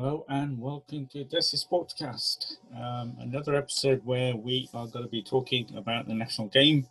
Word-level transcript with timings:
Hello 0.00 0.24
and 0.28 0.56
welcome 0.60 1.08
to 1.08 1.24
This 1.24 1.52
is 1.52 1.66
Sportscast, 1.68 2.58
um, 2.72 3.16
another 3.18 3.56
episode 3.56 4.00
where 4.04 4.36
we 4.36 4.68
are 4.72 4.86
going 4.86 5.04
to 5.04 5.10
be 5.10 5.24
talking 5.24 5.66
about 5.76 6.06
the 6.06 6.14
national 6.14 6.46
game 6.46 6.86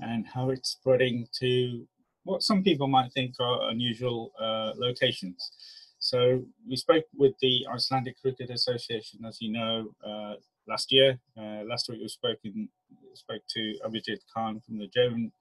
and 0.00 0.26
how 0.26 0.50
it's 0.50 0.72
spreading 0.72 1.26
to 1.40 1.88
what 2.24 2.42
some 2.42 2.62
people 2.62 2.88
might 2.88 3.10
think 3.14 3.36
are 3.40 3.70
unusual 3.70 4.32
uh, 4.38 4.72
locations. 4.76 5.50
So 5.98 6.44
we 6.68 6.76
spoke 6.76 7.04
with 7.16 7.32
the 7.40 7.66
Icelandic 7.72 8.20
Cricket 8.20 8.50
Association, 8.50 9.24
as 9.26 9.40
you 9.40 9.50
know, 9.50 9.88
uh, 10.06 10.34
last 10.68 10.92
year. 10.92 11.18
Uh, 11.38 11.62
last 11.66 11.88
week 11.88 12.00
we 12.02 12.08
spoke, 12.08 12.36
in, 12.44 12.68
spoke 13.14 13.40
to 13.48 13.78
Abhijit 13.82 14.18
Khan 14.34 14.60
from 14.60 14.76
the 14.76 14.88
German 14.88 15.32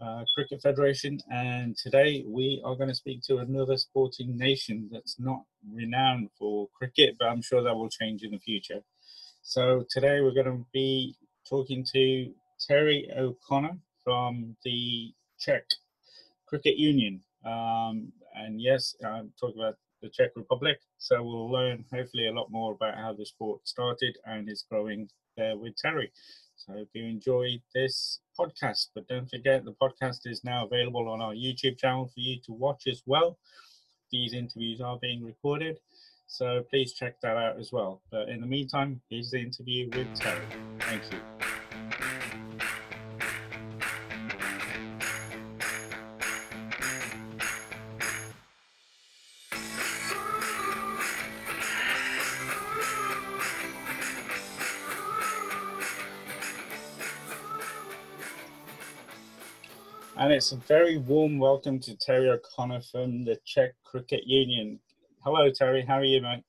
uh, 0.00 0.24
Cricket 0.34 0.62
Federation, 0.62 1.20
and 1.30 1.76
today 1.76 2.24
we 2.26 2.60
are 2.64 2.74
going 2.74 2.88
to 2.88 2.94
speak 2.94 3.22
to 3.24 3.38
another 3.38 3.76
sporting 3.76 4.36
nation 4.36 4.88
that's 4.92 5.18
not 5.18 5.42
renowned 5.72 6.30
for 6.38 6.68
cricket, 6.76 7.16
but 7.18 7.28
I'm 7.28 7.42
sure 7.42 7.62
that 7.62 7.74
will 7.74 7.88
change 7.88 8.22
in 8.22 8.32
the 8.32 8.38
future. 8.38 8.82
So 9.42 9.84
today 9.90 10.20
we're 10.20 10.34
going 10.34 10.46
to 10.46 10.66
be 10.72 11.16
talking 11.48 11.84
to 11.92 12.32
Terry 12.66 13.08
O'Connor 13.16 13.76
from 14.04 14.56
the 14.64 15.12
Czech 15.38 15.64
Cricket 16.46 16.76
Union. 16.76 17.22
Um, 17.44 18.12
and 18.34 18.60
yes, 18.60 18.94
I'm 19.04 19.32
talking 19.38 19.60
about 19.60 19.76
the 20.00 20.08
Czech 20.08 20.30
Republic. 20.36 20.78
So 20.98 21.22
we'll 21.22 21.50
learn 21.50 21.84
hopefully 21.92 22.28
a 22.28 22.32
lot 22.32 22.50
more 22.50 22.72
about 22.72 22.96
how 22.96 23.12
the 23.12 23.26
sport 23.26 23.66
started 23.66 24.16
and 24.24 24.48
is 24.48 24.64
growing 24.68 25.08
there 25.36 25.56
with 25.56 25.76
Terry. 25.76 26.12
I 26.68 26.72
hope 26.72 26.88
you 26.92 27.04
enjoyed 27.04 27.62
this 27.74 28.20
podcast. 28.38 28.88
But 28.94 29.08
don't 29.08 29.28
forget, 29.28 29.64
the 29.64 29.74
podcast 29.80 30.20
is 30.26 30.44
now 30.44 30.66
available 30.66 31.08
on 31.08 31.20
our 31.20 31.34
YouTube 31.34 31.78
channel 31.78 32.06
for 32.06 32.20
you 32.20 32.36
to 32.46 32.52
watch 32.52 32.86
as 32.86 33.02
well. 33.06 33.38
These 34.10 34.34
interviews 34.34 34.80
are 34.80 34.98
being 35.00 35.24
recorded, 35.24 35.78
so 36.26 36.62
please 36.68 36.92
check 36.92 37.20
that 37.22 37.36
out 37.36 37.58
as 37.58 37.72
well. 37.72 38.02
But 38.10 38.28
in 38.28 38.40
the 38.40 38.46
meantime, 38.46 39.00
here's 39.08 39.30
the 39.30 39.40
interview 39.40 39.88
with 39.90 40.14
Terry. 40.14 40.44
Thank 40.80 41.02
you. 41.10 41.41
It's 60.42 60.50
a 60.50 60.56
very 60.56 60.98
warm 60.98 61.38
welcome 61.38 61.78
to 61.78 61.96
Terry 61.96 62.28
O'Connor 62.28 62.80
from 62.90 63.24
the 63.24 63.38
Czech 63.44 63.74
Cricket 63.84 64.26
Union. 64.26 64.80
Hello, 65.24 65.48
Terry. 65.52 65.84
How 65.86 65.98
are 65.98 66.04
you, 66.04 66.20
mate? 66.20 66.42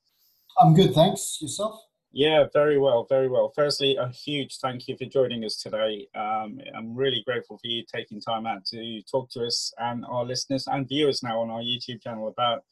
I'm 0.59 0.73
good, 0.73 0.95
thanks. 0.95 1.37
Yourself? 1.39 1.79
Yeah, 2.11 2.45
very 2.51 2.79
well, 2.79 3.05
very 3.07 3.29
well. 3.29 3.53
Firstly, 3.55 3.95
a 3.97 4.09
huge 4.09 4.57
thank 4.57 4.87
you 4.87 4.97
for 4.97 5.05
joining 5.05 5.45
us 5.45 5.57
today. 5.57 6.07
Um, 6.15 6.59
I'm 6.75 6.95
really 6.95 7.21
grateful 7.23 7.59
for 7.59 7.67
you 7.67 7.83
taking 7.85 8.19
time 8.19 8.47
out 8.47 8.65
to 8.71 9.03
talk 9.03 9.29
to 9.33 9.45
us 9.45 9.71
and 9.77 10.03
our 10.05 10.25
listeners 10.25 10.65
and 10.65 10.87
viewers 10.87 11.21
now 11.21 11.39
on 11.41 11.51
our 11.51 11.61
YouTube 11.61 12.01
channel 12.01 12.29
about 12.29 12.63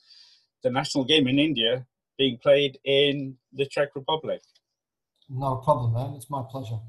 the 0.63 0.71
national 0.71 1.03
game 1.03 1.27
in 1.27 1.37
India 1.37 1.85
being 2.17 2.39
played 2.39 2.79
in 2.83 3.37
the 3.53 3.67
Czech 3.67 3.89
Republic. 3.93 4.41
No 5.29 5.57
problem, 5.57 5.93
man. 5.93 6.15
It's 6.15 6.31
my 6.31 6.41
pleasure. 6.49 6.79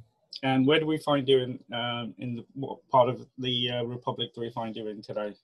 And 0.43 0.67
where 0.67 0.81
do 0.81 0.87
we 0.87 0.98
find 0.98 1.29
you 1.29 1.39
in 1.39 1.59
um, 1.73 2.15
in 2.19 2.37
the, 2.37 2.45
what 2.55 2.79
part 2.91 3.09
of 3.09 3.25
the 3.39 3.71
uh, 3.71 3.83
republic 3.85 4.35
do 4.35 4.41
we 4.41 4.51
find 4.51 4.75
you 4.75 4.89
in 4.89 5.01
today? 5.03 5.35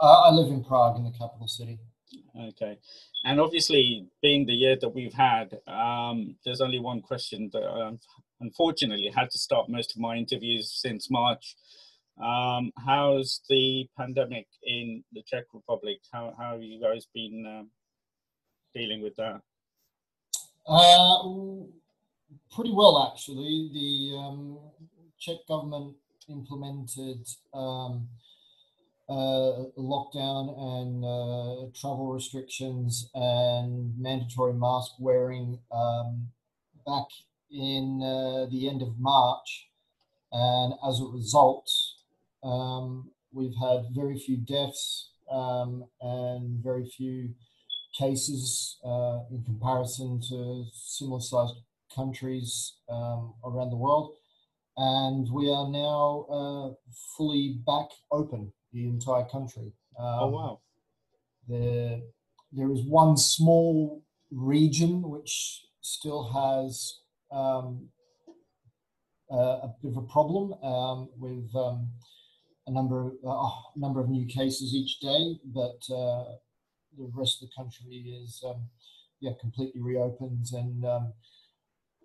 Uh, 0.00 0.20
I 0.26 0.30
live 0.30 0.52
in 0.52 0.62
Prague, 0.62 0.96
in 0.96 1.04
the 1.04 1.10
capital 1.10 1.48
city. 1.48 1.78
Okay, 2.40 2.78
and 3.24 3.40
obviously, 3.40 4.06
being 4.22 4.46
the 4.46 4.52
year 4.52 4.76
that 4.80 4.88
we've 4.88 5.12
had, 5.12 5.58
um, 5.66 6.36
there's 6.44 6.60
only 6.60 6.78
one 6.78 7.00
question 7.00 7.50
that 7.52 7.64
I 7.64 7.90
unfortunately 8.40 9.10
had 9.14 9.30
to 9.30 9.38
start 9.38 9.68
most 9.68 9.96
of 9.96 10.00
my 10.00 10.14
interviews 10.14 10.70
since 10.70 11.10
March. 11.10 11.56
Um, 12.22 12.72
how's 12.86 13.40
the 13.48 13.88
pandemic 13.98 14.46
in 14.62 15.02
the 15.12 15.22
Czech 15.22 15.44
Republic? 15.52 15.98
How 16.12 16.34
how 16.38 16.52
have 16.52 16.62
you 16.62 16.80
guys 16.80 17.06
been 17.12 17.44
um, 17.46 17.70
dealing 18.74 19.02
with 19.02 19.16
that? 19.16 19.40
Uh, 20.68 21.22
pretty 22.54 22.72
well, 22.72 23.10
actually. 23.12 23.70
The 23.72 24.16
um, 24.16 24.58
Czech 25.18 25.46
government 25.48 25.96
implemented 26.28 27.26
um, 27.54 28.08
uh, 29.08 29.70
lockdown 29.78 30.58
and 30.58 31.04
uh, 31.04 31.70
travel 31.78 32.12
restrictions 32.12 33.08
and 33.14 33.98
mandatory 33.98 34.54
mask 34.54 34.92
wearing 34.98 35.58
um, 35.70 36.28
back 36.84 37.06
in 37.50 38.02
uh, 38.02 38.50
the 38.50 38.68
end 38.68 38.82
of 38.82 38.98
March. 38.98 39.68
And 40.32 40.74
as 40.86 41.00
a 41.00 41.04
result, 41.04 41.70
um, 42.42 43.10
we've 43.32 43.54
had 43.60 43.86
very 43.94 44.18
few 44.18 44.36
deaths 44.36 45.10
um, 45.30 45.84
and 46.00 46.62
very 46.62 46.86
few 46.86 47.34
cases 47.96 48.76
uh, 48.84 49.20
in 49.30 49.42
comparison 49.44 50.20
to 50.28 50.66
similar 50.72 51.20
sized 51.20 51.54
countries 51.96 52.74
um, 52.88 53.34
around 53.44 53.70
the 53.70 53.76
world. 53.76 54.14
And 54.76 55.26
we 55.32 55.50
are 55.50 55.68
now 55.68 56.26
uh, 56.30 56.74
fully 57.16 57.58
back 57.66 57.88
open, 58.12 58.52
the 58.72 58.86
entire 58.86 59.24
country. 59.24 59.72
Um, 59.98 60.18
oh, 60.20 60.28
wow. 60.28 60.60
There, 61.48 62.00
there 62.52 62.70
is 62.70 62.82
one 62.82 63.16
small 63.16 64.02
region 64.30 65.02
which 65.02 65.64
still 65.80 66.24
has 66.32 67.00
um, 67.32 67.88
a 69.30 69.68
bit 69.82 69.92
of 69.92 69.96
a 69.96 70.02
problem 70.02 70.52
um, 70.62 71.08
with 71.16 71.48
um, 71.56 71.88
a 72.66 72.70
number 72.70 73.12
of 73.24 73.46
uh, 73.46 73.50
number 73.76 74.00
of 74.00 74.08
new 74.08 74.26
cases 74.26 74.74
each 74.74 75.00
day, 75.00 75.38
but 75.44 75.80
uh, 75.90 76.24
the 76.96 77.10
rest 77.14 77.42
of 77.42 77.48
the 77.48 77.54
country 77.56 78.22
is 78.22 78.42
um, 78.46 78.68
yeah 79.20 79.32
completely 79.40 79.80
reopened 79.80 80.46
and 80.52 80.84
um, 80.84 81.12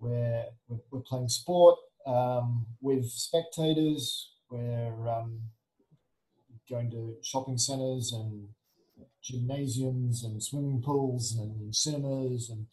we're, 0.02 0.46
we're, 0.68 0.80
we're 0.92 1.00
playing 1.00 1.30
sport 1.30 1.78
um, 2.06 2.66
with 2.82 3.06
spectators. 3.10 4.34
We're 4.50 5.08
um, 5.08 5.40
going 6.70 6.92
to 6.92 7.16
shopping 7.22 7.58
centres 7.58 8.12
and 8.12 8.50
gymnasiums 9.22 10.24
and 10.24 10.42
swimming 10.42 10.82
pools 10.82 11.38
and 11.38 11.74
cinemas 11.74 12.50
and 12.50 12.66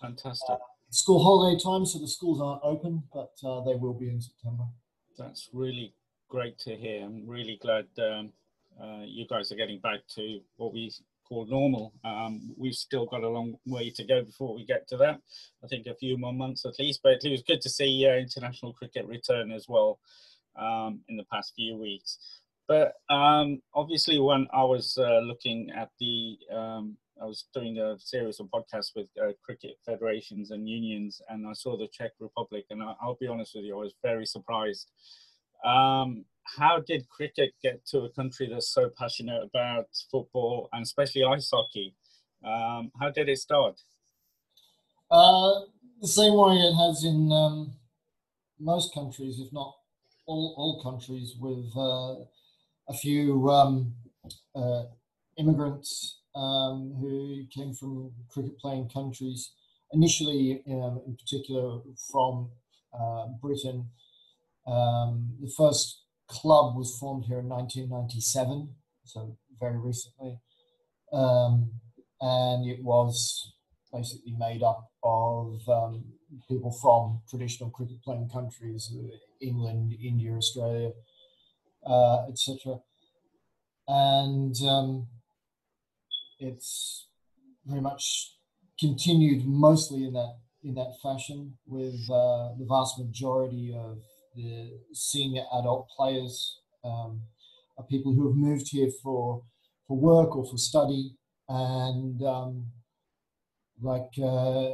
fantastic. 0.00 0.50
Uh, 0.50 0.56
school 0.90 1.22
holiday 1.22 1.58
time, 1.62 1.86
so 1.86 1.98
the 1.98 2.08
schools 2.08 2.40
aren't 2.40 2.62
open, 2.64 3.04
but 3.14 3.32
uh, 3.44 3.62
they 3.64 3.74
will 3.74 3.94
be 3.94 4.08
in 4.08 4.20
September. 4.20 4.64
That's 5.16 5.48
really 5.52 5.94
great 6.28 6.58
to 6.60 6.76
hear. 6.76 7.04
I'm 7.04 7.26
really 7.26 7.58
glad 7.62 7.86
um, 7.98 8.32
uh, 8.82 9.02
you 9.04 9.26
guys 9.26 9.52
are 9.52 9.56
getting 9.56 9.78
back 9.78 10.00
to 10.16 10.40
what 10.56 10.72
we 10.72 10.92
called 11.32 11.48
normal. 11.48 11.94
Um, 12.04 12.54
we've 12.58 12.74
still 12.74 13.06
got 13.06 13.22
a 13.22 13.28
long 13.28 13.56
way 13.64 13.88
to 13.90 14.04
go 14.04 14.22
before 14.22 14.54
we 14.54 14.66
get 14.66 14.86
to 14.88 14.98
that. 14.98 15.18
I 15.64 15.66
think 15.66 15.86
a 15.86 15.94
few 15.94 16.18
more 16.18 16.34
months 16.34 16.66
at 16.66 16.78
least, 16.78 17.00
but 17.02 17.24
it 17.24 17.30
was 17.30 17.42
good 17.42 17.62
to 17.62 17.70
see 17.70 18.06
uh, 18.06 18.16
international 18.16 18.74
cricket 18.74 19.06
return 19.06 19.50
as 19.50 19.66
well 19.66 19.98
um, 20.60 21.00
in 21.08 21.16
the 21.16 21.24
past 21.32 21.54
few 21.56 21.78
weeks. 21.78 22.18
But 22.68 22.92
um, 23.08 23.62
obviously, 23.74 24.18
when 24.18 24.46
I 24.52 24.62
was 24.64 24.98
uh, 24.98 25.20
looking 25.20 25.70
at 25.74 25.88
the, 25.98 26.36
um, 26.54 26.98
I 27.20 27.24
was 27.24 27.46
doing 27.54 27.78
a 27.78 27.98
series 27.98 28.38
of 28.38 28.48
podcasts 28.48 28.94
with 28.94 29.08
uh, 29.18 29.32
cricket 29.42 29.78
federations 29.86 30.50
and 30.50 30.68
unions, 30.68 31.22
and 31.30 31.46
I 31.46 31.54
saw 31.54 31.78
the 31.78 31.88
Czech 31.88 32.12
Republic, 32.20 32.66
and 32.68 32.82
I, 32.82 32.94
will 33.02 33.16
be 33.18 33.26
honest 33.26 33.54
with 33.54 33.64
you, 33.64 33.74
I 33.74 33.80
was 33.80 33.94
very 34.02 34.26
surprised. 34.26 34.90
Um, 35.64 36.26
how 36.44 36.80
did 36.80 37.08
cricket 37.08 37.52
get 37.62 37.84
to 37.86 38.00
a 38.00 38.10
country 38.10 38.48
that's 38.50 38.68
so 38.68 38.90
passionate 38.96 39.42
about 39.42 39.86
football 40.10 40.68
and 40.72 40.82
especially 40.82 41.24
ice 41.24 41.50
hockey? 41.52 41.94
Um, 42.44 42.90
how 43.00 43.10
did 43.10 43.28
it 43.28 43.38
start? 43.38 43.80
Uh, 45.10 45.60
the 46.00 46.08
same 46.08 46.34
way 46.34 46.56
it 46.56 46.74
has 46.74 47.04
in 47.04 47.30
um, 47.30 47.72
most 48.58 48.94
countries, 48.94 49.38
if 49.38 49.52
not 49.52 49.74
all, 50.26 50.54
all 50.56 50.82
countries, 50.82 51.34
with 51.38 51.70
uh, 51.76 52.24
a 52.88 52.94
few 52.94 53.48
um, 53.50 53.94
uh, 54.54 54.84
immigrants 55.36 56.20
um, 56.34 56.94
who 57.00 57.44
came 57.54 57.74
from 57.74 58.12
cricket 58.28 58.58
playing 58.58 58.88
countries, 58.88 59.52
initially, 59.92 60.62
um, 60.68 61.00
in 61.06 61.16
particular, 61.16 61.80
from 62.10 62.50
uh, 62.98 63.26
Britain. 63.40 63.86
Um, 64.66 65.36
the 65.40 65.52
first 65.56 66.01
club 66.28 66.76
was 66.76 66.96
formed 66.98 67.24
here 67.24 67.38
in 67.38 67.48
1997, 67.48 68.74
so 69.04 69.36
very 69.60 69.78
recently. 69.78 70.38
Um, 71.12 71.72
and 72.20 72.66
it 72.66 72.82
was 72.82 73.52
basically 73.92 74.34
made 74.38 74.62
up 74.62 74.90
of 75.02 75.60
um, 75.68 76.04
people 76.48 76.70
from 76.70 77.20
traditional 77.28 77.70
cricket 77.70 78.02
playing 78.02 78.28
countries, 78.32 78.90
uh, 78.96 79.16
England, 79.40 79.92
India, 80.02 80.32
Australia, 80.32 80.92
uh, 81.86 82.26
etc. 82.28 82.78
And 83.88 84.54
um, 84.62 85.08
it's 86.38 87.08
very 87.66 87.80
much 87.80 88.36
continued 88.78 89.44
mostly 89.46 90.04
in 90.04 90.12
that 90.14 90.36
in 90.64 90.74
that 90.74 90.94
fashion, 91.02 91.58
with 91.66 92.08
uh, 92.08 92.54
the 92.56 92.64
vast 92.68 92.96
majority 92.98 93.74
of 93.76 93.98
the 94.34 94.78
senior 94.92 95.44
adult 95.58 95.88
players 95.96 96.60
um, 96.84 97.22
are 97.78 97.84
people 97.84 98.12
who 98.12 98.28
have 98.28 98.36
moved 98.36 98.68
here 98.70 98.90
for 99.02 99.42
for 99.86 99.96
work 99.96 100.36
or 100.36 100.44
for 100.44 100.58
study, 100.58 101.16
and 101.48 102.22
um, 102.22 102.66
like 103.80 104.12
uh, 104.22 104.70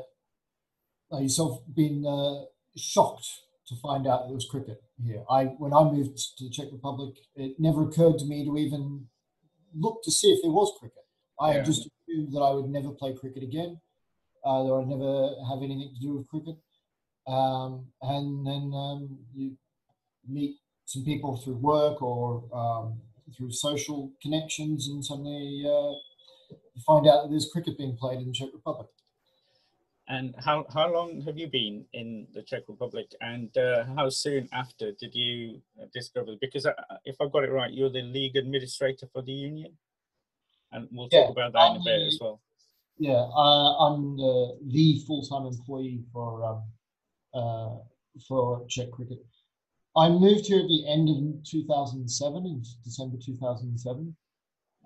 like 1.10 1.22
yourself, 1.22 1.60
been 1.74 2.04
uh, 2.06 2.44
shocked 2.76 3.26
to 3.66 3.76
find 3.76 4.06
out 4.06 4.26
there 4.26 4.34
was 4.34 4.46
cricket 4.46 4.82
here. 5.04 5.24
I 5.30 5.44
when 5.44 5.72
I 5.72 5.84
moved 5.84 6.18
to 6.38 6.44
the 6.44 6.50
Czech 6.50 6.68
Republic, 6.72 7.14
it 7.36 7.56
never 7.58 7.82
occurred 7.82 8.18
to 8.18 8.26
me 8.26 8.44
to 8.44 8.56
even 8.56 9.06
look 9.74 10.02
to 10.04 10.10
see 10.10 10.28
if 10.32 10.42
there 10.42 10.50
was 10.50 10.72
cricket. 10.78 11.04
I 11.40 11.56
yeah. 11.56 11.62
just 11.62 11.88
assumed 11.88 12.32
that 12.32 12.40
I 12.40 12.50
would 12.50 12.68
never 12.68 12.90
play 12.90 13.14
cricket 13.14 13.42
again, 13.42 13.80
uh, 14.44 14.62
that 14.64 14.72
I'd 14.72 14.88
never 14.88 15.34
have 15.48 15.62
anything 15.62 15.92
to 15.94 16.00
do 16.00 16.16
with 16.16 16.28
cricket. 16.28 16.56
Um, 17.28 17.86
and 18.00 18.46
then 18.46 18.72
um, 18.74 19.18
you 19.34 19.52
meet 20.26 20.56
some 20.86 21.04
people 21.04 21.36
through 21.36 21.56
work 21.56 22.00
or 22.02 22.42
um, 22.52 22.98
through 23.36 23.52
social 23.52 24.10
connections, 24.22 24.88
and 24.88 25.04
suddenly 25.04 25.62
uh, 25.66 25.92
you 26.50 26.82
find 26.86 27.06
out 27.06 27.22
that 27.22 27.28
there's 27.30 27.50
cricket 27.52 27.76
being 27.76 27.96
played 27.96 28.20
in 28.20 28.28
the 28.28 28.32
Czech 28.32 28.48
Republic. 28.54 28.88
And 30.10 30.34
how, 30.38 30.64
how 30.72 30.90
long 30.90 31.20
have 31.26 31.36
you 31.36 31.48
been 31.48 31.84
in 31.92 32.26
the 32.32 32.42
Czech 32.42 32.62
Republic 32.66 33.14
and 33.20 33.54
uh, 33.58 33.84
how 33.94 34.08
soon 34.08 34.48
after 34.52 34.92
did 34.92 35.14
you 35.14 35.60
discover? 35.92 36.32
Because 36.40 36.64
uh, 36.64 36.72
if 37.04 37.16
I've 37.20 37.30
got 37.30 37.44
it 37.44 37.52
right, 37.52 37.70
you're 37.70 37.90
the 37.90 38.00
league 38.00 38.36
administrator 38.36 39.06
for 39.12 39.20
the 39.20 39.32
union? 39.32 39.76
And 40.72 40.88
we'll 40.90 41.10
talk 41.10 41.26
yeah, 41.26 41.32
about 41.32 41.52
that 41.52 41.58
I'm 41.58 41.76
in 41.76 41.82
a 41.82 41.84
bit 41.84 41.98
the, 42.00 42.06
as 42.06 42.18
well. 42.22 42.40
Yeah, 42.98 43.20
uh, 43.20 43.86
I'm 43.86 44.16
the, 44.16 44.58
the 44.68 45.02
full-time 45.06 45.44
employee 45.44 46.00
for 46.10 46.42
um, 46.42 46.62
uh, 47.34 47.76
for 48.26 48.66
Czech 48.68 48.90
cricket. 48.90 49.18
I 49.96 50.08
moved 50.08 50.46
here 50.46 50.60
at 50.60 50.68
the 50.68 50.86
end 50.86 51.08
of 51.08 51.44
2007, 51.44 52.46
in 52.46 52.62
December 52.84 53.16
2007. 53.24 54.16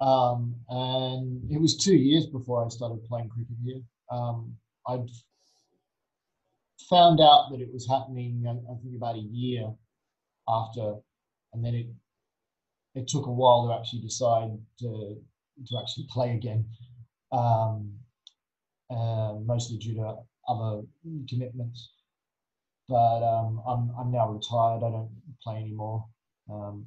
Um, 0.01 0.57
and 0.69 1.51
it 1.51 1.61
was 1.61 1.77
two 1.77 1.95
years 1.95 2.27
before 2.27 2.65
I 2.65 2.69
started 2.69 3.05
playing 3.05 3.29
cricket 3.29 3.57
here. 3.63 3.83
Um, 4.11 4.57
I'd 4.89 5.09
found 6.89 7.21
out 7.21 7.49
that 7.51 7.61
it 7.61 7.73
was 7.73 7.87
happening, 7.89 8.45
I, 8.49 8.75
think, 8.83 8.97
about 8.97 9.17
a 9.17 9.21
year 9.21 9.73
after, 10.49 10.95
and 11.53 11.65
then 11.65 11.75
it 11.75 11.87
it 12.95 13.09
took 13.09 13.27
a 13.27 13.33
while 13.33 13.67
to 13.67 13.75
actually 13.75 14.01
decide 14.01 14.51
to 14.81 15.17
to 15.67 15.79
actually 15.81 16.07
play 16.11 16.35
again, 16.35 16.65
um, 17.31 17.93
uh, 18.91 19.35
mostly 19.45 19.79
due 19.79 19.95
to 19.95 20.17
other 20.49 20.83
commitments. 21.29 21.91
But 22.89 23.23
um, 23.23 23.63
I'm 23.67 23.91
I'm 23.99 24.11
now 24.13 24.29
retired. 24.29 24.83
I 24.85 24.91
don't 24.91 25.11
play 25.43 25.57
anymore. 25.57 26.05
Um, 26.51 26.87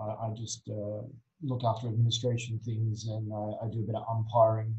I, 0.00 0.26
I, 0.26 0.34
just 0.36 0.68
uh, 0.68 1.02
look 1.42 1.62
after 1.64 1.88
administration 1.88 2.58
things 2.64 3.06
and 3.06 3.30
I, 3.32 3.66
I 3.66 3.68
do 3.70 3.80
a 3.80 3.86
bit 3.86 3.94
of 3.94 4.04
umpiring. 4.08 4.74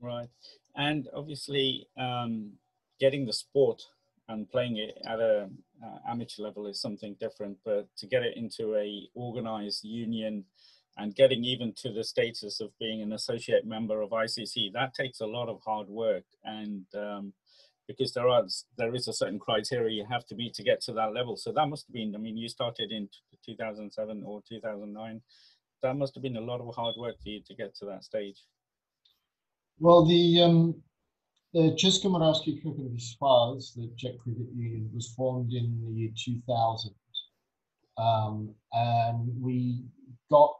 Right 0.00 0.28
and 0.76 1.08
obviously 1.14 1.86
um, 1.96 2.52
getting 3.00 3.26
the 3.26 3.32
sport 3.32 3.82
and 4.28 4.50
playing 4.50 4.78
it 4.78 4.98
at 5.06 5.20
a 5.20 5.48
uh, 5.84 6.10
amateur 6.10 6.42
level 6.42 6.66
is 6.66 6.80
something 6.80 7.16
different 7.20 7.58
but 7.64 7.88
to 7.96 8.06
get 8.06 8.22
it 8.22 8.36
into 8.36 8.74
a 8.76 9.08
organized 9.14 9.84
union 9.84 10.44
and 10.96 11.14
getting 11.14 11.44
even 11.44 11.72
to 11.76 11.92
the 11.92 12.04
status 12.04 12.60
of 12.60 12.70
being 12.78 13.02
an 13.02 13.12
associate 13.12 13.66
member 13.66 14.00
of 14.00 14.10
icc 14.10 14.72
that 14.72 14.94
takes 14.94 15.20
a 15.20 15.26
lot 15.26 15.48
of 15.48 15.60
hard 15.64 15.88
work 15.88 16.24
and 16.44 16.84
um, 16.96 17.32
because 17.86 18.12
there 18.12 18.28
are 18.28 18.44
there 18.78 18.94
is 18.94 19.08
a 19.08 19.12
certain 19.12 19.38
criteria 19.38 19.94
you 19.94 20.06
have 20.10 20.26
to 20.26 20.34
meet 20.34 20.54
to 20.54 20.62
get 20.62 20.80
to 20.80 20.92
that 20.92 21.12
level 21.12 21.36
so 21.36 21.52
that 21.52 21.68
must 21.68 21.86
have 21.86 21.94
been 21.94 22.14
i 22.14 22.18
mean 22.18 22.36
you 22.36 22.48
started 22.48 22.90
in 22.90 23.08
2007 23.44 24.22
or 24.24 24.42
2009 24.48 25.20
that 25.82 25.96
must 25.96 26.14
have 26.14 26.22
been 26.22 26.36
a 26.36 26.40
lot 26.40 26.60
of 26.60 26.74
hard 26.74 26.94
work 26.96 27.16
for 27.22 27.28
you 27.28 27.40
to 27.46 27.54
get 27.54 27.74
to 27.74 27.84
that 27.84 28.04
stage 28.04 28.38
well, 29.78 30.04
the 30.04 30.40
um, 30.42 30.82
the 31.52 31.74
České 31.76 32.08
Moravské 32.08 32.60
Cricket 32.60 33.00
Svaz, 33.00 33.74
the 33.74 33.90
Czech 33.96 34.18
Cricket 34.18 34.48
Union, 34.54 34.90
was 34.94 35.12
formed 35.14 35.52
in 35.52 35.80
the 35.84 35.92
year 35.92 36.10
2000. 36.16 36.94
Um, 37.96 38.54
and 38.72 39.30
we 39.40 39.84
got 40.30 40.56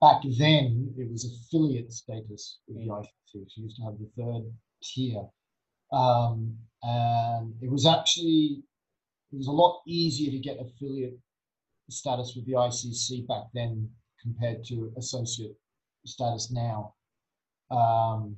back 0.00 0.22
then, 0.38 0.94
it 0.96 1.10
was 1.10 1.24
affiliate 1.24 1.92
status 1.92 2.60
with 2.66 2.78
the 2.78 2.88
ICC. 2.88 3.46
She 3.48 3.60
used 3.60 3.76
to 3.76 3.82
have 3.84 3.98
the 3.98 4.10
third 4.16 4.52
tier. 4.82 5.22
Um, 5.92 6.56
and 6.82 7.54
it 7.62 7.70
was 7.70 7.86
actually, 7.86 8.62
it 9.32 9.36
was 9.36 9.46
a 9.46 9.52
lot 9.52 9.82
easier 9.86 10.30
to 10.30 10.38
get 10.38 10.58
affiliate 10.60 11.18
status 11.90 12.34
with 12.36 12.46
the 12.46 12.52
ICC 12.52 13.26
back 13.26 13.44
then 13.54 13.88
compared 14.22 14.64
to 14.64 14.92
associate 14.96 15.56
status 16.04 16.50
now. 16.50 16.94
Um, 17.70 18.36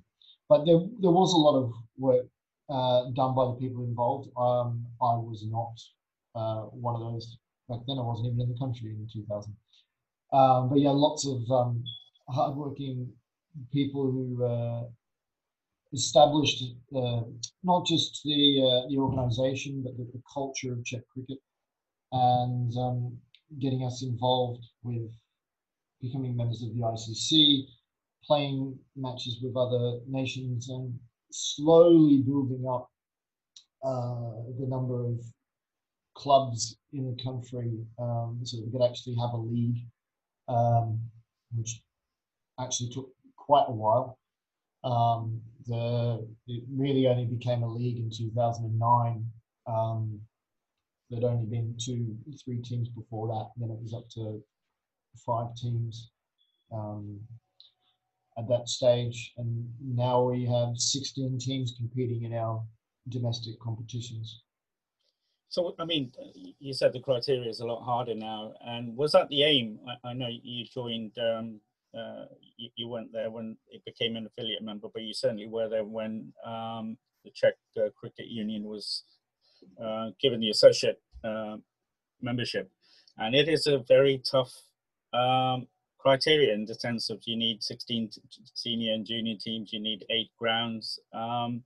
but 0.48 0.64
there, 0.64 0.80
there 1.00 1.10
was 1.10 1.32
a 1.32 1.36
lot 1.36 1.56
of 1.58 1.72
work 1.98 2.26
uh, 2.68 3.10
done 3.14 3.34
by 3.34 3.46
the 3.46 3.56
people 3.60 3.84
involved. 3.84 4.28
Um, 4.36 4.86
I 5.00 5.14
was 5.14 5.44
not 5.48 5.74
uh, 6.34 6.62
one 6.66 6.94
of 6.94 7.00
those 7.00 7.38
back 7.68 7.80
then. 7.86 7.98
I 7.98 8.02
wasn't 8.02 8.28
even 8.28 8.40
in 8.40 8.52
the 8.52 8.58
country 8.58 8.90
in 8.90 9.08
2000. 9.12 9.56
Um, 10.32 10.68
but 10.68 10.78
yeah, 10.78 10.90
lots 10.90 11.26
of 11.26 11.50
um, 11.50 11.82
hardworking 12.28 13.08
people 13.72 14.10
who 14.10 14.44
uh, 14.44 14.84
established 15.92 16.62
uh, 16.94 17.22
not 17.62 17.86
just 17.86 18.20
the 18.24 18.60
uh, 18.62 18.88
the 18.88 18.96
organisation, 18.98 19.82
but 19.82 19.96
the, 19.96 20.04
the, 20.12 20.22
culture 20.32 20.72
of 20.72 20.84
Czech 20.84 21.02
cricket, 21.12 21.38
and 22.12 22.72
um, 22.76 23.18
getting 23.58 23.84
us 23.84 24.02
involved 24.02 24.64
with 24.82 25.10
becoming 26.00 26.36
members 26.36 26.62
of 26.62 26.74
the 26.74 26.80
ICC, 26.80 27.64
playing 28.24 28.78
matches 28.96 29.38
with 29.42 29.56
other 29.56 30.00
nations 30.06 30.68
and 30.68 30.98
slowly 31.30 32.22
building 32.22 32.64
up 32.68 32.88
uh, 33.84 34.42
the 34.58 34.66
number 34.66 35.04
of 35.06 35.20
clubs 36.14 36.76
in 36.92 37.06
the 37.06 37.22
country 37.22 37.70
um, 37.98 38.40
so 38.42 38.58
we 38.64 38.70
could 38.70 38.84
actually 38.84 39.16
have 39.16 39.32
a 39.32 39.36
league, 39.36 39.86
um, 40.48 41.00
which 41.56 41.80
actually 42.60 42.90
took 42.90 43.08
quite 43.36 43.64
a 43.68 43.72
while. 43.72 44.18
Um, 44.84 45.40
the 45.70 46.28
it 46.46 46.64
really 46.74 47.06
only 47.06 47.26
became 47.26 47.62
a 47.62 47.68
league 47.68 47.98
in 47.98 48.10
2009. 48.10 49.26
Um, 49.66 50.20
there'd 51.08 51.24
only 51.24 51.46
been 51.46 51.76
two, 51.78 52.16
three 52.44 52.60
teams 52.60 52.88
before 52.88 53.28
that. 53.28 53.50
Then 53.56 53.70
it 53.70 53.82
was 53.82 53.94
up 53.94 54.08
to 54.10 54.42
five 55.24 55.54
teams. 55.56 56.10
Um, 56.72 57.20
at 58.38 58.48
that 58.48 58.68
stage, 58.68 59.32
and 59.36 59.68
now 59.84 60.22
we 60.22 60.46
have 60.46 60.76
16 60.76 61.38
teams 61.38 61.74
competing 61.76 62.24
in 62.24 62.32
our 62.32 62.62
domestic 63.08 63.58
competitions. 63.60 64.42
So, 65.48 65.74
I 65.78 65.84
mean, 65.84 66.12
you 66.60 66.72
said 66.72 66.92
the 66.92 67.00
criteria 67.00 67.50
is 67.50 67.60
a 67.60 67.66
lot 67.66 67.84
harder 67.84 68.14
now, 68.14 68.54
and 68.64 68.96
was 68.96 69.12
that 69.12 69.28
the 69.28 69.42
aim? 69.42 69.80
I, 69.86 70.10
I 70.10 70.12
know 70.12 70.28
you 70.30 70.64
joined, 70.64 71.18
um, 71.18 71.60
uh, 71.96 72.26
you, 72.56 72.70
you, 72.76 72.88
weren't 72.88 73.12
there 73.12 73.30
when 73.30 73.56
it 73.68 73.84
became 73.84 74.16
an 74.16 74.26
affiliate 74.26 74.62
member, 74.62 74.88
but 74.92 75.02
you 75.02 75.12
certainly 75.12 75.48
were 75.48 75.68
there 75.68 75.84
when 75.84 76.32
um, 76.44 76.96
the 77.24 77.30
Czech 77.34 77.54
uh, 77.76 77.88
Cricket 77.98 78.26
Union 78.28 78.64
was 78.64 79.04
uh, 79.82 80.10
given 80.20 80.40
the 80.40 80.50
associate 80.50 81.00
uh, 81.24 81.56
membership, 82.20 82.70
and 83.18 83.34
it 83.34 83.48
is 83.48 83.66
a 83.66 83.78
very 83.78 84.22
tough 84.30 84.52
um, 85.12 85.66
criteria 85.98 86.54
in 86.54 86.64
the 86.64 86.74
sense 86.74 87.10
of 87.10 87.20
you 87.24 87.36
need 87.36 87.62
16 87.62 88.10
senior 88.54 88.94
and 88.94 89.06
junior 89.06 89.36
teams, 89.38 89.72
you 89.72 89.80
need 89.80 90.04
eight 90.10 90.30
grounds. 90.38 90.98
Um, 91.12 91.64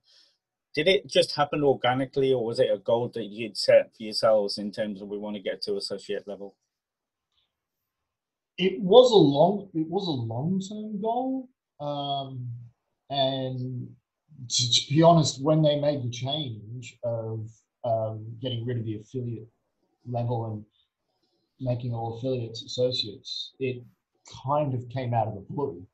did 0.73 0.87
it 0.89 1.07
just 1.07 1.35
happen 1.35 1.63
organically, 1.63 2.33
or 2.33 2.45
was 2.45 2.59
it 2.59 2.69
a 2.71 2.77
goal 2.77 3.09
that 3.13 3.25
you'd 3.25 3.57
set 3.57 3.95
for 3.95 4.03
yourselves 4.03 4.57
in 4.57 4.71
terms 4.71 5.01
of 5.01 5.07
we 5.07 5.17
want 5.17 5.37
to 5.37 5.41
get 5.41 5.61
to 5.63 5.77
associate 5.77 6.27
level? 6.27 6.55
It 8.57 8.79
was 8.79 9.11
a 9.11 9.15
long, 9.15 9.69
it 9.73 9.87
was 9.89 10.07
a 10.07 10.11
long-term 10.11 11.01
goal, 11.01 11.49
um, 11.79 12.47
and 13.09 13.89
to, 14.49 14.71
to, 14.71 14.93
be 14.93 15.01
honest, 15.03 15.43
when 15.43 15.61
they 15.61 15.79
made 15.79 16.03
the 16.03 16.09
change 16.09 16.97
of 17.03 17.49
um, 17.83 18.25
getting 18.41 18.65
rid 18.65 18.77
of 18.77 18.85
the 18.85 18.99
affiliate 18.99 19.49
level 20.09 20.45
and 20.45 20.65
making 21.59 21.93
all 21.93 22.17
affiliates 22.17 22.63
associates, 22.63 23.53
it 23.59 23.83
kind 24.45 24.73
of 24.73 24.87
came 24.89 25.13
out 25.13 25.27
of 25.27 25.35
the 25.35 25.45
blue. 25.49 25.85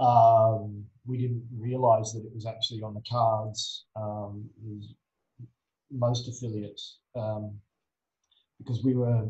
Um, 0.00 0.84
we 1.06 1.18
didn't 1.18 1.46
realize 1.56 2.12
that 2.12 2.24
it 2.24 2.34
was 2.34 2.46
actually 2.46 2.82
on 2.82 2.94
the 2.94 3.02
cards. 3.08 3.84
Um, 3.94 4.48
most 5.90 6.28
affiliates, 6.28 6.98
um, 7.14 7.52
because 8.58 8.82
we 8.82 8.94
were 8.94 9.28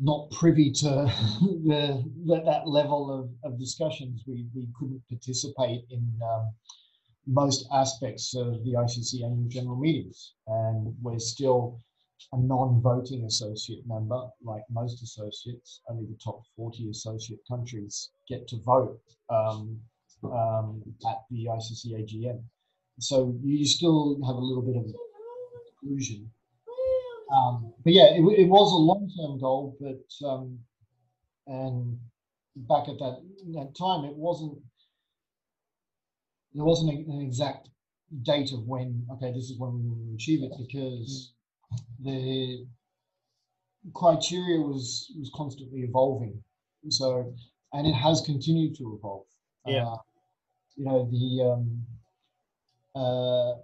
not 0.00 0.30
privy 0.30 0.70
to 0.70 0.88
the, 1.40 2.04
the, 2.24 2.42
that 2.44 2.66
level 2.66 3.10
of, 3.10 3.52
of 3.52 3.58
discussions. 3.58 4.22
We, 4.26 4.46
we 4.54 4.68
couldn't 4.78 5.02
participate 5.08 5.84
in 5.90 6.08
um, 6.24 6.52
most 7.26 7.66
aspects 7.72 8.34
of 8.34 8.64
the 8.64 8.72
ICC 8.72 9.24
annual 9.24 9.48
general 9.48 9.76
meetings, 9.76 10.32
and 10.46 10.94
we're 11.02 11.18
still 11.18 11.80
a 12.32 12.38
non-voting 12.38 13.24
associate 13.24 13.86
member, 13.86 14.28
like 14.42 14.62
most 14.70 15.02
associates. 15.02 15.80
Only 15.88 16.06
the 16.06 16.18
top 16.22 16.42
40 16.56 16.90
associate 16.90 17.40
countries 17.48 18.10
get 18.28 18.48
to 18.48 18.56
vote 18.64 19.00
um, 19.28 19.78
um, 20.24 20.82
at 21.08 21.18
the 21.30 21.46
ICC 21.46 21.92
AGM. 21.92 22.42
So 22.98 23.34
you 23.42 23.64
still 23.66 24.18
have 24.26 24.36
a 24.36 24.38
little 24.38 24.62
bit 24.62 24.76
of 24.76 24.94
exclusion. 25.66 26.30
Um, 27.32 27.72
but 27.82 27.92
yeah, 27.92 28.14
it, 28.14 28.20
it, 28.38 28.48
was 28.48 28.72
a 28.72 28.76
long-term 28.76 29.40
goal, 29.40 29.76
but 29.80 30.28
um, 30.28 30.58
and 31.46 31.98
back 32.54 32.88
at 32.88 32.98
that, 32.98 33.22
that 33.54 33.74
time, 33.78 34.04
it 34.04 34.14
wasn't 34.14 34.58
there 36.54 36.64
wasn't 36.64 37.06
an 37.08 37.20
exact 37.22 37.70
date 38.22 38.52
of 38.52 38.66
when 38.66 39.06
okay 39.10 39.32
this 39.32 39.44
is 39.44 39.58
when 39.58 39.72
we 39.72 39.88
will 39.88 40.14
achieve 40.14 40.42
it 40.42 40.52
because 40.58 41.32
the 42.04 42.66
criteria 43.94 44.60
was 44.60 45.10
was 45.18 45.30
constantly 45.34 45.80
evolving. 45.80 46.42
So 46.90 47.34
and 47.72 47.86
it 47.86 47.94
has 47.94 48.20
continued 48.20 48.76
to 48.76 48.98
evolve. 48.98 49.26
Yeah. 49.66 49.86
Uh, 49.86 49.96
you 50.76 50.84
know 50.84 51.08
the 51.10 51.50
um 51.50 51.82
uh 52.94 53.58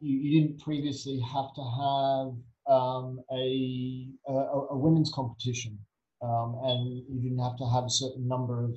you, 0.00 0.18
you 0.18 0.40
didn't 0.40 0.60
previously 0.60 1.20
have 1.20 1.52
to 1.54 1.62
have 1.62 2.34
um 2.66 3.20
a 3.32 4.08
a, 4.28 4.32
a 4.32 4.76
women's 4.76 5.12
competition 5.14 5.78
um 6.22 6.58
and 6.64 7.04
you 7.08 7.20
didn't 7.22 7.38
have 7.38 7.56
to 7.56 7.66
have 7.66 7.84
a 7.84 7.90
certain 7.90 8.26
number 8.26 8.64
of 8.64 8.74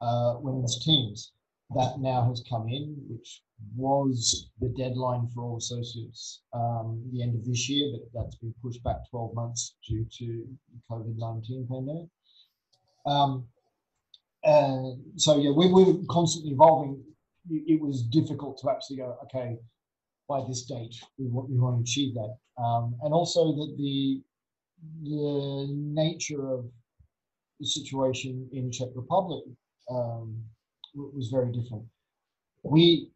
uh 0.00 0.38
women's 0.40 0.84
teams 0.84 1.32
that 1.74 2.00
now 2.00 2.28
has 2.28 2.44
come 2.48 2.68
in, 2.68 2.96
which 3.08 3.42
was 3.76 4.50
the 4.60 4.68
deadline 4.70 5.28
for 5.34 5.42
all 5.44 5.56
associates 5.56 6.42
um, 6.52 7.02
the 7.12 7.22
end 7.22 7.34
of 7.34 7.44
this 7.44 7.68
year, 7.68 7.92
but 7.92 8.02
that's 8.12 8.36
been 8.36 8.54
pushed 8.62 8.82
back 8.82 8.96
12 9.10 9.34
months 9.34 9.76
due 9.88 10.06
to 10.18 10.46
COVID 10.90 11.16
19 11.16 11.66
pandemic. 11.70 12.08
Um, 13.06 13.46
and 14.44 15.00
so, 15.16 15.38
yeah, 15.38 15.50
we, 15.50 15.72
we 15.72 15.84
were 15.84 15.98
constantly 16.10 16.52
evolving. 16.52 17.02
It 17.50 17.80
was 17.80 18.02
difficult 18.02 18.58
to 18.58 18.70
actually 18.70 18.96
go, 18.96 19.16
okay, 19.24 19.56
by 20.28 20.40
this 20.48 20.64
date, 20.64 20.94
we 21.18 21.26
want, 21.26 21.50
we 21.50 21.58
want 21.58 21.76
to 21.76 21.82
achieve 21.82 22.14
that. 22.14 22.36
Um, 22.62 22.94
and 23.02 23.12
also 23.12 23.52
that 23.52 23.74
the, 23.78 24.22
the 25.02 25.66
nature 25.70 26.50
of 26.50 26.64
the 27.60 27.66
situation 27.66 28.48
in 28.52 28.70
Czech 28.70 28.88
Republic 28.94 29.44
um, 29.90 30.42
was 30.94 31.28
very 31.28 31.52
different. 31.52 31.84
We 32.62 33.10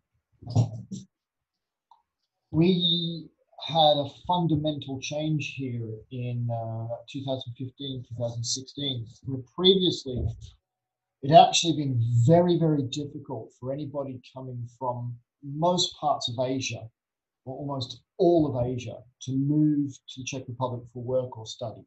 we 2.51 3.29
had 3.67 3.97
a 3.97 4.09
fundamental 4.27 5.01
change 5.01 5.55
here 5.57 5.91
in 6.11 6.49
uh, 6.51 6.97
2015, 7.11 8.05
2016. 8.09 9.07
Where 9.25 9.43
previously, 9.55 10.25
it 11.23 11.31
had 11.31 11.49
actually 11.49 11.77
been 11.77 12.01
very, 12.27 12.59
very 12.59 12.83
difficult 12.85 13.53
for 13.59 13.73
anybody 13.73 14.21
coming 14.35 14.69
from 14.79 15.17
most 15.43 15.97
parts 15.99 16.29
of 16.29 16.37
Asia, 16.39 16.89
or 17.47 17.57
almost 17.57 18.03
all 18.19 18.43
of 18.49 18.67
Asia, 18.67 18.99
to 19.23 19.33
move 19.33 19.93
to 19.93 20.21
the 20.21 20.25
Czech 20.25 20.43
Republic 20.49 20.83
for 20.93 21.03
work 21.03 21.39
or 21.39 21.47
study. 21.47 21.85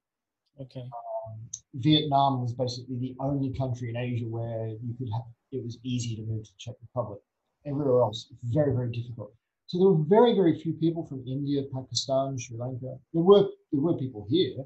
Okay. 0.60 0.82
Um, 0.82 1.38
Vietnam 1.75 2.42
was 2.42 2.54
basically 2.54 2.98
the 2.98 3.16
only 3.20 3.54
country 3.54 3.89
in 3.89 3.98
Asia 3.98 4.25
where 4.25 4.70
you 4.70 4.94
could 4.98 5.10
have, 5.13 5.28
it 5.51 5.63
was 5.63 5.78
easy 5.84 6.16
to 6.16 6.24
move 6.24 6.44
to 6.44 6.51
the 6.51 6.58
Czech 6.58 6.75
Republic. 6.82 7.20
Everywhere 7.66 8.01
else, 8.01 8.32
very, 8.44 8.74
very 8.74 8.92
difficult. 8.92 9.34
So 9.68 9.78
there 9.78 9.89
were 9.89 10.04
very, 10.04 10.34
very 10.34 10.60
few 10.60 10.74
people 10.74 11.06
from 11.06 11.24
India, 11.28 11.62
Pakistan, 11.72 12.39
Sri 12.39 12.58
Lanka. 12.58 12.98
There 13.13 13.22
were 13.22 13.50
there 13.72 13.82
were 13.82 13.94
people 13.94 14.25
here, 14.28 14.66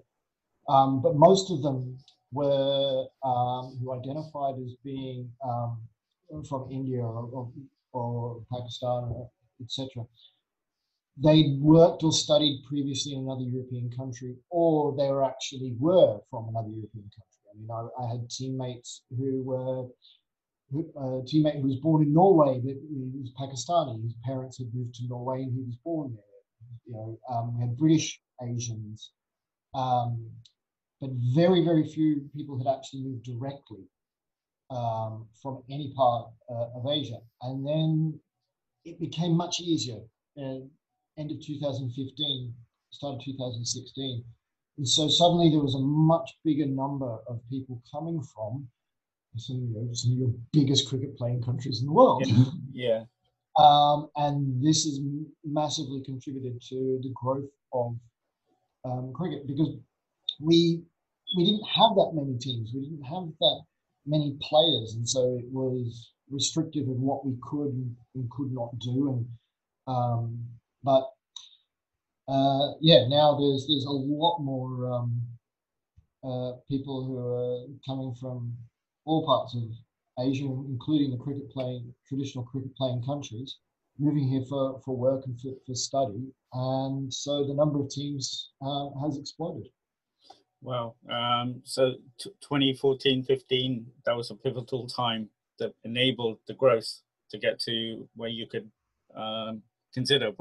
um, 0.69 1.01
but 1.01 1.17
most 1.17 1.51
of 1.51 1.61
them 1.61 1.97
were 2.31 3.05
um, 3.23 3.77
who 3.81 3.91
identified 3.93 4.55
as 4.63 4.75
being 4.83 5.29
um, 5.43 5.77
from 6.47 6.71
India 6.71 7.01
or, 7.01 7.29
or, 7.33 7.51
or 7.91 8.41
Pakistan, 8.51 9.27
etc. 9.61 10.05
They 11.17 11.57
worked 11.59 12.03
or 12.03 12.11
studied 12.11 12.63
previously 12.67 13.13
in 13.13 13.21
another 13.21 13.43
European 13.43 13.91
country, 13.91 14.35
or 14.49 14.95
they 14.97 15.09
were 15.09 15.23
actually 15.23 15.75
were 15.79 16.19
from 16.29 16.49
another 16.49 16.69
European 16.69 17.09
country. 17.15 17.43
I 17.49 17.59
mean, 17.59 17.69
I, 17.69 18.03
I 18.03 18.11
had 18.11 18.29
teammates 18.29 19.03
who 19.15 19.43
were 19.43 19.89
a 20.75 21.21
teammate 21.29 21.61
who 21.61 21.67
was 21.67 21.79
born 21.81 22.01
in 22.03 22.13
Norway, 22.13 22.59
but 22.59 22.75
he 22.89 23.11
was 23.21 23.31
Pakistani. 23.39 24.01
His 24.03 24.15
parents 24.25 24.57
had 24.57 24.73
moved 24.73 24.95
to 24.95 25.07
Norway 25.07 25.43
and 25.43 25.53
he 25.53 25.61
was 25.61 25.75
born 25.83 26.15
there. 26.15 26.23
You 26.85 26.93
know, 26.93 27.19
um, 27.29 27.55
we 27.55 27.61
had 27.61 27.77
British 27.77 28.19
Asians, 28.41 29.11
um, 29.75 30.31
but 30.99 31.11
very, 31.35 31.63
very 31.63 31.87
few 31.87 32.29
people 32.35 32.57
had 32.57 32.67
actually 32.67 33.03
moved 33.03 33.23
directly 33.23 33.83
um, 34.69 35.27
from 35.41 35.63
any 35.69 35.93
part 35.95 36.31
uh, 36.49 36.67
of 36.75 36.87
Asia. 36.87 37.19
And 37.41 37.65
then 37.65 38.19
it 38.83 38.99
became 38.99 39.37
much 39.37 39.59
easier. 39.59 40.01
Uh, 40.37 40.61
end 41.17 41.31
of 41.31 41.41
2015, 41.41 42.53
start 42.91 43.15
of 43.15 43.25
2016. 43.25 44.23
And 44.77 44.87
so 44.87 45.07
suddenly 45.07 45.49
there 45.49 45.59
was 45.59 45.75
a 45.75 45.79
much 45.79 46.31
bigger 46.43 46.65
number 46.65 47.19
of 47.27 47.39
people 47.49 47.81
coming 47.91 48.21
from 48.21 48.67
some, 49.37 49.69
you 49.73 49.81
know, 49.81 49.93
some 49.93 50.13
of 50.13 50.17
your 50.17 50.33
biggest 50.51 50.89
cricket 50.89 51.17
playing 51.17 51.41
countries 51.43 51.81
in 51.81 51.87
the 51.87 51.93
world. 51.93 52.23
Yeah. 52.25 52.43
yeah. 52.73 53.03
Um, 53.55 54.09
and 54.15 54.65
this 54.65 54.85
has 54.85 54.99
massively 55.45 56.01
contributed 56.03 56.59
to 56.69 56.99
the 57.03 57.11
growth 57.13 57.51
of 57.71 57.95
um, 58.83 59.13
cricket 59.13 59.45
because 59.45 59.77
we 60.41 60.81
we 61.37 61.45
didn't 61.45 61.67
have 61.67 61.93
that 61.93 62.13
many 62.15 62.35
teams, 62.39 62.71
we 62.73 62.81
didn't 62.81 63.03
have 63.03 63.29
that 63.39 63.61
many 64.07 64.37
players, 64.41 64.95
and 64.95 65.07
so 65.07 65.37
it 65.37 65.45
was 65.51 66.13
restrictive 66.31 66.87
in 66.87 66.99
what 66.99 67.23
we 67.23 67.35
could 67.43 67.95
and 68.15 68.29
could 68.31 68.51
not 68.51 68.77
do. 68.79 69.09
And 69.09 69.27
um, 69.95 70.45
but 70.83 71.09
uh, 72.27 72.73
yeah, 72.79 73.07
now 73.07 73.37
there's 73.37 73.67
there's 73.67 73.85
a 73.85 73.91
lot 73.91 74.39
more 74.39 74.91
um, 74.91 75.21
uh, 76.23 76.53
people 76.69 77.03
who 77.05 77.17
are 77.17 77.67
coming 77.85 78.15
from 78.19 78.55
all 79.05 79.25
parts 79.25 79.55
of 79.55 79.63
Asia, 80.25 80.45
including 80.45 81.11
the 81.11 81.17
cricket 81.17 81.51
playing, 81.51 81.93
traditional 82.07 82.45
cricket 82.45 82.75
playing 82.77 83.03
countries, 83.03 83.57
moving 83.99 84.27
here 84.27 84.43
for, 84.47 84.79
for 84.85 84.95
work 84.95 85.25
and 85.25 85.39
for, 85.41 85.51
for 85.65 85.75
study. 85.75 86.31
And 86.53 87.13
so 87.13 87.45
the 87.45 87.53
number 87.53 87.79
of 87.79 87.89
teams 87.89 88.51
uh, 88.61 88.89
has 89.03 89.17
exploded. 89.17 89.67
Wow. 90.61 90.95
Um, 91.11 91.61
so 91.65 91.95
t- 92.17 92.31
2014 92.41 93.23
15, 93.23 93.85
that 94.05 94.15
was 94.15 94.31
a 94.31 94.35
pivotal 94.35 94.87
time 94.87 95.29
that 95.59 95.73
enabled 95.83 96.37
the 96.47 96.53
growth 96.53 97.01
to 97.31 97.37
get 97.37 97.59
to 97.61 98.07
where 98.15 98.29
you 98.29 98.47
could 98.47 98.69
um, 99.15 99.61
consider 99.93 100.31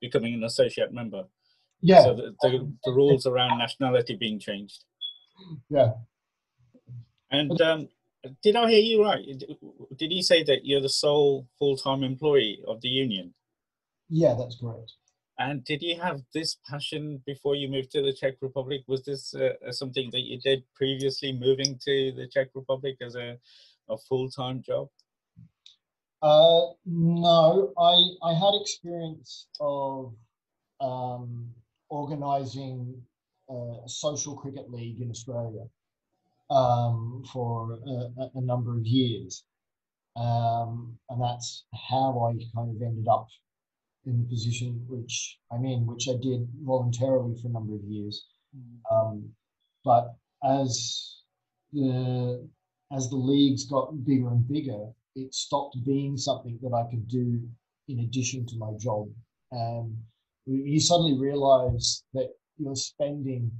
becoming 0.00 0.34
an 0.34 0.44
associate 0.44 0.92
member. 0.92 1.24
Yeah. 1.80 2.04
So 2.04 2.14
the, 2.14 2.34
the, 2.42 2.72
the 2.84 2.92
rules 2.92 3.26
around 3.26 3.58
nationality 3.58 4.16
being 4.16 4.38
changed. 4.38 4.84
Yeah. 5.68 5.92
And 7.30 7.60
um, 7.60 7.88
did 8.42 8.56
I 8.56 8.70
hear 8.70 8.80
you 8.80 9.02
right? 9.02 9.24
Did 9.96 10.12
he 10.12 10.22
say 10.22 10.44
that 10.44 10.64
you're 10.64 10.80
the 10.80 10.88
sole 10.88 11.48
full-time 11.58 12.04
employee 12.04 12.62
of 12.68 12.80
the 12.80 12.88
union? 12.88 13.34
Yeah, 14.08 14.34
that's 14.38 14.58
correct. 14.60 14.92
And 15.38 15.64
did 15.64 15.82
you 15.82 15.98
have 15.98 16.20
this 16.32 16.58
passion 16.68 17.22
before 17.26 17.56
you 17.56 17.68
moved 17.68 17.90
to 17.92 18.02
the 18.02 18.12
Czech 18.12 18.34
Republic? 18.42 18.82
Was 18.86 19.02
this 19.02 19.34
uh, 19.34 19.72
something 19.72 20.10
that 20.12 20.20
you 20.20 20.38
did 20.38 20.62
previously, 20.74 21.32
moving 21.32 21.80
to 21.84 22.12
the 22.12 22.28
Czech 22.28 22.48
Republic 22.54 22.96
as 23.00 23.16
a, 23.16 23.38
a 23.88 23.96
full-time 23.96 24.62
job? 24.62 24.88
Uh, 26.22 26.68
no, 26.86 27.72
I 27.78 27.94
I 28.22 28.32
had 28.32 28.54
experience 28.54 29.48
of 29.60 30.14
um, 30.80 31.50
organising 31.88 33.02
a 33.48 33.88
social 33.88 34.36
cricket 34.36 34.70
league 34.70 35.00
in 35.00 35.10
Australia 35.10 35.64
um, 36.50 37.24
for 37.32 37.78
a, 37.86 38.38
a, 38.38 38.40
number 38.40 38.76
of 38.76 38.86
years. 38.86 39.44
Um, 40.16 40.98
and 41.10 41.20
that's 41.20 41.64
how 41.88 42.20
I 42.20 42.32
kind 42.54 42.74
of 42.74 42.82
ended 42.82 43.08
up 43.08 43.28
in 44.06 44.18
the 44.18 44.28
position 44.28 44.84
which 44.88 45.38
I'm 45.50 45.64
in, 45.64 45.86
which 45.86 46.08
I 46.08 46.14
did 46.20 46.48
voluntarily 46.62 47.36
for 47.40 47.48
a 47.48 47.52
number 47.52 47.74
of 47.74 47.84
years. 47.84 48.26
Mm. 48.56 48.94
Um, 48.94 49.28
but 49.84 50.14
as 50.44 51.22
the 51.72 52.46
as 52.94 53.08
the 53.08 53.16
leagues 53.16 53.64
got 53.64 54.04
bigger 54.04 54.28
and 54.28 54.46
bigger, 54.46 54.86
it 55.14 55.34
stopped 55.34 55.76
being 55.84 56.16
something 56.16 56.58
that 56.62 56.72
I 56.74 56.88
could 56.90 57.06
do 57.08 57.40
in 57.88 58.00
addition 58.00 58.46
to 58.46 58.56
my 58.56 58.72
job. 58.78 59.08
And 59.50 59.96
you 60.46 60.80
suddenly 60.80 61.18
realize 61.18 62.04
that 62.14 62.28
you're 62.58 62.76
spending 62.76 63.50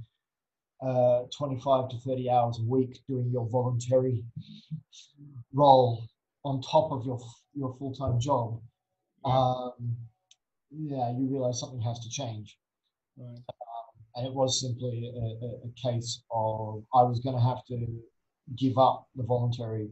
uh, 0.81 1.23
25 1.37 1.89
to 1.89 1.97
30 1.99 2.29
hours 2.29 2.59
a 2.59 2.69
week 2.69 2.99
doing 3.07 3.29
your 3.31 3.47
voluntary 3.49 4.23
role 5.53 6.05
on 6.43 6.61
top 6.61 6.91
of 6.91 7.05
your 7.05 7.19
your 7.55 7.75
full-time 7.77 8.19
job 8.19 8.59
um, 9.25 9.71
yeah, 10.71 11.11
you 11.17 11.27
realize 11.29 11.59
something 11.59 11.81
has 11.81 11.99
to 11.99 12.09
change. 12.09 12.57
Right. 13.17 13.39
and 14.15 14.25
it 14.25 14.33
was 14.33 14.59
simply 14.59 15.13
a, 15.15 15.45
a, 15.45 15.49
a 15.67 15.91
case 15.91 16.23
of 16.31 16.83
I 16.95 17.03
was 17.03 17.19
going 17.19 17.35
to 17.35 17.41
have 17.41 17.63
to 17.67 17.85
give 18.57 18.77
up 18.77 19.07
the 19.15 19.23
voluntary 19.23 19.87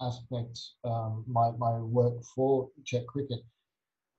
aspect, 0.00 0.58
um, 0.84 1.24
my, 1.26 1.50
my 1.58 1.78
work 1.78 2.14
for 2.34 2.68
Czech 2.84 3.06
cricket, 3.06 3.40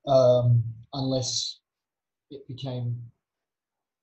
um, 0.06 0.62
unless 0.92 1.60
it 2.30 2.46
became 2.48 3.00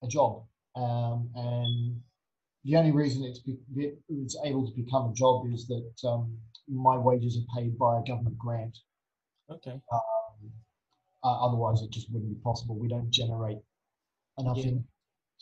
a 0.04 0.08
job. 0.08 0.44
Um, 0.76 1.30
and 1.36 2.02
the 2.64 2.76
only 2.76 2.92
reason 2.92 3.24
it's, 3.24 3.40
be, 3.40 3.58
it's 4.10 4.38
able 4.44 4.68
to 4.68 4.74
become 4.76 5.10
a 5.10 5.14
job 5.14 5.46
is 5.52 5.68
that 5.68 6.08
um, 6.08 6.38
my 6.68 6.98
wages 6.98 7.38
are 7.38 7.60
paid 7.60 7.78
by 7.78 8.00
a 8.00 8.04
government 8.04 8.38
grant. 8.38 8.78
Okay. 9.50 9.82
Um, 9.92 10.52
uh, 11.24 11.46
otherwise, 11.46 11.82
it 11.82 11.92
just 11.92 12.12
wouldn't 12.12 12.32
be 12.32 12.42
possible. 12.44 12.78
We 12.78 12.88
don't 12.88 13.10
generate 13.10 13.58
enough 14.38 14.58
Yeah. 14.58 14.68
in 14.68 14.86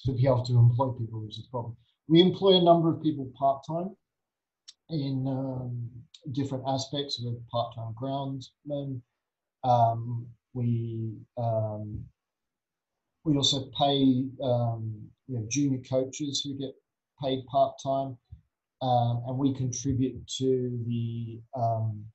to 0.05 0.13
be 0.13 0.27
able 0.27 0.45
to 0.45 0.57
employ 0.57 0.91
people, 0.91 1.21
which 1.21 1.37
is 1.37 1.45
the 1.45 1.49
problem. 1.49 1.75
We 2.07 2.21
employ 2.21 2.57
a 2.57 2.63
number 2.63 2.89
of 2.93 3.01
people 3.01 3.31
part 3.37 3.63
time 3.67 3.95
in 4.89 5.25
um, 5.27 5.89
different 6.31 6.63
aspects. 6.67 7.19
We 7.21 7.31
have 7.31 7.47
part 7.49 7.75
time 7.75 7.93
groundsmen. 8.01 9.01
Um, 9.63 10.27
we 10.53 11.17
um, 11.37 12.05
we 13.23 13.35
also 13.35 13.69
pay. 13.77 14.25
Um, 14.43 15.09
we 15.27 15.35
have 15.35 15.49
junior 15.49 15.79
coaches 15.89 16.41
who 16.43 16.57
get 16.57 16.73
paid 17.21 17.45
part 17.47 17.75
time, 17.83 18.17
um, 18.81 19.23
and 19.27 19.37
we 19.37 19.53
contribute 19.53 20.25
to 20.37 20.83
the 20.87 21.41
um, 21.53 22.05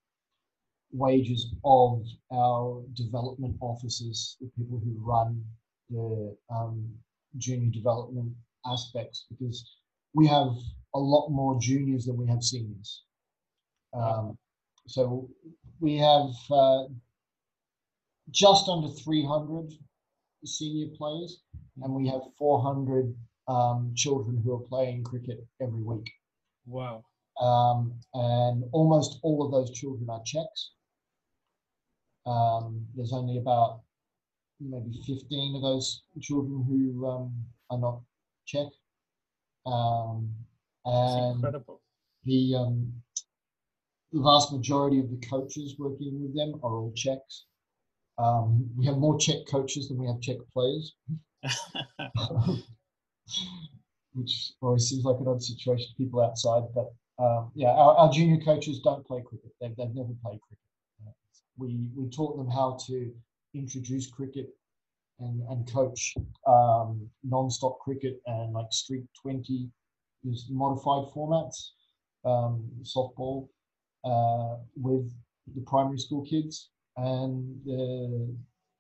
wages 0.93 1.55
of 1.65 2.05
our 2.33 2.83
development 2.95 3.57
officers, 3.61 4.37
the 4.41 4.51
people 4.57 4.81
who 4.83 4.95
run 4.99 5.45
the 5.91 6.37
um, 6.51 6.89
junior 7.37 7.71
development 7.71 8.33
aspects, 8.67 9.27
because 9.31 9.77
we 10.15 10.27
have 10.27 10.53
a 10.95 10.99
lot 10.99 11.29
more 11.31 11.59
juniors 11.61 12.07
than 12.07 12.17
we 12.17 12.27
have 12.27 12.43
seniors. 12.43 13.05
Um, 13.95 14.39
so 14.87 15.29
we 15.81 15.97
have 15.99 16.31
uh, 16.51 16.85
just 18.31 18.69
under 18.69 18.89
300 18.89 19.73
senior 20.45 20.89
players, 20.97 21.43
and 21.83 21.95
we 21.95 22.09
have 22.09 22.21
400 22.39 23.15
um, 23.49 23.93
children 23.95 24.41
who 24.43 24.55
are 24.55 24.69
playing 24.69 25.05
cricket 25.05 25.45
every 25.61 25.83
week. 25.83 26.11
Wow. 26.67 27.05
Um, 27.41 27.95
and 28.15 28.65
almost 28.73 29.19
all 29.23 29.45
of 29.45 29.51
those 29.51 29.71
children 29.71 30.09
are 30.11 30.23
Czechs. 30.25 30.73
Um, 32.27 32.87
there's 32.95 33.13
only 33.13 33.39
about 33.39 33.81
maybe 34.61 35.01
15 35.07 35.57
of 35.57 35.63
those 35.63 36.03
children 36.21 36.65
who 36.69 37.07
um, 37.09 37.35
are 37.71 37.79
not 37.79 38.01
Czech. 38.47 38.69
Um, 39.67 40.31
And 40.85 41.37
incredible. 41.37 41.81
the, 42.25 42.55
um, 42.57 42.93
the 44.13 44.21
vast 44.21 44.53
majority 44.53 44.99
of 44.99 45.11
the 45.11 45.27
coaches 45.27 45.77
working 45.79 46.21
with 46.23 46.35
them 46.37 46.55
are 46.63 46.77
all 46.77 46.93
Czechs. 46.95 47.47
Um, 48.19 48.69
we 48.77 48.85
have 48.87 48.99
more 48.99 49.19
Czech 49.19 49.47
coaches 49.49 49.89
than 49.89 49.99
we 49.99 50.07
have 50.07 50.21
Czech 50.21 50.37
players, 50.53 50.95
which 54.13 54.53
always 54.61 54.89
seems 54.89 55.05
like 55.05 55.19
an 55.21 55.29
odd 55.29 55.43
situation 55.43 55.87
to 55.89 55.95
people 55.97 56.21
outside. 56.21 56.65
But 56.75 56.93
um, 57.19 57.51
yeah, 57.55 57.71
our, 57.71 57.95
our 57.95 58.13
junior 58.13 58.43
coaches 58.43 58.81
don't 58.81 59.07
play 59.07 59.23
cricket. 59.25 59.53
They've, 59.61 59.75
they've 59.77 59.95
never 59.95 60.13
played 60.23 60.41
cricket. 60.41 60.59
Uh, 61.07 61.13
we, 61.57 61.89
we 61.97 62.11
taught 62.11 62.37
them 62.37 62.51
how 62.51 62.77
to 62.87 63.13
introduce 63.55 64.11
cricket 64.11 64.49
and, 65.21 65.43
and 65.49 65.71
coach 65.73 66.15
um, 66.47 67.09
non-stop 67.23 67.79
cricket 67.81 68.21
and 68.27 68.53
like 68.53 68.67
street 68.71 69.05
20 69.21 69.69
modified 70.51 71.13
formats, 71.15 71.71
um, 72.25 72.69
softball 72.83 73.49
uh, 74.05 74.57
with 74.77 75.13
the 75.55 75.61
primary 75.63 75.99
school 75.99 76.25
kids 76.25 76.71
and 76.97 77.61
the, 77.65 78.35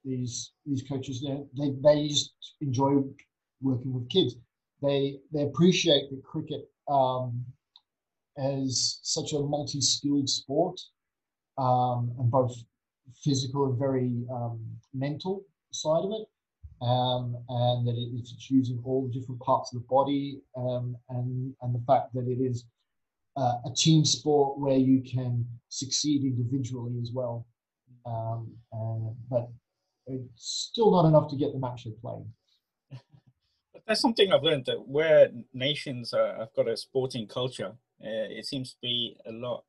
these 0.04 0.52
these 0.66 0.82
coaches 0.88 1.24
they, 1.56 1.70
they 1.82 2.08
just 2.08 2.34
enjoy 2.60 2.94
working 3.60 3.92
with 3.92 4.08
kids. 4.08 4.36
They 4.82 5.18
they 5.32 5.42
appreciate 5.42 6.10
that 6.10 6.22
cricket 6.24 6.68
um, 6.88 7.44
as 8.36 8.98
such 9.02 9.32
a 9.32 9.38
multi-skilled 9.38 10.28
sport 10.28 10.80
um, 11.58 12.12
and 12.18 12.30
both 12.30 12.54
physical 13.22 13.66
and 13.66 13.78
very 13.78 14.24
um, 14.32 14.60
mental 14.94 15.44
side 15.70 16.04
of 16.04 16.12
it. 16.12 16.26
Um, 16.82 17.36
and 17.48 17.86
that 17.86 17.94
it, 17.94 18.10
it's 18.12 18.50
using 18.50 18.82
all 18.84 19.06
the 19.06 19.18
different 19.18 19.40
parts 19.40 19.72
of 19.72 19.80
the 19.80 19.86
body, 19.88 20.40
um, 20.56 20.96
and 21.10 21.54
and 21.62 21.74
the 21.74 21.82
fact 21.86 22.12
that 22.14 22.26
it 22.26 22.40
is 22.42 22.64
uh, 23.36 23.58
a 23.64 23.70
team 23.74 24.04
sport 24.04 24.58
where 24.58 24.76
you 24.76 25.02
can 25.02 25.46
succeed 25.68 26.22
individually 26.24 26.98
as 27.00 27.10
well. 27.12 27.46
Um, 28.04 28.56
uh, 28.72 29.12
but 29.30 29.48
it's 30.06 30.68
still 30.70 30.90
not 30.90 31.06
enough 31.06 31.30
to 31.30 31.36
get 31.36 31.52
them 31.52 31.64
actually 31.64 31.94
playing. 32.00 32.32
That's 33.86 34.00
something 34.00 34.32
I've 34.32 34.42
learned 34.42 34.66
that 34.66 34.86
where 34.86 35.30
nations 35.52 36.12
are, 36.12 36.36
have 36.36 36.54
got 36.54 36.68
a 36.68 36.76
sporting 36.76 37.26
culture, 37.26 37.72
uh, 38.04 38.28
it 38.30 38.46
seems 38.46 38.72
to 38.72 38.76
be 38.82 39.16
a 39.26 39.32
lot. 39.32 39.64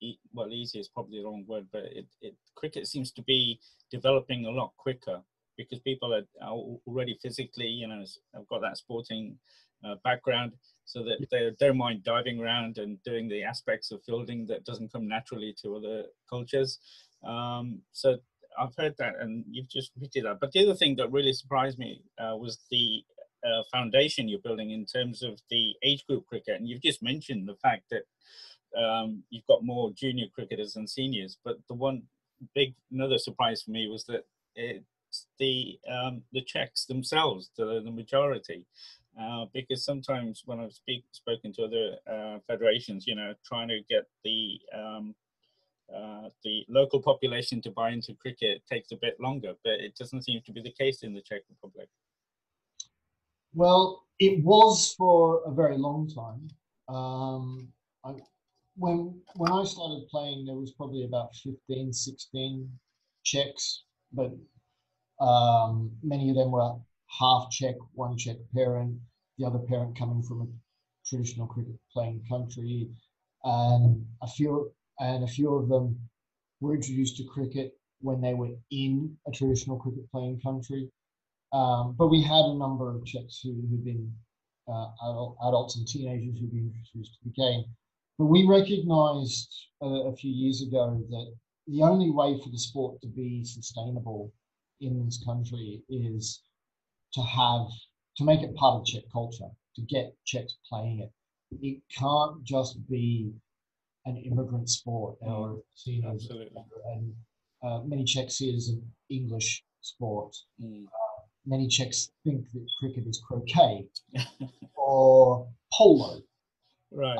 E- 0.00 0.18
well, 0.32 0.52
easy 0.52 0.80
is 0.80 0.88
probably 0.88 1.18
the 1.18 1.24
wrong 1.24 1.44
word, 1.46 1.66
but 1.72 1.84
it, 1.84 2.06
it 2.20 2.34
cricket 2.54 2.86
seems 2.86 3.12
to 3.12 3.22
be 3.22 3.60
developing 3.90 4.46
a 4.46 4.50
lot 4.50 4.72
quicker 4.76 5.22
because 5.58 5.80
people 5.80 6.14
are, 6.14 6.22
already 6.86 7.18
physically, 7.20 7.66
you 7.66 7.86
know, 7.86 8.02
have 8.34 8.48
got 8.48 8.62
that 8.62 8.78
sporting 8.78 9.36
uh, 9.84 9.96
background, 10.02 10.52
so 10.86 11.02
that 11.02 11.18
they 11.30 11.50
don't 11.60 11.76
mind 11.76 12.02
diving 12.02 12.40
around 12.40 12.78
and 12.78 13.02
doing 13.02 13.28
the 13.28 13.42
aspects 13.42 13.90
of 13.90 14.02
fielding 14.04 14.46
that 14.46 14.64
doesn't 14.64 14.92
come 14.92 15.06
naturally 15.06 15.54
to 15.62 15.76
other 15.76 16.04
cultures. 16.30 16.78
Um, 17.26 17.82
so 17.92 18.16
I've 18.58 18.74
heard 18.76 18.94
that, 18.98 19.14
and 19.20 19.44
you've 19.50 19.68
just 19.68 19.90
repeated 19.94 20.24
that. 20.24 20.40
But 20.40 20.52
the 20.52 20.64
other 20.64 20.74
thing 20.74 20.96
that 20.96 21.12
really 21.12 21.34
surprised 21.34 21.78
me 21.78 22.02
uh, 22.18 22.36
was 22.36 22.58
the 22.70 23.04
uh, 23.44 23.62
foundation 23.70 24.28
you're 24.28 24.40
building 24.40 24.70
in 24.70 24.86
terms 24.86 25.22
of 25.22 25.40
the 25.50 25.74
age 25.82 26.06
group 26.06 26.26
cricket, 26.26 26.58
and 26.58 26.68
you've 26.68 26.82
just 26.82 27.02
mentioned 27.02 27.46
the 27.46 27.56
fact 27.56 27.84
that 27.90 28.04
um, 28.80 29.22
you've 29.30 29.46
got 29.46 29.62
more 29.62 29.90
junior 29.92 30.26
cricketers 30.34 30.74
than 30.74 30.86
seniors. 30.86 31.38
But 31.44 31.58
the 31.68 31.74
one 31.74 32.02
big 32.54 32.74
another 32.90 33.18
surprise 33.18 33.62
for 33.62 33.70
me 33.70 33.88
was 33.88 34.04
that 34.04 34.24
it's 34.54 34.84
the 35.38 35.78
um, 35.90 36.22
the 36.32 36.42
Czechs 36.42 36.84
themselves, 36.86 37.50
the, 37.56 37.82
the 37.84 37.90
majority. 37.90 38.64
Uh, 39.20 39.46
because 39.52 39.84
sometimes 39.84 40.42
when 40.46 40.60
I've 40.60 40.72
speak, 40.72 41.04
spoken 41.10 41.52
to 41.54 41.64
other 41.64 41.96
uh, 42.08 42.38
federations, 42.46 43.04
you 43.04 43.16
know, 43.16 43.34
trying 43.44 43.66
to 43.68 43.80
get 43.88 44.04
the 44.22 44.60
um, 44.72 45.14
uh, 45.94 46.28
the 46.44 46.64
local 46.68 47.00
population 47.00 47.60
to 47.62 47.70
buy 47.70 47.90
into 47.90 48.14
cricket 48.14 48.62
takes 48.70 48.92
a 48.92 48.96
bit 48.96 49.18
longer, 49.18 49.54
but 49.64 49.74
it 49.80 49.96
doesn't 49.96 50.22
seem 50.22 50.40
to 50.44 50.52
be 50.52 50.60
the 50.60 50.70
case 50.70 51.02
in 51.02 51.14
the 51.14 51.22
Czech 51.22 51.42
Republic. 51.48 51.88
Well, 53.54 54.04
it 54.18 54.44
was 54.44 54.94
for 54.96 55.42
a 55.46 55.50
very 55.50 55.78
long 55.78 56.08
time. 56.08 56.48
Um, 56.94 57.68
I, 58.04 58.14
when 58.76 59.20
when 59.34 59.52
I 59.52 59.64
started 59.64 60.06
playing, 60.08 60.46
there 60.46 60.56
was 60.56 60.72
probably 60.72 61.04
about 61.04 61.34
15, 61.34 61.92
16 61.92 62.70
Czechs, 63.24 63.84
but 64.12 64.30
um, 65.20 65.90
many 66.02 66.30
of 66.30 66.36
them 66.36 66.50
were 66.50 66.74
half 67.18 67.50
Czech, 67.50 67.76
one 67.94 68.16
Czech 68.16 68.36
parent, 68.54 68.98
the 69.38 69.46
other 69.46 69.58
parent 69.58 69.98
coming 69.98 70.22
from 70.22 70.42
a 70.42 70.46
traditional 71.06 71.46
cricket 71.46 71.76
playing 71.92 72.22
country, 72.28 72.88
and 73.44 74.04
a 74.22 74.26
few 74.26 74.72
and 75.00 75.24
a 75.24 75.26
few 75.26 75.54
of 75.54 75.68
them 75.68 75.98
were 76.60 76.74
introduced 76.74 77.16
to 77.16 77.24
cricket 77.24 77.78
when 78.00 78.20
they 78.20 78.34
were 78.34 78.50
in 78.70 79.16
a 79.26 79.30
traditional 79.30 79.76
cricket 79.76 80.10
playing 80.10 80.40
country. 80.40 80.90
Um, 81.52 81.94
but 81.96 82.08
we 82.08 82.22
had 82.22 82.44
a 82.44 82.54
number 82.54 82.94
of 82.94 83.04
Czechs 83.04 83.40
who 83.42 83.54
had 83.70 83.84
been 83.84 84.12
uh, 84.68 84.88
adult, 85.02 85.36
adults 85.42 85.76
and 85.76 85.86
teenagers 85.86 86.38
who'd 86.38 86.50
been 86.50 86.72
introduced 86.74 87.14
to 87.14 87.18
the 87.24 87.30
game. 87.30 87.64
But 88.18 88.26
we 88.26 88.44
recognized 88.46 89.54
uh, 89.82 90.10
a 90.10 90.16
few 90.16 90.30
years 90.30 90.62
ago 90.62 91.02
that 91.08 91.34
the 91.66 91.82
only 91.82 92.10
way 92.10 92.38
for 92.42 92.50
the 92.50 92.58
sport 92.58 93.00
to 93.00 93.08
be 93.08 93.44
sustainable 93.44 94.32
in 94.80 95.04
this 95.04 95.22
country 95.24 95.82
is 95.88 96.42
to 97.12 97.22
have 97.22 97.66
to 98.16 98.24
make 98.24 98.42
it 98.42 98.54
part 98.56 98.80
of 98.80 98.86
Czech 98.86 99.04
culture, 99.12 99.50
to 99.76 99.82
get 99.82 100.16
Czechs 100.24 100.56
playing 100.68 101.00
it. 101.00 101.12
It 101.62 101.82
can't 101.96 102.42
just 102.44 102.86
be 102.88 103.32
an 104.04 104.16
immigrant 104.18 104.68
sport 104.68 105.16
or 105.20 105.62
seen 105.74 106.04
as 106.04 106.28
and 106.30 107.14
uh, 107.62 107.80
many 107.84 108.04
Czechs 108.04 108.36
see 108.36 108.50
it 108.50 108.56
as 108.56 108.68
an 108.68 108.82
English 109.08 109.64
sport. 109.80 110.36
Mm. 110.62 110.86
Many 111.46 111.68
Czechs 111.68 112.10
think 112.24 112.50
that 112.52 112.66
cricket 112.78 113.06
is 113.06 113.22
croquet 113.26 113.86
or 114.74 115.48
polo. 115.72 116.20
right. 116.92 117.18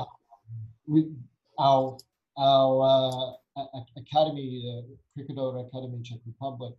We, 0.87 1.11
our 1.59 1.97
our 2.37 3.37
uh, 3.55 3.61
academy, 3.97 4.61
the 4.63 4.97
Cricketer 5.13 5.57
Academy 5.59 6.01
Czech 6.03 6.19
Republic, 6.25 6.73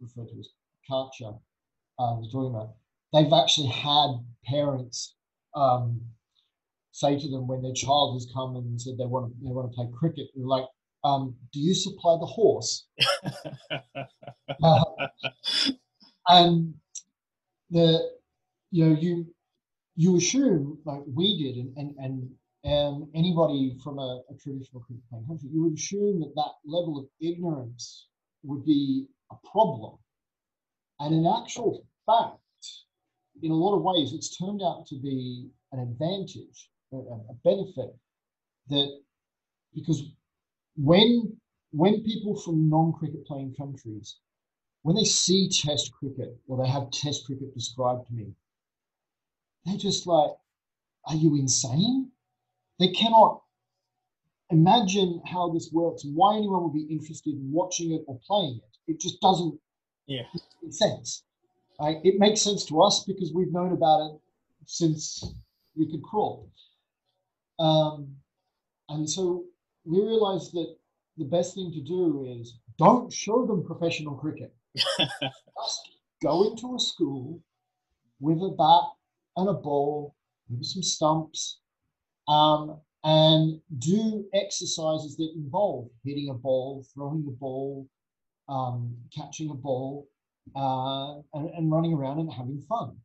referred 0.00 0.28
to 0.28 0.38
as 0.38 0.48
Karcha, 0.90 1.38
um, 1.98 2.20
was 2.20 2.30
talking 2.32 2.54
about, 2.54 2.74
they've 3.12 3.32
actually 3.32 3.68
had 3.68 4.08
parents 4.44 5.14
um, 5.54 6.00
say 6.92 7.18
to 7.18 7.28
them 7.28 7.46
when 7.46 7.62
their 7.62 7.74
child 7.74 8.14
has 8.14 8.28
come 8.32 8.56
and 8.56 8.80
said 8.80 8.94
they 8.96 9.06
want 9.06 9.26
to 9.26 9.34
they 9.42 9.50
want 9.50 9.70
to 9.70 9.74
play 9.74 9.86
cricket, 9.98 10.28
they're 10.34 10.46
like, 10.46 10.64
um, 11.04 11.34
"Do 11.52 11.60
you 11.60 11.74
supply 11.74 12.16
the 12.18 12.26
horse?" 12.26 12.86
uh, 14.62 14.84
and 16.28 16.74
the 17.70 18.10
you 18.70 18.86
know 18.86 19.00
you 19.00 19.26
you 19.96 20.16
assume 20.16 20.78
like 20.84 21.02
we 21.06 21.38
did, 21.38 21.56
and 21.56 21.76
and 21.76 21.94
and 21.98 22.30
and 22.64 23.08
anybody 23.14 23.76
from 23.82 23.98
a, 23.98 24.22
a 24.30 24.34
traditional 24.36 24.82
cricket 24.82 25.02
playing 25.10 25.26
country, 25.26 25.48
you 25.52 25.62
would 25.64 25.74
assume 25.74 26.20
that 26.20 26.32
that 26.36 26.52
level 26.64 26.98
of 26.98 27.06
ignorance 27.20 28.06
would 28.42 28.64
be 28.64 29.06
a 29.34 29.48
problem. 29.48 29.98
And 31.00 31.14
in 31.14 31.26
actual 31.26 31.86
fact, 32.06 32.38
in 33.42 33.50
a 33.50 33.54
lot 33.54 33.76
of 33.76 33.82
ways, 33.82 34.12
it's 34.12 34.36
turned 34.36 34.62
out 34.62 34.86
to 34.86 34.96
be 35.00 35.50
an 35.72 35.80
advantage, 35.80 36.70
a, 36.92 36.96
a 36.96 37.34
benefit 37.42 37.96
that 38.68 39.00
because 39.74 40.02
when 40.76 41.36
when 41.72 42.04
people 42.04 42.36
from 42.40 42.68
non-cricket 42.68 43.26
playing 43.26 43.54
countries, 43.58 44.18
when 44.82 44.94
they 44.94 45.04
see 45.04 45.48
test 45.48 45.92
cricket 45.92 46.38
or 46.46 46.62
they 46.62 46.70
have 46.70 46.90
test 46.90 47.26
cricket 47.26 47.52
described 47.52 48.06
to 48.06 48.14
me, 48.14 48.32
they're 49.64 49.76
just 49.76 50.06
like, 50.06 50.30
are 51.06 51.16
you 51.16 51.34
insane? 51.36 52.12
They 52.78 52.88
cannot 52.88 53.42
imagine 54.50 55.20
how 55.26 55.52
this 55.52 55.70
works 55.72 56.04
and 56.04 56.14
why 56.14 56.36
anyone 56.36 56.62
would 56.64 56.74
be 56.74 56.92
interested 56.94 57.34
in 57.34 57.50
watching 57.50 57.92
it 57.92 58.04
or 58.06 58.20
playing 58.26 58.60
it. 58.62 58.73
It 58.86 59.00
just 59.00 59.20
doesn't 59.20 59.58
yeah. 60.06 60.22
make 60.62 60.72
sense. 60.72 61.24
Right? 61.80 61.98
It 62.04 62.18
makes 62.18 62.40
sense 62.40 62.64
to 62.66 62.82
us 62.82 63.04
because 63.06 63.32
we've 63.34 63.52
known 63.52 63.72
about 63.72 64.10
it 64.10 64.20
since 64.66 65.34
we 65.76 65.90
could 65.90 66.02
crawl. 66.02 66.48
Um, 67.58 68.16
and 68.88 69.08
so 69.08 69.44
we 69.84 70.00
realized 70.00 70.52
that 70.52 70.76
the 71.16 71.24
best 71.24 71.54
thing 71.54 71.72
to 71.72 71.80
do 71.80 72.26
is 72.40 72.58
don't 72.78 73.12
show 73.12 73.46
them 73.46 73.64
professional 73.64 74.14
cricket. 74.14 74.54
Just 74.98 75.90
go 76.22 76.50
into 76.50 76.74
a 76.74 76.80
school 76.80 77.40
with 78.20 78.38
a 78.38 78.54
bat 78.56 78.84
and 79.36 79.48
a 79.48 79.52
ball, 79.52 80.14
maybe 80.48 80.64
some 80.64 80.82
stumps, 80.82 81.60
um, 82.28 82.80
and 83.04 83.60
do 83.78 84.24
exercises 84.32 85.16
that 85.16 85.32
involve 85.36 85.88
hitting 86.04 86.30
a 86.30 86.34
ball, 86.34 86.84
throwing 86.94 87.24
a 87.28 87.32
ball, 87.32 87.86
um, 88.48 88.94
catching 89.14 89.50
a 89.50 89.54
ball, 89.54 90.08
uh, 90.56 91.14
and, 91.34 91.50
and 91.50 91.72
running 91.72 91.94
around 91.94 92.18
and 92.18 92.32
having 92.32 92.60
fun. 92.68 92.96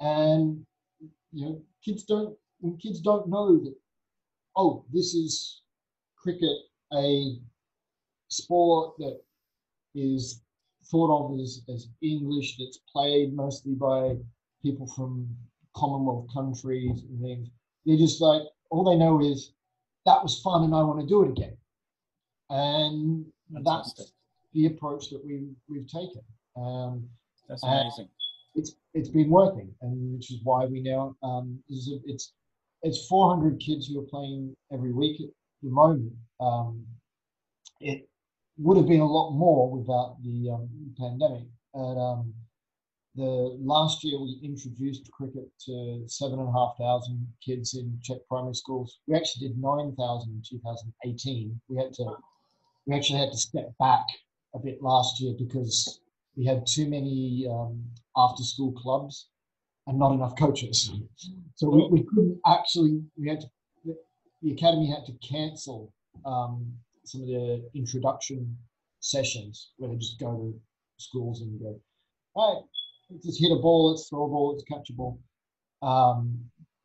And 0.00 0.64
you 1.32 1.44
know, 1.44 1.62
kids 1.84 2.04
don't 2.04 2.36
when 2.60 2.76
kids 2.78 3.00
don't 3.00 3.28
know 3.28 3.58
that, 3.58 3.74
oh, 4.56 4.84
this 4.92 5.14
is 5.14 5.60
cricket, 6.16 6.56
a 6.92 7.36
sport 8.28 8.94
that 8.98 9.20
is 9.94 10.42
thought 10.90 11.10
of 11.10 11.40
as, 11.40 11.62
as 11.72 11.88
English, 12.02 12.56
that's 12.58 12.80
played 12.92 13.34
mostly 13.34 13.74
by 13.74 14.16
people 14.62 14.86
from 14.86 15.28
Commonwealth 15.74 16.26
countries 16.32 17.02
and 17.02 17.20
things. 17.20 17.48
They're 17.84 17.96
just 17.96 18.20
like, 18.20 18.42
all 18.70 18.84
they 18.84 18.96
know 18.96 19.20
is 19.20 19.52
that 20.06 20.22
was 20.22 20.40
fun 20.40 20.64
and 20.64 20.74
I 20.74 20.82
want 20.82 21.00
to 21.00 21.06
do 21.06 21.24
it 21.24 21.30
again. 21.30 21.56
And 22.50 23.26
that's 23.64 24.12
the 24.56 24.66
approach 24.66 25.10
that 25.10 25.24
we 25.24 25.48
we've 25.68 25.86
taken. 25.86 26.22
Um, 26.56 27.08
that's 27.48 27.62
amazing. 27.62 28.08
It's 28.54 28.74
it's 28.94 29.10
been 29.10 29.30
working, 29.30 29.70
and 29.82 30.14
which 30.14 30.32
is 30.32 30.40
why 30.42 30.64
we 30.64 30.80
now 30.80 31.14
um, 31.22 31.62
it's 31.68 32.32
it's 32.82 33.06
400 33.06 33.60
kids 33.60 33.86
who 33.86 34.00
are 34.00 34.06
playing 34.06 34.56
every 34.72 34.92
week 34.92 35.20
at 35.20 35.28
the 35.62 35.70
moment. 35.70 36.12
Um, 36.40 36.84
it 37.80 38.08
would 38.58 38.78
have 38.78 38.88
been 38.88 39.00
a 39.00 39.06
lot 39.06 39.32
more 39.32 39.70
without 39.70 40.16
the 40.24 40.50
um, 40.50 40.68
pandemic. 40.98 41.46
And 41.74 42.00
um, 42.00 42.34
the 43.14 43.58
last 43.60 44.02
year 44.02 44.18
we 44.18 44.40
introduced 44.42 45.10
cricket 45.10 45.50
to 45.66 46.04
seven 46.06 46.38
and 46.38 46.48
a 46.48 46.52
half 46.52 46.76
thousand 46.78 47.26
kids 47.44 47.74
in 47.74 47.98
Czech 48.02 48.18
primary 48.28 48.54
schools. 48.54 49.00
We 49.06 49.16
actually 49.16 49.48
did 49.48 49.58
nine 49.58 49.94
thousand 49.96 50.30
in 50.30 50.42
2018. 50.48 51.60
We 51.68 51.76
had 51.76 51.92
to 51.94 52.16
we 52.86 52.94
actually 52.94 53.18
had 53.18 53.32
to 53.32 53.38
step 53.38 53.72
back 53.78 54.06
a 54.56 54.58
bit 54.58 54.82
last 54.82 55.20
year 55.20 55.34
because 55.38 56.00
we 56.36 56.44
had 56.44 56.66
too 56.66 56.88
many 56.88 57.46
um, 57.50 57.82
after 58.16 58.42
school 58.42 58.72
clubs 58.72 59.28
and 59.86 59.98
not 59.98 60.12
enough 60.12 60.36
coaches. 60.36 60.90
So 61.54 61.70
we, 61.70 61.88
we 61.90 62.02
couldn't 62.02 62.40
actually 62.46 63.02
we 63.18 63.28
had 63.28 63.40
to 63.40 63.48
the 64.42 64.52
academy 64.52 64.88
had 64.90 65.06
to 65.06 65.12
cancel 65.26 65.92
um, 66.24 66.72
some 67.04 67.22
of 67.22 67.28
the 67.28 67.68
introduction 67.74 68.56
sessions 69.00 69.72
where 69.76 69.90
they 69.90 69.96
just 69.96 70.18
go 70.20 70.36
to 70.36 70.60
schools 70.98 71.40
and 71.40 71.58
go, 71.60 71.80
all 72.34 72.54
right, 72.54 72.64
let's 73.10 73.26
just 73.26 73.40
hit 73.40 73.52
a 73.52 73.56
ball, 73.56 73.90
let's 73.90 74.08
throw 74.08 74.24
a 74.24 74.28
ball, 74.28 74.52
let's 74.52 74.64
catch 74.64 74.90
a 74.90 74.92
ball, 74.92 75.18
um, 75.82 76.38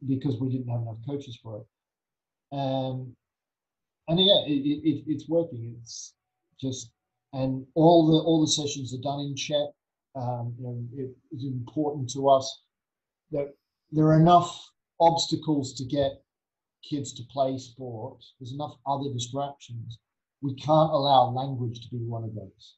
because 0.08 0.40
we 0.40 0.50
didn't 0.50 0.70
have 0.70 0.82
enough 0.82 0.98
coaches 1.08 1.38
for 1.42 1.58
it. 1.62 2.56
Um, 2.56 3.16
and 4.08 4.20
yeah, 4.20 4.44
it, 4.46 4.62
it, 4.84 5.04
it's 5.08 5.30
working. 5.30 5.76
It's 5.80 6.14
just 6.60 6.92
and 7.34 7.66
all 7.76 8.08
the 8.08 8.18
all 8.18 8.42
the 8.42 8.52
sessions 8.52 8.94
are 8.94 9.02
done 9.02 9.22
in 9.22 9.36
Czech. 9.36 9.70
Um, 10.16 10.54
you 10.58 10.64
know, 10.64 10.86
it 10.94 11.16
is 11.36 11.46
important 11.46 12.10
to 12.12 12.30
us 12.30 12.64
that 13.32 13.54
there 13.92 14.06
are 14.06 14.20
enough 14.20 14.70
obstacles 15.00 15.74
to 15.76 15.86
get 15.86 16.24
kids 16.84 17.14
to 17.14 17.24
play 17.32 17.58
sports. 17.58 18.34
There's 18.40 18.54
enough 18.54 18.76
other 18.86 19.12
distractions. 19.14 20.00
We 20.42 20.56
can't 20.56 20.92
allow 20.92 21.30
language 21.30 21.82
to 21.82 21.90
be 21.90 22.04
one 22.04 22.24
of 22.24 22.36
those. 22.36 22.76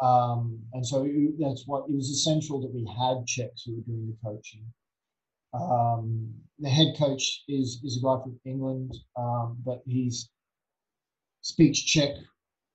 Um, 0.00 0.58
and 0.72 0.86
so 0.86 1.04
it, 1.04 1.38
that's 1.38 1.64
what 1.66 1.88
it 1.88 1.94
was 1.94 2.10
essential 2.10 2.60
that 2.60 2.74
we 2.74 2.84
had 2.98 3.26
Czechs 3.26 3.62
who 3.64 3.76
were 3.76 3.82
doing 3.82 4.06
the 4.06 4.28
coaching. 4.28 4.64
Um, 5.52 6.32
the 6.58 6.68
head 6.68 6.94
coach 6.96 7.42
is 7.48 7.80
is 7.82 7.98
a 7.98 8.02
guy 8.02 8.22
from 8.22 8.38
England, 8.44 8.96
um, 9.16 9.58
but 9.64 9.82
he's 9.86 10.30
speaks 11.42 11.80
Czech 11.80 12.16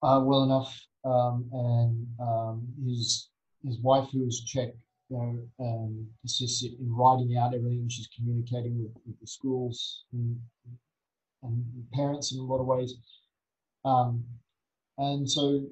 uh, 0.03 0.21
well 0.23 0.43
enough, 0.43 0.79
um, 1.05 1.45
and 1.51 2.07
um, 2.19 2.67
his 2.85 3.29
his 3.63 3.79
wife, 3.79 4.07
who 4.11 4.25
is 4.27 4.43
Czech, 4.45 4.69
you 5.09 5.17
know, 5.17 5.65
um, 5.65 6.07
assists 6.25 6.63
in 6.63 6.75
writing 6.95 7.37
out 7.37 7.53
everything. 7.53 7.87
She's 7.89 8.09
communicating 8.15 8.81
with, 8.81 8.93
with 9.05 9.19
the 9.19 9.27
schools 9.27 10.03
and, 10.13 10.39
and, 11.43 11.63
parents 11.93 12.33
in 12.33 12.39
a 12.39 12.43
lot 12.43 12.59
of 12.59 12.67
ways. 12.67 12.95
and 14.97 15.29
so 15.29 15.65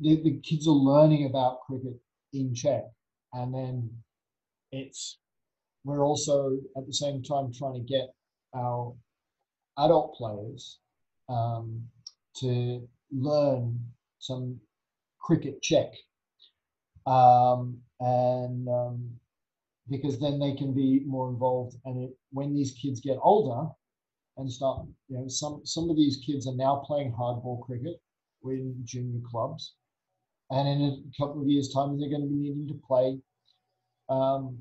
the, 0.00 0.22
the 0.22 0.40
kids 0.42 0.66
are 0.66 0.70
learning 0.70 1.26
about 1.26 1.60
cricket 1.62 1.98
in 2.32 2.54
Czech, 2.54 2.84
and 3.32 3.54
then 3.54 3.90
it's 4.72 5.18
we're 5.84 6.04
also 6.04 6.58
at 6.76 6.86
the 6.86 6.92
same 6.92 7.22
time 7.22 7.52
trying 7.52 7.74
to 7.74 7.80
get 7.80 8.14
our 8.54 8.94
adult 9.78 10.14
players 10.14 10.78
um, 11.28 11.82
to 12.36 12.88
learn 13.10 13.78
some 14.22 14.60
cricket 15.20 15.60
Czech, 15.62 15.92
um, 17.06 17.76
and 18.00 18.68
um, 18.68 19.10
because 19.90 20.18
then 20.20 20.38
they 20.38 20.54
can 20.54 20.72
be 20.72 21.02
more 21.06 21.28
involved. 21.28 21.76
And 21.84 22.04
it, 22.04 22.10
when 22.30 22.54
these 22.54 22.72
kids 22.80 23.00
get 23.00 23.18
older 23.20 23.68
and 24.36 24.50
start, 24.50 24.86
you 25.08 25.18
know, 25.18 25.28
some 25.28 25.60
some 25.64 25.90
of 25.90 25.96
these 25.96 26.22
kids 26.24 26.46
are 26.46 26.54
now 26.54 26.76
playing 26.86 27.12
hardball 27.12 27.60
cricket 27.62 28.00
in 28.44 28.76
junior 28.84 29.20
clubs, 29.28 29.74
and 30.50 30.68
in 30.68 30.82
a 30.82 31.22
couple 31.22 31.42
of 31.42 31.48
years' 31.48 31.72
time, 31.72 31.98
they're 31.98 32.08
going 32.08 32.22
to 32.22 32.28
be 32.28 32.42
needing 32.48 32.68
to 32.68 32.80
play 32.86 33.18
um, 34.08 34.56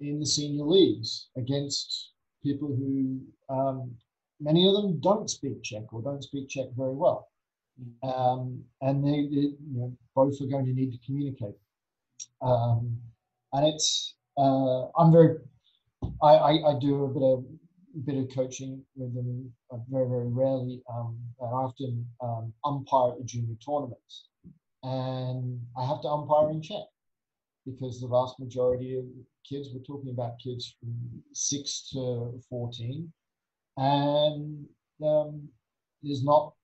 in 0.00 0.20
the 0.20 0.26
senior 0.26 0.64
leagues 0.64 1.28
against 1.36 2.12
people 2.44 2.68
who 2.68 3.20
um, 3.48 3.92
many 4.40 4.66
of 4.66 4.74
them 4.74 5.00
don't 5.00 5.28
speak 5.28 5.62
Czech 5.62 5.92
or 5.92 6.02
don't 6.02 6.22
speak 6.22 6.48
Czech 6.48 6.66
very 6.76 6.94
well. 6.94 7.31
Um, 8.02 8.62
and 8.80 9.04
they, 9.04 9.28
they 9.30 9.48
you 9.48 9.56
know, 9.74 9.96
both 10.14 10.40
are 10.40 10.46
going 10.46 10.66
to 10.66 10.72
need 10.72 10.92
to 10.92 10.98
communicate. 11.06 11.56
Um, 12.40 12.98
and 13.52 13.66
it's 13.66 14.14
uh, 14.38 14.86
I'm 14.98 15.12
very 15.12 15.38
I, 16.22 16.28
I, 16.28 16.50
I, 16.70 16.78
do 16.80 17.04
a 17.04 17.08
bit 17.08 17.22
of 17.22 17.44
bit 18.04 18.16
of 18.16 18.34
coaching 18.34 18.82
with 18.96 19.14
them 19.14 19.52
very 19.90 20.08
very 20.08 20.28
rarely. 20.28 20.82
Um, 20.92 21.18
I 21.40 21.46
often 21.46 22.06
um, 22.20 22.52
umpire 22.64 23.12
at 23.12 23.26
junior 23.26 23.56
tournaments 23.64 24.28
and 24.82 25.60
I 25.76 25.86
have 25.86 26.02
to 26.02 26.08
umpire 26.08 26.50
in 26.50 26.62
Czech 26.62 26.86
because 27.64 28.00
the 28.00 28.08
vast 28.08 28.38
majority 28.40 28.98
of 28.98 29.04
kids, 29.48 29.68
we're 29.72 29.82
talking 29.82 30.10
about 30.10 30.38
kids 30.42 30.76
from 30.80 31.22
six 31.32 31.88
to 31.92 32.40
14, 32.48 33.12
and 33.76 34.66
um, 35.04 35.48
there's 36.02 36.24
not 36.24 36.54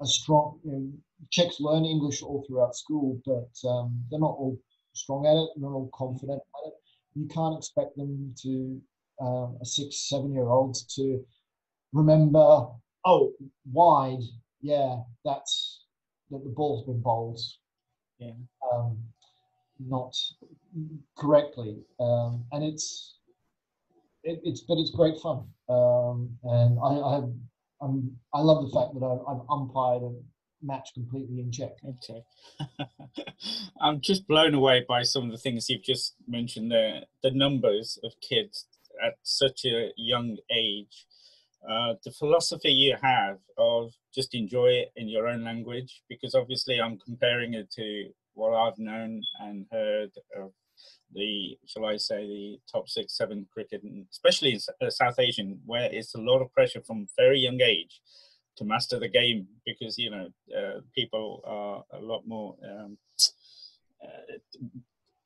a 0.00 0.06
strong. 0.06 0.60
You 0.64 0.72
know, 0.72 0.92
Czechs 1.30 1.60
learn 1.60 1.84
English 1.84 2.22
all 2.22 2.44
throughout 2.46 2.76
school, 2.76 3.20
but 3.24 3.68
um, 3.68 4.04
they're 4.10 4.20
not 4.20 4.36
all 4.38 4.58
strong 4.92 5.26
at 5.26 5.36
it. 5.36 5.48
They're 5.54 5.68
not 5.70 5.76
all 5.76 5.90
confident 5.94 6.40
at 6.40 6.68
it. 6.68 6.74
You 7.14 7.26
can't 7.26 7.56
expect 7.56 7.96
them 7.96 8.34
to 8.42 8.80
um, 9.20 9.58
a 9.62 9.64
six, 9.64 10.08
seven 10.08 10.32
year 10.32 10.48
old 10.48 10.76
to 10.96 11.24
remember. 11.92 12.66
Oh, 13.06 13.32
wide. 13.72 14.22
Yeah, 14.60 15.00
that's 15.24 15.84
that 16.30 16.42
the 16.42 16.50
ball's 16.50 16.86
been 16.86 17.00
bowled. 17.00 17.40
Yeah. 18.18 18.32
Um, 18.72 18.98
not 19.78 20.16
correctly, 21.16 21.78
um, 22.00 22.44
and 22.52 22.64
it's 22.64 23.18
it, 24.22 24.40
it's 24.44 24.60
but 24.62 24.78
it's 24.78 24.90
great 24.90 25.18
fun, 25.20 25.46
um, 25.68 26.30
and 26.44 26.78
I, 26.82 27.00
I 27.00 27.14
have 27.14 27.30
I'm 27.80 28.16
I 28.32 28.40
love 28.40 28.64
the 28.64 28.70
fact 28.70 28.94
that 28.94 29.04
I've, 29.04 29.20
I've 29.28 29.42
umpired 29.50 30.02
a 30.02 30.12
match 30.62 30.90
completely 30.94 31.40
in 31.40 31.52
Czech. 31.52 31.72
Okay. 31.84 32.22
I'm 33.80 34.00
just 34.00 34.26
blown 34.26 34.54
away 34.54 34.84
by 34.88 35.02
some 35.02 35.24
of 35.24 35.30
the 35.30 35.38
things 35.38 35.68
you've 35.68 35.82
just 35.82 36.14
mentioned 36.26 36.70
there. 36.70 37.02
The 37.22 37.30
numbers 37.30 37.98
of 38.02 38.12
kids 38.20 38.66
at 39.04 39.14
such 39.22 39.64
a 39.64 39.90
young 39.96 40.36
age. 40.50 41.06
Uh, 41.68 41.94
the 42.04 42.10
philosophy 42.10 42.70
you 42.70 42.96
have 43.02 43.38
of 43.56 43.92
just 44.14 44.34
enjoy 44.34 44.66
it 44.66 44.92
in 44.96 45.08
your 45.08 45.26
own 45.26 45.42
language, 45.44 46.02
because 46.08 46.34
obviously 46.34 46.80
I'm 46.80 46.98
comparing 46.98 47.54
it 47.54 47.70
to 47.72 48.10
what 48.34 48.54
I've 48.54 48.78
known 48.78 49.22
and 49.40 49.66
heard 49.72 50.10
of 50.36 50.52
the, 51.12 51.58
shall 51.66 51.86
I 51.86 51.96
say, 51.96 52.26
the 52.26 52.60
top 52.70 52.88
six, 52.88 53.16
seven 53.16 53.46
cricket, 53.52 53.82
especially 54.10 54.52
in 54.52 54.60
uh, 54.80 54.90
South 54.90 55.18
Asian, 55.18 55.60
where 55.64 55.88
it's 55.92 56.14
a 56.14 56.20
lot 56.20 56.42
of 56.42 56.52
pressure 56.52 56.80
from 56.80 57.06
very 57.16 57.38
young 57.38 57.60
age 57.60 58.00
to 58.56 58.64
master 58.64 58.98
the 58.98 59.08
game, 59.08 59.46
because 59.66 59.98
you 59.98 60.10
know 60.10 60.28
uh, 60.56 60.80
people 60.94 61.42
are 61.44 61.98
a 61.98 62.00
lot 62.00 62.26
more 62.26 62.56
um, 62.64 62.96
uh, 64.02 64.34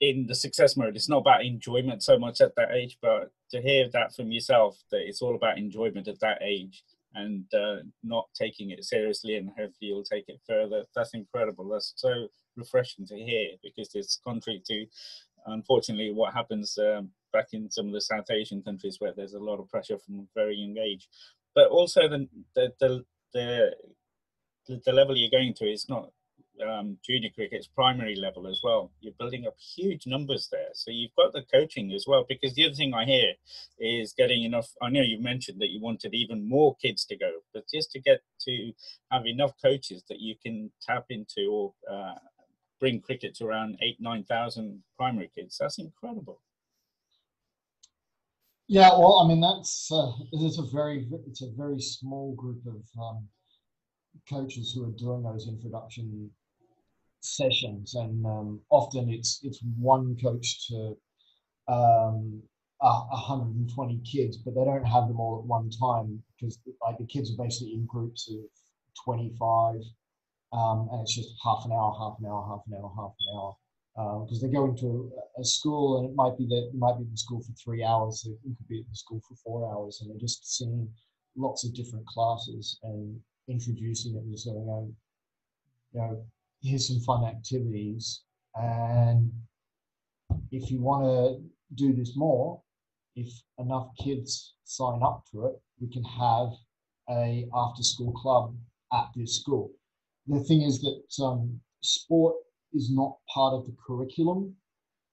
in 0.01 0.27
the 0.27 0.35
success 0.35 0.77
mode. 0.77 0.97
It's 0.97 1.09
not 1.09 1.19
about 1.19 1.45
enjoyment 1.45 2.03
so 2.03 2.19
much 2.19 2.41
at 2.41 2.55
that 2.57 2.73
age, 2.73 2.99
but 3.03 3.33
to 3.51 3.61
hear 3.61 3.89
that 3.93 4.15
from 4.15 4.31
yourself 4.31 4.79
that 4.91 5.07
it's 5.07 5.23
all 5.23 5.35
about 5.35 5.59
enjoyment 5.59 6.09
at 6.09 6.21
that 6.21 6.39
age 6.43 6.85
and 7.15 7.45
uh, 7.55 7.77
not 8.03 8.29
taking 8.35 8.71
it 8.71 8.85
seriously 8.85 9.37
and 9.37 9.49
hopefully 9.49 9.89
you'll 9.89 10.05
take 10.05 10.29
it 10.29 10.41
further. 10.47 10.85
That's 10.95 11.15
incredible. 11.15 11.69
That's 11.69 11.95
so 11.97 12.29
refreshing 12.57 13.07
to 13.07 13.17
hear 13.17 13.51
because 13.63 13.95
it's 13.95 14.21
contrary 14.25 14.63
to, 14.67 14.87
unfortunately, 15.47 16.13
what 16.13 16.35
happens 16.35 16.79
um, 16.79 17.11
back 17.33 17.49
in 17.53 17.71
some 17.71 17.87
of 17.87 17.93
the 17.93 18.01
South 18.01 18.31
Asian 18.31 18.63
countries 18.63 18.97
where 18.99 19.13
there's 19.15 19.35
a 19.35 19.39
lot 19.39 19.61
of 19.61 19.69
pressure 19.69 19.99
from 19.99 20.21
a 20.21 20.27
very 20.35 20.57
young 20.57 20.77
age. 20.79 21.09
But 21.55 21.69
also 21.69 22.09
the 22.09 22.29
the 22.55 22.73
the, 22.81 23.05
the, 23.35 24.81
the 24.85 24.93
level 24.93 25.17
you're 25.17 25.31
going 25.31 25.55
to 25.55 25.65
is 25.65 25.89
not 25.89 26.11
um, 26.67 26.99
junior 27.05 27.31
cricket's 27.35 27.67
primary 27.67 28.17
level 28.17 28.47
as 28.47 28.61
well. 28.63 28.91
You're 29.01 29.15
building 29.19 29.47
up 29.47 29.57
huge 29.59 30.07
numbers 30.07 30.49
there. 30.51 30.71
So 30.75 30.91
you've 30.91 31.15
got 31.17 31.33
the 31.33 31.43
coaching 31.53 31.93
as 31.93 32.05
well. 32.07 32.25
Because 32.29 32.55
the 32.55 32.67
other 32.67 32.75
thing 32.75 32.95
I 32.95 33.05
hear 33.05 33.35
is 33.79 34.13
getting 34.13 34.45
enough. 34.45 34.73
I 34.83 34.91
know 34.91 35.03
you 35.03 35.21
mentioned 35.21 35.61
that 35.61 35.71
you 35.71 35.81
wanted 35.81 36.15
even 36.15 36.49
more 36.49 36.77
kids 36.77 37.05
to 37.07 37.17
go, 37.17 37.31
but 37.55 37.65
just 37.73 37.93
to 37.93 38.01
get 38.01 38.21
to 38.43 38.73
have 39.11 39.27
enough 39.27 39.53
coaches 39.63 40.05
that 40.09 40.21
you 40.21 40.35
can 40.43 40.71
tap 40.83 41.07
into 41.11 41.49
or 41.51 41.73
uh, 41.91 42.15
bring 42.81 43.01
cricket 43.01 43.35
to 43.37 43.47
around 43.47 43.79
eight, 43.83 44.01
9,000 44.01 44.83
primary 44.97 45.31
kids, 45.35 45.59
that's 45.59 45.79
incredible. 45.79 46.41
Yeah, 48.71 48.91
well, 48.91 49.21
I 49.25 49.27
mean 49.27 49.41
that's 49.41 49.91
uh, 49.91 50.13
it's 50.31 50.59
a 50.59 50.63
very 50.63 51.09
it's 51.27 51.41
a 51.41 51.51
very 51.57 51.81
small 51.81 52.35
group 52.35 52.61
of 52.67 52.83
um, 53.03 53.27
coaches 54.29 54.73
who 54.73 54.85
are 54.85 54.93
doing 54.93 55.23
those 55.23 55.49
introduction 55.49 56.31
sessions, 57.21 57.95
and 57.95 58.27
um, 58.27 58.61
often 58.69 59.09
it's 59.09 59.41
it's 59.43 59.61
one 59.79 60.19
coach 60.23 60.69
to 60.69 60.99
um, 61.67 62.43
120 62.81 64.01
kids, 64.05 64.37
but 64.37 64.55
they 64.55 64.65
don't 64.65 64.85
have 64.85 65.09
them 65.09 65.19
all 65.19 65.39
at 65.39 65.47
one 65.47 65.71
time 65.71 66.23
because 66.39 66.59
like 66.83 66.99
the 66.99 67.07
kids 67.07 67.33
are 67.33 67.43
basically 67.43 67.73
in 67.73 67.87
groups 67.87 68.31
of 68.31 68.45
25, 69.05 69.81
um, 70.53 70.89
and 70.93 71.03
it's 71.03 71.15
just 71.15 71.35
half 71.43 71.65
an 71.65 71.73
hour, 71.73 71.95
half 71.99 72.19
an 72.21 72.27
hour, 72.27 72.47
half 72.49 72.63
an 72.67 72.75
hour, 72.75 72.93
half 72.97 73.15
an 73.21 73.37
hour. 73.37 73.57
Because 74.25 74.43
um, 74.43 74.51
they're 74.51 74.61
going 74.61 74.77
to 74.77 75.11
a, 75.41 75.45
school, 75.45 75.99
and 75.99 76.09
it 76.09 76.15
might 76.15 76.39
be 76.39 76.47
that 76.47 76.71
it 76.73 76.79
might 76.79 76.97
be 76.99 77.03
in 77.03 77.11
the 77.11 77.17
school 77.17 77.43
for 77.43 77.53
three 77.53 77.83
hours. 77.83 78.25
It 78.25 78.39
could 78.43 78.69
be 78.69 78.79
at 78.79 78.89
the 78.89 78.97
school 78.97 79.21
for 79.29 79.35
four 79.43 79.73
hours, 79.73 80.01
and 80.01 80.11
they're 80.11 80.21
just 80.21 80.57
seeing 80.57 80.89
lots 81.37 81.65
of 81.65 81.75
different 81.75 82.07
classes 82.07 82.79
and 82.85 83.19
introducing 83.49 84.15
it 84.15 84.23
and 84.23 84.39
saying, 84.39 84.67
oh, 84.71 84.93
you 85.93 86.01
know, 86.01 86.25
here's 86.63 86.87
some 86.87 87.01
fun 87.01 87.25
activities. 87.25 88.23
And 88.55 89.33
if 90.53 90.71
you 90.71 90.81
want 90.81 91.05
to 91.05 91.43
do 91.75 91.93
this 91.93 92.17
more, 92.17 92.61
if 93.17 93.29
enough 93.59 93.89
kids 94.03 94.55
sign 94.65 95.03
up 95.03 95.25
to 95.33 95.47
it, 95.47 95.55
we 95.81 95.89
can 95.89 96.05
have 96.05 96.51
a 97.11 97.49
after 97.55 97.83
school 97.83 98.13
club 98.13 98.55
at 98.93 99.07
this 99.17 99.41
school. 99.41 99.71
The 100.29 100.41
thing 100.41 100.63
is 100.63 100.81
that 100.83 101.25
um, 101.25 101.59
sport 101.81 102.37
is 102.75 102.91
not 102.91 103.17
part 103.33 103.55
of 103.55 103.67
the 103.67 103.75
curriculum 103.85 104.55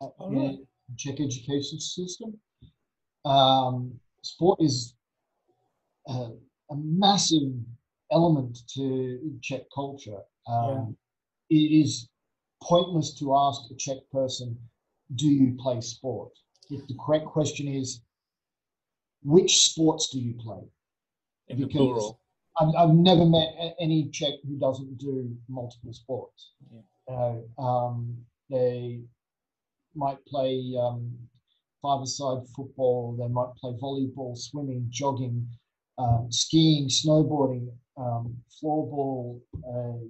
at 0.02 0.10
the 0.20 0.66
Czech 0.98 1.20
education 1.20 1.80
system. 1.80 2.38
Um, 3.24 4.00
sport 4.22 4.60
is 4.62 4.94
a, 6.08 6.32
a, 6.70 6.76
massive 6.76 7.54
element 8.12 8.60
to 8.76 9.20
Czech 9.42 9.62
culture. 9.74 10.20
Um, 10.48 10.98
it 11.50 11.56
is 11.56 12.10
pointless 12.62 13.18
to 13.20 13.36
ask 13.36 13.62
a 13.72 13.76
Czech 13.76 13.98
person, 14.12 14.58
do 15.16 15.28
you 15.28 15.56
play 15.58 15.80
sport? 15.82 16.32
If 16.70 16.86
the 16.88 16.96
correct 17.04 17.26
question 17.26 17.68
is, 17.68 18.02
which 19.24 19.58
sports 19.58 20.10
do 20.10 20.20
you 20.20 20.34
play? 20.34 20.62
In 21.48 21.58
because 21.58 21.72
the 21.72 21.78
plural. 21.78 22.20
I've, 22.60 22.74
I've 22.78 22.96
never 22.96 23.26
met 23.26 23.76
any 23.80 24.10
Czech 24.10 24.34
who 24.48 24.58
doesn't 24.58 24.98
do 24.98 25.36
multiple 25.50 25.94
sports. 25.94 26.52
Yeah. 26.72 26.82
You 27.08 27.16
know, 27.16 27.64
um, 27.64 28.18
they 28.50 29.02
might 29.96 30.24
play 30.26 30.76
um, 30.80 31.14
five-a-side 31.82 32.48
football. 32.56 33.16
They 33.20 33.28
might 33.28 33.54
play 33.60 33.74
volleyball, 33.82 34.38
swimming, 34.38 34.88
jogging, 34.90 35.48
um, 35.98 36.28
skiing, 36.32 36.88
snowboarding, 36.88 37.70
um, 37.98 38.36
floorball. 38.62 39.40
Uh, 39.68 40.08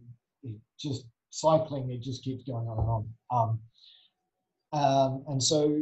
just 0.80 1.06
cycling, 1.30 1.90
it 1.92 2.02
just 2.02 2.24
keeps 2.24 2.44
going 2.44 2.68
on 2.68 2.80
and 2.80 2.90
on. 2.90 3.60
Um, 4.74 4.80
um, 4.80 5.24
and 5.30 5.42
so 5.42 5.82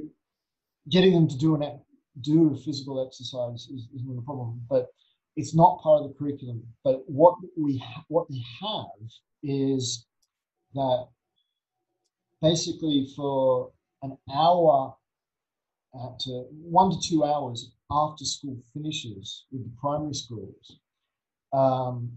getting 0.90 1.14
them 1.14 1.28
to 1.28 1.38
do 1.38 1.56
an 1.56 1.80
do 2.22 2.54
a 2.54 2.58
physical 2.58 3.06
exercise 3.06 3.68
is, 3.74 3.88
is 3.96 4.04
not 4.06 4.20
a 4.20 4.22
problem, 4.22 4.62
but 4.70 4.88
it's 5.36 5.56
not 5.56 5.82
part 5.82 6.04
of 6.04 6.10
the 6.10 6.16
curriculum. 6.16 6.64
But 6.84 7.04
what 7.08 7.36
we 7.58 7.78
ha- 7.78 8.06
what 8.08 8.28
they 8.30 8.44
have 8.62 9.10
is 9.42 10.06
that 10.74 11.08
basically 12.42 13.08
for 13.16 13.72
an 14.02 14.18
hour 14.34 14.96
uh, 15.98 16.10
to 16.20 16.46
one 16.52 16.92
to 16.92 16.98
two 17.08 17.24
hours 17.24 17.72
after 17.92 18.26
school 18.26 18.58
finishes 18.74 19.46
with 19.52 19.64
the 19.64 19.72
primary 19.80 20.14
schools, 20.14 20.80
um, 21.54 22.12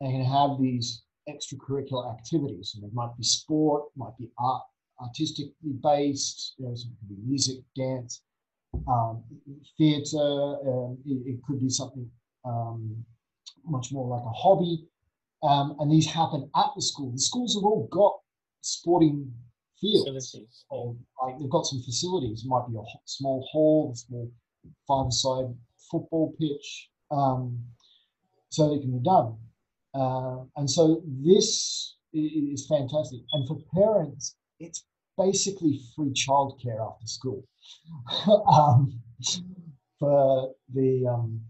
they 0.00 0.10
can 0.10 0.24
have 0.24 0.60
these 0.60 1.02
extracurricular 1.28 2.12
activities. 2.12 2.72
And 2.74 2.84
it 2.84 2.94
might 2.94 3.16
be 3.16 3.24
sport, 3.24 3.84
might 3.96 4.16
be 4.18 4.30
art, 4.38 4.62
artistically 5.00 5.72
based, 5.82 6.54
you 6.58 6.66
know, 6.66 6.72
it 6.72 6.80
could 7.00 7.08
be 7.08 7.16
music, 7.26 7.58
dance, 7.74 8.22
um, 8.88 9.22
theatre. 9.76 10.16
Um, 10.18 10.98
it, 11.04 11.34
it, 11.34 11.38
could 11.46 11.60
be 11.60 11.68
something 11.68 12.08
um, 12.46 13.04
much 13.64 13.92
more 13.92 14.08
like 14.08 14.24
a 14.24 14.32
hobby. 14.32 14.86
Um, 15.42 15.76
and 15.78 15.90
these 15.90 16.06
happen 16.06 16.50
at 16.56 16.70
the 16.74 16.82
school. 16.82 17.12
The 17.12 17.18
schools 17.18 17.54
have 17.54 17.64
all 17.64 17.88
got 17.90 18.14
sporting 18.62 19.32
fields. 19.80 20.36
Or, 20.70 20.96
like 21.22 21.38
they've 21.38 21.50
got 21.50 21.66
some 21.66 21.82
facilities. 21.82 22.44
It 22.44 22.48
might 22.48 22.66
be 22.68 22.76
a 22.76 22.82
small 23.04 23.46
hall, 23.52 23.92
a 23.92 23.96
small 23.96 24.30
five-side 24.88 25.54
football 25.90 26.34
pitch. 26.40 26.88
Um, 27.10 27.62
so 28.48 28.74
it 28.74 28.80
can 28.80 28.98
be 28.98 29.04
done. 29.04 29.36
Uh, 29.94 30.44
and 30.56 30.70
so 30.70 31.02
this 31.24 31.96
is 32.12 32.66
fantastic. 32.66 33.20
And 33.32 33.46
for 33.46 33.58
parents, 33.74 34.36
it's 34.58 34.84
basically 35.18 35.80
free 35.94 36.12
childcare 36.12 36.80
after 36.80 37.06
school 37.06 37.44
um, 38.52 39.00
for 39.98 40.52
the 40.72 41.06
um, 41.06 41.40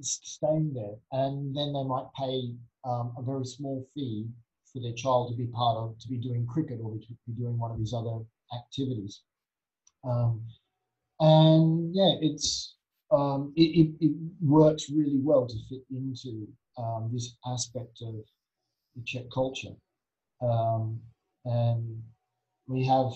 staying 0.00 0.72
there. 0.74 0.96
And 1.12 1.54
then 1.56 1.72
they 1.72 1.84
might 1.84 2.06
pay 2.18 2.54
um, 2.84 3.14
a 3.18 3.22
very 3.22 3.44
small 3.44 3.86
fee 3.94 4.26
for 4.72 4.80
their 4.80 4.94
child 4.94 5.30
to 5.30 5.36
be 5.36 5.46
part 5.48 5.76
of, 5.76 5.98
to 5.98 6.08
be 6.08 6.16
doing 6.16 6.46
cricket 6.46 6.80
or 6.82 6.94
to 6.94 7.06
be 7.26 7.32
doing 7.32 7.58
one 7.58 7.70
of 7.70 7.78
these 7.78 7.92
other 7.92 8.24
activities. 8.54 9.20
Um, 10.04 10.42
and 11.20 11.94
yeah, 11.94 12.14
it's 12.20 12.76
um, 13.12 13.52
it, 13.56 13.62
it, 13.62 13.90
it, 14.00 14.12
works 14.40 14.90
really 14.90 15.20
well 15.22 15.46
to 15.46 15.54
fit 15.68 15.82
into 15.90 16.48
um, 16.78 17.10
this 17.12 17.36
aspect 17.46 18.00
of 18.02 18.14
the 18.96 19.02
Czech 19.04 19.24
culture. 19.32 19.74
Um, 20.40 20.98
and 21.44 22.02
we 22.66 22.84
have, 22.86 23.12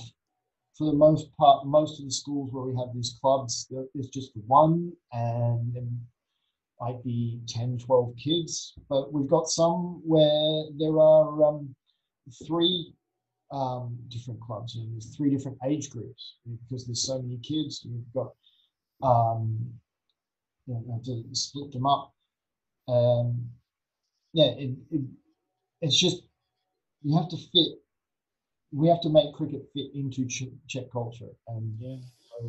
for 0.76 0.84
the 0.84 0.92
most 0.92 1.34
part, 1.36 1.66
most 1.66 1.98
of 1.98 2.04
the 2.04 2.12
schools 2.12 2.50
where 2.52 2.64
we 2.64 2.76
have 2.76 2.94
these 2.94 3.18
clubs, 3.20 3.66
there's 3.70 4.08
just 4.08 4.32
one, 4.46 4.92
and 5.12 5.74
might 6.80 7.02
be 7.04 7.40
10, 7.48 7.78
12 7.78 8.14
kids. 8.16 8.74
But 8.88 9.12
we've 9.12 9.28
got 9.28 9.48
some 9.48 10.02
where 10.04 10.64
there 10.78 10.98
are 10.98 11.44
um, 11.44 11.74
three 12.46 12.92
um, 13.52 13.96
different 14.08 14.40
clubs 14.40 14.76
and 14.76 14.92
there's 14.92 15.14
three 15.16 15.30
different 15.30 15.58
age 15.64 15.90
groups 15.90 16.36
because 16.44 16.86
there's 16.86 17.06
so 17.06 17.22
many 17.22 17.38
kids. 17.38 17.86
We've 17.88 18.12
got 18.14 18.32
um, 19.02 19.72
you 20.66 20.74
know, 20.74 21.00
to 21.04 21.24
split 21.32 21.72
them 21.72 21.86
up. 21.86 22.12
Um, 22.88 23.48
yeah, 24.32 24.52
it, 24.58 24.76
it, 24.90 25.02
it's 25.80 25.98
just 25.98 26.22
you 27.02 27.16
have 27.16 27.28
to 27.28 27.36
fit. 27.36 27.78
We 28.72 28.88
have 28.88 29.00
to 29.02 29.08
make 29.08 29.32
cricket 29.34 29.68
fit 29.72 29.94
into 29.94 30.26
Czech 30.66 30.90
culture, 30.92 31.30
and 31.48 31.74
yeah. 31.78 31.96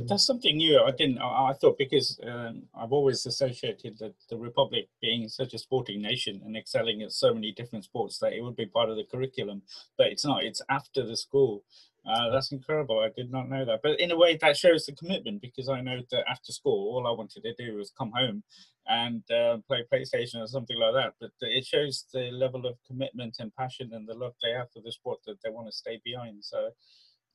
That's 0.07 0.25
something 0.25 0.57
new. 0.57 0.81
I 0.81 0.91
didn't. 0.91 1.19
I, 1.19 1.49
I 1.49 1.53
thought 1.53 1.77
because 1.77 2.19
um, 2.23 2.63
I've 2.75 2.91
always 2.91 3.25
associated 3.25 3.97
the, 3.97 4.13
the 4.29 4.37
Republic 4.37 4.89
being 5.01 5.27
such 5.29 5.53
a 5.53 5.59
sporting 5.59 6.01
nation 6.01 6.41
and 6.45 6.57
excelling 6.57 7.01
at 7.01 7.11
so 7.11 7.33
many 7.33 7.51
different 7.51 7.85
sports 7.85 8.19
that 8.19 8.33
it 8.33 8.41
would 8.41 8.55
be 8.55 8.65
part 8.65 8.89
of 8.89 8.97
the 8.97 9.05
curriculum. 9.05 9.61
But 9.97 10.07
it's 10.07 10.25
not. 10.25 10.43
It's 10.43 10.61
after 10.69 11.05
the 11.05 11.15
school. 11.17 11.63
Uh, 12.05 12.29
that's 12.31 12.53
incredible. 12.53 12.99
I 12.99 13.09
did 13.15 13.31
not 13.31 13.49
know 13.49 13.65
that. 13.65 13.81
But 13.83 13.99
in 13.99 14.11
a 14.11 14.17
way, 14.17 14.37
that 14.37 14.55
shows 14.55 14.85
the 14.85 14.93
commitment 14.93 15.41
because 15.41 15.67
I 15.67 15.81
know 15.81 15.99
that 16.11 16.23
after 16.29 16.53
school, 16.53 16.95
all 16.95 17.05
I 17.07 17.11
wanted 17.11 17.43
to 17.43 17.53
do 17.53 17.75
was 17.75 17.91
come 17.97 18.11
home 18.15 18.43
and 18.87 19.23
uh, 19.29 19.57
play 19.67 19.83
PlayStation 19.91 20.41
or 20.41 20.47
something 20.47 20.77
like 20.79 20.93
that. 20.93 21.13
But 21.19 21.31
it 21.41 21.65
shows 21.65 22.05
the 22.13 22.31
level 22.31 22.65
of 22.65 22.77
commitment 22.87 23.37
and 23.39 23.53
passion 23.55 23.91
and 23.93 24.07
the 24.07 24.13
love 24.13 24.35
they 24.41 24.51
have 24.51 24.71
for 24.71 24.81
the 24.81 24.91
sport 24.91 25.19
that 25.25 25.41
they 25.43 25.49
want 25.49 25.67
to 25.67 25.73
stay 25.73 25.99
behind. 26.03 26.45
So 26.45 26.69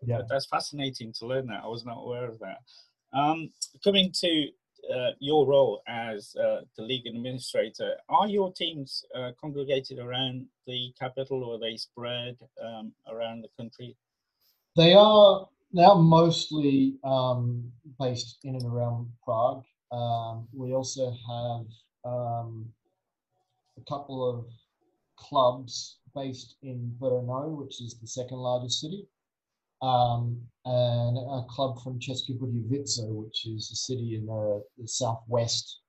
yeah. 0.05 0.23
that's 0.29 0.47
fascinating 0.47 1.13
to 1.19 1.27
learn 1.27 1.47
that. 1.47 1.63
I 1.65 1.67
was 1.67 1.85
not 1.85 1.99
aware 1.99 2.27
of 2.27 2.39
that. 2.41 2.59
Um, 3.13 3.51
coming 3.85 4.11
to 4.21 4.49
uh, 4.93 5.11
your 5.21 5.47
role 5.47 5.83
as 5.87 6.35
uh, 6.37 6.63
the 6.77 6.83
league 6.83 7.07
administrator, 7.07 7.95
are 8.09 8.29
your 8.29 8.53
teams 8.53 9.05
uh, 9.15 9.31
congregated 9.41 9.99
around 9.99 10.47
the 10.67 10.93
capital 10.99 11.45
or 11.45 11.57
are 11.57 11.59
they 11.59 11.77
spread 11.77 12.37
um, 12.63 12.93
around 13.11 13.43
the 13.43 13.49
country? 13.57 13.97
They 14.77 14.95
are 14.95 15.47
now 15.73 15.95
mostly 15.95 16.97
um, 17.05 17.71
based 18.01 18.39
in 18.45 18.55
and 18.57 18.65
around 18.65 19.09
Prague. 19.25 19.65
Um, 19.91 20.49
we 20.53 20.73
also 20.73 21.11
have 21.11 21.67
um, 22.05 22.67
a 23.77 23.85
couple 23.89 24.29
of 24.29 24.47
clubs 25.17 25.99
based 26.15 26.57
in 26.63 26.95
Brno, 27.01 27.57
which 27.57 27.81
is 27.81 27.95
the 28.01 28.07
second 28.07 28.39
largest 28.39 28.81
city, 28.81 29.07
um, 29.83 30.41
and 30.65 31.19
a 31.19 31.45
club 31.49 31.83
from 31.83 31.99
České 31.99 32.35
Budějovice, 32.39 33.03
which 33.11 33.47
is 33.47 33.71
a 33.73 33.77
city 33.77 34.15
in 34.15 34.27
the, 34.27 34.63
the 34.79 34.87
southwest 34.87 35.81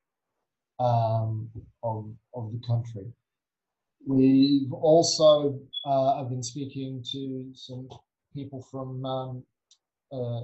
um, 0.79 1.49
of, 1.83 2.05
of 2.33 2.51
the 2.51 2.59
country. 2.67 3.13
We've 4.05 4.73
also 4.73 5.59
uh, 5.85 6.19
I've 6.19 6.29
been 6.29 6.43
speaking 6.43 7.03
to 7.11 7.51
some 7.53 7.87
people 8.33 8.65
from 8.69 9.05
um, 9.05 9.43
uh, 10.11 10.41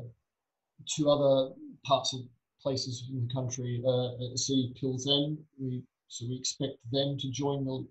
two 0.85 1.09
other 1.09 1.53
parts 1.85 2.13
of 2.13 2.21
places 2.61 3.09
in 3.09 3.27
the 3.27 3.33
country 3.33 3.81
uh, 3.85 4.35
city 4.35 4.73
Pilsen. 4.79 5.37
We 5.59 5.83
so 6.07 6.25
we 6.27 6.37
expect 6.37 6.77
them 6.91 7.17
to 7.17 7.29
join 7.31 7.65
the 7.65 7.85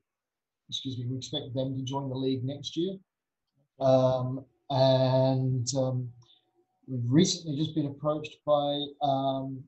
excuse 0.69 0.99
me 0.99 1.07
we 1.07 1.17
expect 1.17 1.55
them 1.55 1.75
to 1.77 1.83
join 1.83 2.09
the 2.09 2.17
league 2.17 2.45
next 2.45 2.77
year. 2.77 2.97
Um, 3.81 4.45
and 4.71 5.67
um, 5.77 6.09
we've 6.87 7.11
recently 7.11 7.57
just 7.57 7.75
been 7.75 7.87
approached 7.87 8.37
by 8.47 8.85
um, 9.03 9.63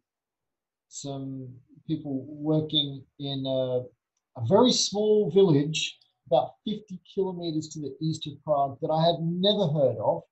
some 0.88 1.48
people 1.86 2.24
working 2.28 3.02
in 3.18 3.44
a, 3.46 4.40
a 4.40 4.46
very 4.48 4.72
small 4.72 5.30
village 5.30 5.98
about 6.30 6.52
50 6.64 7.00
kilometers 7.12 7.68
to 7.70 7.80
the 7.80 7.94
east 8.00 8.26
of 8.26 8.42
Prague 8.44 8.78
that 8.80 8.88
I 8.88 9.04
had 9.04 9.16
never 9.20 9.66
heard 9.66 9.96
of. 9.98 10.22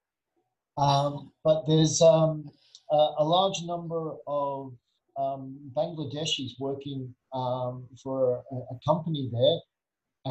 Um, 0.78 1.32
but 1.42 1.64
there's 1.66 2.00
um, 2.00 2.48
a, 2.90 3.08
a, 3.18 3.24
large 3.24 3.62
number 3.64 4.14
of 4.28 4.74
um, 5.18 5.58
Bangladeshis 5.76 6.52
working 6.60 7.12
um, 7.32 7.84
for 8.00 8.44
a, 8.52 8.54
a, 8.54 8.78
company 8.86 9.28
there, 9.32 9.58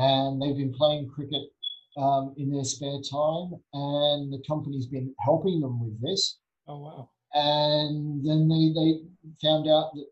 and 0.01 0.41
they've 0.41 0.55
been 0.55 0.73
playing 0.73 1.09
cricket 1.09 1.49
um, 1.97 2.33
in 2.37 2.51
their 2.51 2.63
spare 2.63 3.01
time, 3.01 3.53
and 3.73 4.31
the 4.31 4.41
company's 4.47 4.85
been 4.85 5.13
helping 5.19 5.59
them 5.59 5.83
with 5.83 6.01
this. 6.01 6.37
Oh 6.67 6.79
wow! 6.79 7.09
And 7.33 8.25
then 8.25 8.47
they, 8.47 8.71
they 8.73 9.01
found 9.41 9.67
out 9.67 9.93
that 9.95 10.07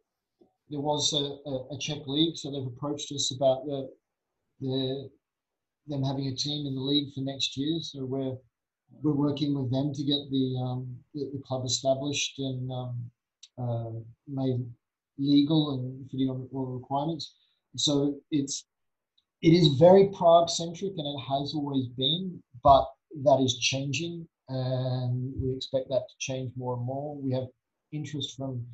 there 0.70 0.80
was 0.80 1.14
a, 1.14 1.50
a, 1.50 1.76
a 1.76 1.80
Czech 1.80 2.08
league, 2.08 2.38
so 2.38 2.52
they've 2.52 2.66
approached 2.66 3.12
us 3.12 3.34
about 3.36 3.66
the, 3.66 3.90
the 4.62 5.10
them 5.88 6.04
having 6.04 6.28
a 6.28 6.36
team 6.36 6.66
in 6.66 6.76
the 6.76 6.82
league 6.82 7.14
for 7.14 7.22
next 7.22 7.56
year. 7.58 7.80
So 7.82 8.06
we're 8.06 8.38
we're 9.02 9.14
working 9.14 9.54
with 9.54 9.72
them 9.72 9.94
to 9.94 10.04
get 10.04 10.30
the 10.32 10.62
um, 10.64 10.98
the, 11.14 11.30
the, 11.34 11.42
club 11.46 11.66
established 11.66 12.40
and 12.40 12.72
um, 12.72 13.12
uh, 13.58 14.00
made 14.28 14.66
legal 15.18 15.76
and 15.76 16.10
fitting 16.10 16.30
on 16.30 16.48
all 16.52 16.66
the 16.66 16.72
requirements. 16.74 17.36
So 17.76 18.20
it's 18.32 18.66
it 19.46 19.54
is 19.54 19.78
very 19.78 20.08
Prague 20.08 20.50
centric 20.50 20.94
and 20.98 21.06
it 21.06 21.22
has 21.30 21.54
always 21.54 21.88
been, 21.90 22.42
but 22.64 22.86
that 23.24 23.40
is 23.46 23.60
changing 23.60 24.28
and 24.50 25.34
we 25.40 25.56
expect 25.56 25.88
that 25.90 26.04
to 26.10 26.16
change 26.18 26.52
more 26.56 26.76
and 26.76 26.84
more. 26.84 27.16
We 27.16 27.32
have 27.34 27.46
interest 27.92 28.36
from 28.36 28.66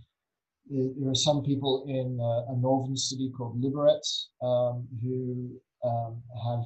there 0.70 1.12
are 1.12 1.26
some 1.30 1.44
people 1.44 1.84
in 1.90 2.18
a, 2.22 2.54
a 2.54 2.56
northern 2.56 2.96
city 2.96 3.34
called 3.38 3.62
Liberec 3.62 4.00
um, 4.42 4.88
who 5.04 5.60
um, 5.84 6.22
have 6.48 6.64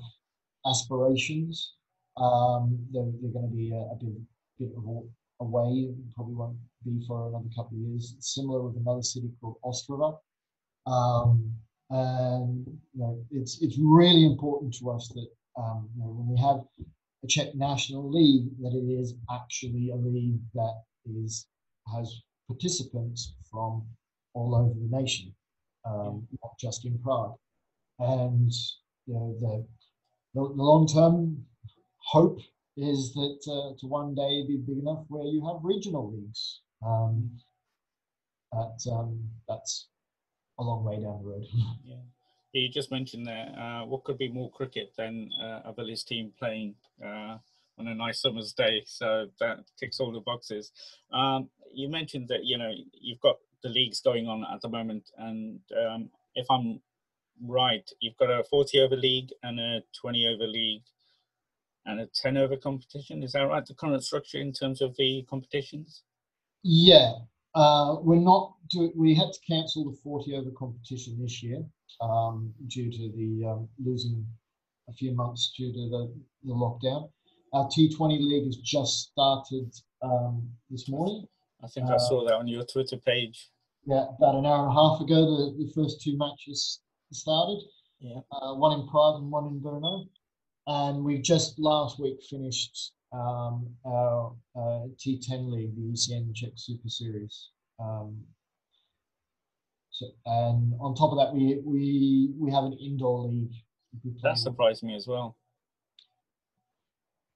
aspirations. 0.69 1.73
Um, 2.17 2.77
they're, 2.93 3.09
they're 3.21 3.31
going 3.31 3.49
to 3.49 3.55
be 3.55 3.71
a, 3.71 3.81
a 3.93 3.95
bit, 3.99 4.21
bit 4.59 4.69
away, 5.39 5.95
probably 6.13 6.35
won't 6.35 6.57
be 6.85 7.03
for 7.07 7.29
another 7.29 7.49
couple 7.55 7.77
of 7.77 7.83
years. 7.83 8.15
similar 8.19 8.61
with 8.61 8.77
another 8.77 9.01
city 9.01 9.31
called 9.41 9.57
Ostrava. 9.65 10.19
Um, 10.85 11.55
and 11.89 12.65
you 12.93 13.01
know, 13.01 13.23
it's 13.31 13.61
it's 13.61 13.77
really 13.79 14.25
important 14.25 14.73
to 14.79 14.89
us 14.89 15.07
that 15.09 15.27
um, 15.57 15.89
you 15.95 16.03
know, 16.03 16.09
when 16.09 16.27
we 16.27 16.39
have 16.41 16.63
a 17.23 17.27
Czech 17.27 17.55
national 17.55 18.09
league, 18.09 18.49
that 18.61 18.73
it 18.73 18.87
is 18.91 19.15
actually 19.31 19.89
a 19.91 19.95
league 19.95 20.39
that 20.53 20.83
is 21.05 21.47
has 21.93 22.21
participants 22.47 23.35
from 23.51 23.85
all 24.33 24.55
over 24.55 24.73
the 24.73 24.97
nation, 24.97 25.33
um, 25.85 26.27
not 26.41 26.51
just 26.59 26.85
in 26.85 26.97
Prague. 26.99 27.35
And 27.99 28.51
you 29.05 29.13
know, 29.13 29.35
the 29.39 29.65
the, 30.33 30.55
the 30.55 30.63
long 30.63 30.87
term 30.87 31.45
hope 31.99 32.39
is 32.77 33.13
that 33.13 33.39
uh, 33.47 33.77
to 33.79 33.87
one 33.87 34.13
day 34.15 34.45
be 34.47 34.57
big 34.57 34.79
enough 34.79 35.05
where 35.07 35.25
you 35.25 35.45
have 35.45 35.63
regional 35.63 36.11
leagues. 36.11 36.61
Um, 36.85 37.31
but 38.51 38.77
um, 38.91 39.19
that's 39.47 39.87
a 40.59 40.63
long 40.63 40.83
way 40.83 40.95
down 40.95 41.19
the 41.23 41.29
road. 41.29 41.45
yeah. 41.85 41.95
You 42.53 42.69
just 42.69 42.89
mentioned 42.89 43.27
there, 43.27 43.53
uh, 43.59 43.85
what 43.85 44.05
could 44.05 44.17
be 44.17 44.29
more 44.29 44.49
cricket 44.49 44.93
than 44.97 45.29
uh, 45.43 45.61
a 45.65 45.73
village 45.73 46.05
team 46.05 46.31
playing 46.39 46.75
uh, 47.03 47.37
on 47.77 47.87
a 47.87 47.93
nice 47.93 48.21
summer's 48.21 48.53
day? 48.53 48.83
So 48.85 49.27
that 49.41 49.65
ticks 49.77 49.99
all 49.99 50.13
the 50.13 50.21
boxes. 50.21 50.71
Um, 51.11 51.49
you 51.73 51.89
mentioned 51.89 52.29
that 52.29 52.45
you 52.45 52.57
know 52.57 52.71
you've 52.93 53.19
got 53.19 53.35
the 53.61 53.67
leagues 53.67 53.99
going 53.99 54.27
on 54.27 54.45
at 54.53 54.61
the 54.61 54.69
moment, 54.69 55.11
and 55.17 55.59
um, 55.85 56.09
if 56.33 56.45
I'm 56.49 56.79
right, 57.45 57.89
you've 57.99 58.17
got 58.17 58.29
a 58.29 58.43
40 58.43 58.79
over 58.79 58.95
league 58.95 59.31
and 59.43 59.59
a 59.59 59.81
20 59.99 60.33
over 60.33 60.47
league 60.47 60.83
and 61.85 61.99
a 61.99 62.07
10 62.07 62.37
over 62.37 62.55
competition. 62.55 63.23
Is 63.23 63.33
that 63.33 63.41
right? 63.41 63.65
The 63.65 63.73
current 63.73 64.03
structure 64.03 64.39
in 64.39 64.53
terms 64.53 64.81
of 64.81 64.95
the 64.95 65.25
competitions? 65.29 66.03
Yeah. 66.63 67.13
Uh, 67.55 67.95
we're 68.01 68.19
not 68.19 68.53
do, 68.69 68.91
we 68.95 69.15
had 69.15 69.31
to 69.31 69.39
cancel 69.47 69.89
the 69.89 69.97
40 70.03 70.35
over 70.35 70.51
competition 70.51 71.17
this 71.21 71.41
year 71.41 71.63
um, 72.01 72.53
due 72.67 72.91
to 72.91 73.11
the 73.15 73.47
um, 73.47 73.69
losing 73.83 74.25
a 74.89 74.93
few 74.93 75.13
months 75.13 75.53
due 75.57 75.71
to 75.71 75.89
the, 75.89 76.13
the 76.43 76.53
lockdown. 76.53 77.09
Our 77.53 77.67
T20 77.67 78.19
league 78.19 78.45
has 78.45 78.57
just 78.57 79.11
started 79.11 79.73
um, 80.01 80.49
this 80.69 80.89
morning. 80.89 81.25
I 81.63 81.67
think 81.67 81.89
uh, 81.89 81.93
I 81.93 81.97
saw 81.97 82.25
that 82.25 82.33
on 82.33 82.47
your 82.47 82.65
Twitter 82.65 82.97
page. 82.97 83.49
Yeah, 83.85 84.05
about 84.17 84.35
an 84.35 84.45
hour 84.45 84.67
and 84.67 84.71
a 84.71 84.73
half 84.73 84.99
ago, 84.99 85.15
the, 85.15 85.63
the 85.63 85.71
first 85.73 86.01
two 86.01 86.17
matches 86.17 86.81
started. 87.13 87.61
Yeah. 87.99 88.19
Uh, 88.31 88.55
one 88.55 88.79
in 88.79 88.87
Prague 88.87 89.21
and 89.21 89.31
one 89.31 89.45
in 89.45 89.61
Brno. 89.61 90.07
And 90.67 91.03
we 91.03 91.21
just 91.21 91.59
last 91.59 91.99
week 91.99 92.21
finished 92.29 92.91
um, 93.15 93.69
our 93.85 94.33
uh, 94.55 94.87
T10 94.97 95.51
league, 95.51 95.75
the 95.75 95.93
ECN 95.93 96.33
Czech 96.33 96.51
Super 96.55 96.89
Series. 96.89 97.49
Um, 97.79 98.23
so, 99.89 100.07
and 100.25 100.73
on 100.81 100.93
top 100.95 101.11
of 101.11 101.17
that, 101.17 101.33
we 101.33 101.61
we 101.63 102.33
we 102.37 102.51
have 102.51 102.65
an 102.65 102.73
indoor 102.73 103.27
league. 103.29 103.53
That 104.23 104.37
surprised 104.37 104.83
me 104.83 104.95
as 104.95 105.07
well. 105.07 105.37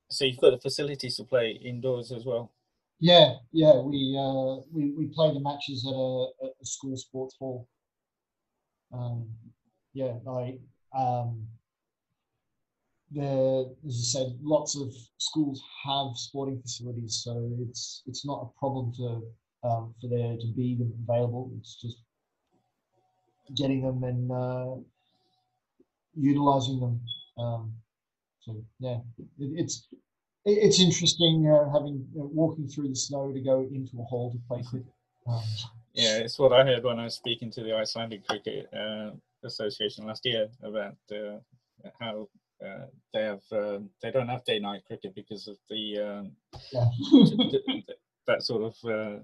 So 0.09 0.25
you've 0.25 0.39
got 0.39 0.51
the 0.51 0.59
facilities 0.59 1.15
to 1.17 1.23
play 1.23 1.51
indoors 1.51 2.11
as 2.11 2.25
well. 2.25 2.51
Yeah, 2.99 3.35
yeah. 3.53 3.79
We 3.79 4.17
uh, 4.19 4.61
we 4.73 4.91
we 4.91 5.07
play 5.07 5.33
the 5.33 5.39
matches 5.39 5.85
at 5.87 5.95
a, 5.95 6.27
at 6.43 6.51
a 6.61 6.65
school 6.65 6.97
sports 6.97 7.35
hall. 7.39 7.67
Um, 8.91 9.29
yeah, 9.93 10.15
like 10.25 10.59
um, 10.97 11.47
as 13.17 13.95
I 14.15 14.19
said, 14.19 14.37
lots 14.41 14.77
of 14.77 14.93
schools 15.17 15.63
have 15.85 16.15
sporting 16.15 16.61
facilities, 16.61 17.21
so 17.23 17.51
it's 17.61 18.03
it's 18.05 18.25
not 18.25 18.41
a 18.43 18.59
problem 18.59 18.93
to 18.97 19.21
um, 19.67 19.93
for 19.99 20.09
there 20.09 20.37
to 20.37 20.47
be 20.55 20.75
them 20.75 20.93
available. 21.07 21.51
It's 21.57 21.81
just 21.81 21.97
getting 23.55 23.81
them 23.81 24.03
and 24.03 24.31
uh, 24.31 24.75
utilizing 26.15 26.79
them. 26.79 27.01
Um, 27.37 27.73
so 28.41 28.63
yeah, 28.79 28.97
it, 29.17 29.27
it's 29.39 29.87
it's 30.45 30.79
interesting 30.79 31.47
uh, 31.47 31.71
having 31.71 32.05
uh, 32.19 32.25
walking 32.25 32.67
through 32.67 32.89
the 32.89 32.95
snow 32.95 33.31
to 33.31 33.41
go 33.41 33.67
into 33.73 33.99
a 33.99 34.03
hall 34.03 34.31
to 34.31 34.37
play 34.47 34.63
cricket. 34.63 34.93
Um, 35.27 35.43
yeah, 35.93 36.17
it's 36.19 36.39
what 36.39 36.53
I 36.53 36.63
heard 36.63 36.83
when 36.83 36.99
I 36.99 37.05
was 37.05 37.15
speaking 37.15 37.51
to 37.51 37.63
the 37.63 37.75
Icelandic 37.75 38.25
Cricket 38.27 38.71
uh, 38.73 39.11
Association 39.43 40.05
last 40.05 40.25
year 40.25 40.47
about 40.63 40.95
uh, 41.11 41.39
how 41.99 42.29
uh, 42.65 42.85
they 43.13 43.23
have 43.23 43.41
uh, 43.51 43.79
they 44.01 44.11
don't 44.11 44.27
have 44.27 44.45
day 44.45 44.59
night 44.59 44.83
cricket 44.85 45.13
because 45.15 45.47
of 45.47 45.57
the 45.69 45.99
um, 45.99 46.31
yeah. 46.71 46.85
that 48.27 48.43
sort 48.43 48.63
of 48.63 48.75
uh, 48.85 49.19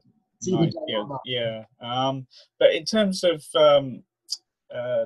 night, 0.48 0.74
yeah, 0.88 1.04
yeah. 1.26 1.64
Um, 1.82 2.28
but 2.60 2.74
in 2.74 2.86
terms 2.86 3.24
of 3.24 3.44
um, 3.56 4.04
uh, 4.74 5.06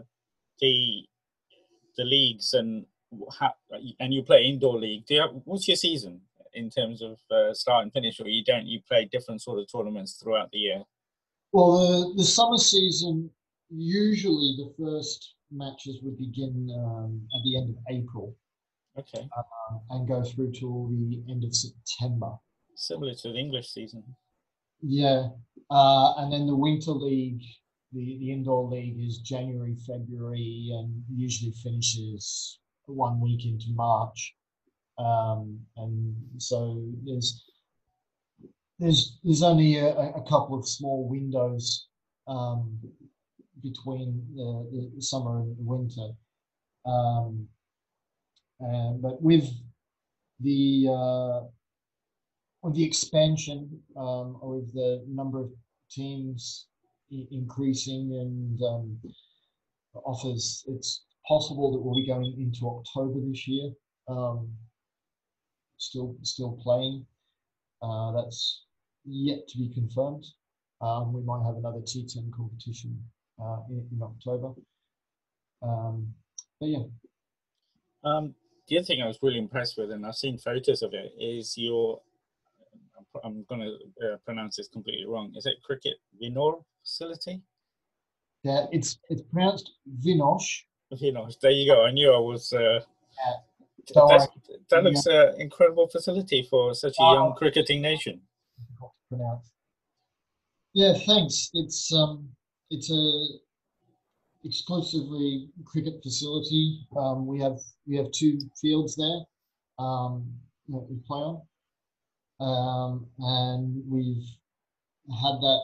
the 0.61 1.05
the 1.97 2.03
leagues 2.03 2.53
and 2.53 2.85
how, 3.39 3.53
and 3.99 4.13
you 4.13 4.23
play 4.23 4.43
indoor 4.45 4.79
league. 4.79 5.05
Do 5.05 5.15
you 5.15 5.21
have, 5.21 5.31
what's 5.45 5.67
your 5.67 5.77
season 5.77 6.21
in 6.53 6.69
terms 6.69 7.01
of 7.01 7.17
uh, 7.31 7.53
start 7.53 7.83
and 7.83 7.93
finish, 7.93 8.19
or 8.19 8.27
you 8.27 8.43
don't? 8.43 8.65
You 8.65 8.79
play 8.87 9.09
different 9.11 9.41
sort 9.41 9.59
of 9.59 9.71
tournaments 9.71 10.13
throughout 10.13 10.51
the 10.51 10.59
year. 10.59 10.83
Well, 11.51 12.11
the 12.11 12.17
the 12.17 12.23
summer 12.23 12.57
season 12.57 13.29
usually 13.69 14.55
the 14.57 14.73
first 14.83 15.35
matches 15.51 15.99
would 16.03 16.17
begin 16.17 16.69
um, 16.77 17.21
at 17.35 17.43
the 17.43 17.57
end 17.57 17.69
of 17.69 17.75
April. 17.89 18.35
Okay. 18.97 19.27
Um, 19.37 19.81
and 19.91 20.07
go 20.07 20.23
through 20.23 20.51
till 20.51 20.87
the 20.87 21.23
end 21.29 21.43
of 21.43 21.55
September. 21.55 22.31
Similar 22.75 23.13
to 23.15 23.31
the 23.31 23.37
English 23.37 23.69
season. 23.69 24.03
Yeah, 24.81 25.27
uh, 25.69 26.13
and 26.17 26.31
then 26.31 26.47
the 26.47 26.55
Winter 26.55 26.91
League, 26.91 27.41
the, 27.91 28.17
the 28.19 28.31
indoor 28.31 28.69
league 28.69 28.97
is 28.99 29.19
January, 29.19 29.75
February, 29.85 30.69
and 30.73 31.03
usually 31.13 31.51
finishes 31.63 32.59
one 32.85 33.19
week 33.19 33.45
into 33.45 33.67
March. 33.73 34.35
Um, 34.97 35.59
and 35.77 36.15
so 36.37 36.81
there's 37.05 37.43
there's 38.79 39.19
there's 39.23 39.43
only 39.43 39.77
a, 39.77 39.89
a 39.89 40.23
couple 40.29 40.57
of 40.57 40.67
small 40.67 41.07
windows 41.07 41.87
um, 42.27 42.79
between 43.61 44.25
the, 44.35 44.91
the, 44.95 45.01
summer 45.01 45.41
and 45.41 45.55
winter. 45.59 46.09
Um, 46.85 47.47
and, 48.59 49.01
but 49.01 49.21
with 49.21 49.49
the 50.39 50.87
uh, 50.89 51.41
with 52.61 52.75
the 52.75 52.83
expansion, 52.83 53.81
um, 53.97 54.37
with 54.41 54.73
the 54.73 55.03
number 55.07 55.41
of 55.41 55.49
teams 55.89 56.67
increasing 57.31 58.13
and 58.13 58.61
um, 58.63 58.97
offers, 60.05 60.63
it's 60.67 61.05
possible 61.27 61.71
that 61.71 61.79
we'll 61.79 61.95
be 61.95 62.07
going 62.07 62.35
into 62.39 62.67
October 62.67 63.19
this 63.27 63.47
year. 63.47 63.71
Um, 64.07 64.49
still, 65.77 66.15
still 66.23 66.59
playing. 66.61 67.05
Uh, 67.81 68.11
that's 68.11 68.65
yet 69.05 69.47
to 69.47 69.57
be 69.57 69.73
confirmed. 69.73 70.25
Um, 70.81 71.13
we 71.13 71.21
might 71.23 71.45
have 71.45 71.55
another 71.55 71.79
T10 71.79 72.31
competition 72.35 73.01
uh, 73.41 73.59
in, 73.69 73.87
in, 73.91 74.01
October. 74.01 74.53
Um, 75.61 76.13
but 76.59 76.69
yeah. 76.69 76.83
Um, 78.03 78.35
the 78.67 78.77
other 78.77 78.85
thing 78.85 79.01
I 79.01 79.07
was 79.07 79.19
really 79.21 79.39
impressed 79.39 79.77
with, 79.77 79.91
and 79.91 80.05
I've 80.05 80.15
seen 80.15 80.37
photos 80.37 80.81
of 80.81 80.93
it, 80.93 81.13
is 81.19 81.57
your. 81.57 82.01
I'm 83.23 83.43
going 83.49 83.61
to 83.61 84.13
uh, 84.13 84.17
pronounce 84.23 84.57
this 84.57 84.67
completely 84.67 85.05
wrong. 85.05 85.33
Is 85.35 85.47
it 85.47 85.55
Cricket 85.63 85.95
Vinor 86.21 86.59
facility? 86.83 87.41
Yeah, 88.43 88.67
it's 88.71 88.99
it's 89.09 89.21
pronounced 89.21 89.71
Vinosh. 90.05 90.63
Vinosh. 90.93 91.39
There 91.41 91.51
you 91.51 91.71
go. 91.71 91.85
I 91.85 91.91
knew 91.91 92.13
I 92.13 92.19
was. 92.19 92.53
Uh, 92.53 92.79
yeah. 92.79 94.29
that 94.69 94.83
looks 94.83 95.05
an 95.07 95.15
uh, 95.15 95.31
incredible 95.37 95.87
facility 95.87 96.47
for 96.49 96.73
such 96.73 96.95
a 96.99 97.03
young 97.03 97.33
cricketing 97.35 97.81
nation. 97.81 98.21
Yeah, 100.73 100.93
thanks. 101.05 101.49
It's 101.53 101.91
um, 101.93 102.29
it's 102.69 102.91
a 102.91 103.27
exclusively 104.43 105.49
cricket 105.65 106.01
facility. 106.03 106.87
Um, 106.95 107.25
we 107.25 107.39
have 107.39 107.59
we 107.87 107.97
have 107.97 108.11
two 108.11 108.39
fields 108.59 108.95
there 108.95 109.21
um, 109.85 110.25
that 110.69 110.85
we 110.89 110.97
play 111.07 111.19
on, 111.19 111.41
um, 112.39 113.07
and 113.19 113.83
we've 113.89 114.25
had 115.09 115.39
that 115.41 115.61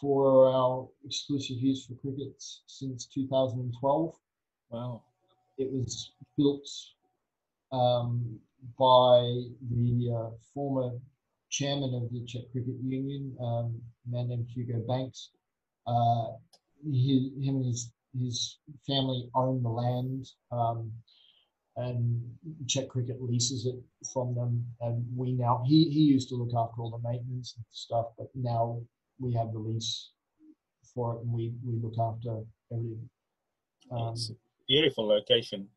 for 0.00 0.46
our 0.52 0.88
exclusive 1.04 1.56
use 1.56 1.86
for 1.86 1.94
cricket 1.94 2.34
since 2.66 3.06
2012. 3.06 4.14
Wow! 4.70 5.02
It 5.58 5.72
was 5.72 6.12
built 6.36 6.68
um, 7.72 8.38
by 8.78 9.42
the 9.70 10.14
uh, 10.14 10.30
former 10.54 10.92
chairman 11.50 11.94
of 11.94 12.12
the 12.12 12.24
Czech 12.26 12.42
Cricket 12.52 12.76
Union, 12.82 13.36
um, 13.40 13.80
a 14.06 14.10
man 14.10 14.28
named 14.28 14.46
Hugo 14.54 14.78
Banks. 14.86 15.30
Uh, 15.90 16.26
he, 16.84 17.32
him 17.42 17.56
and 17.56 17.66
his, 17.66 17.92
his 18.18 18.58
family 18.86 19.28
own 19.34 19.62
the 19.62 19.68
land, 19.68 20.28
um, 20.52 20.90
and 21.76 22.22
Czech 22.66 22.88
Cricket 22.88 23.22
leases 23.22 23.66
it 23.66 23.76
from 24.12 24.34
them. 24.34 24.64
And 24.80 25.04
we 25.16 25.32
now, 25.32 25.62
he, 25.66 25.90
he 25.90 26.00
used 26.00 26.28
to 26.30 26.36
look 26.36 26.54
after 26.56 26.80
all 26.80 26.90
the 26.90 27.08
maintenance 27.08 27.54
and 27.56 27.64
stuff, 27.70 28.06
but 28.18 28.28
now 28.34 28.80
we 29.18 29.34
have 29.34 29.52
the 29.52 29.58
lease 29.58 30.10
for 30.94 31.16
it 31.16 31.22
and 31.22 31.32
we, 31.32 31.52
we 31.64 31.78
look 31.80 31.94
after 32.00 32.42
everything. 32.72 33.08
Um, 33.90 34.12
it's 34.12 34.30
a 34.30 34.34
beautiful 34.68 35.06
location. 35.06 35.68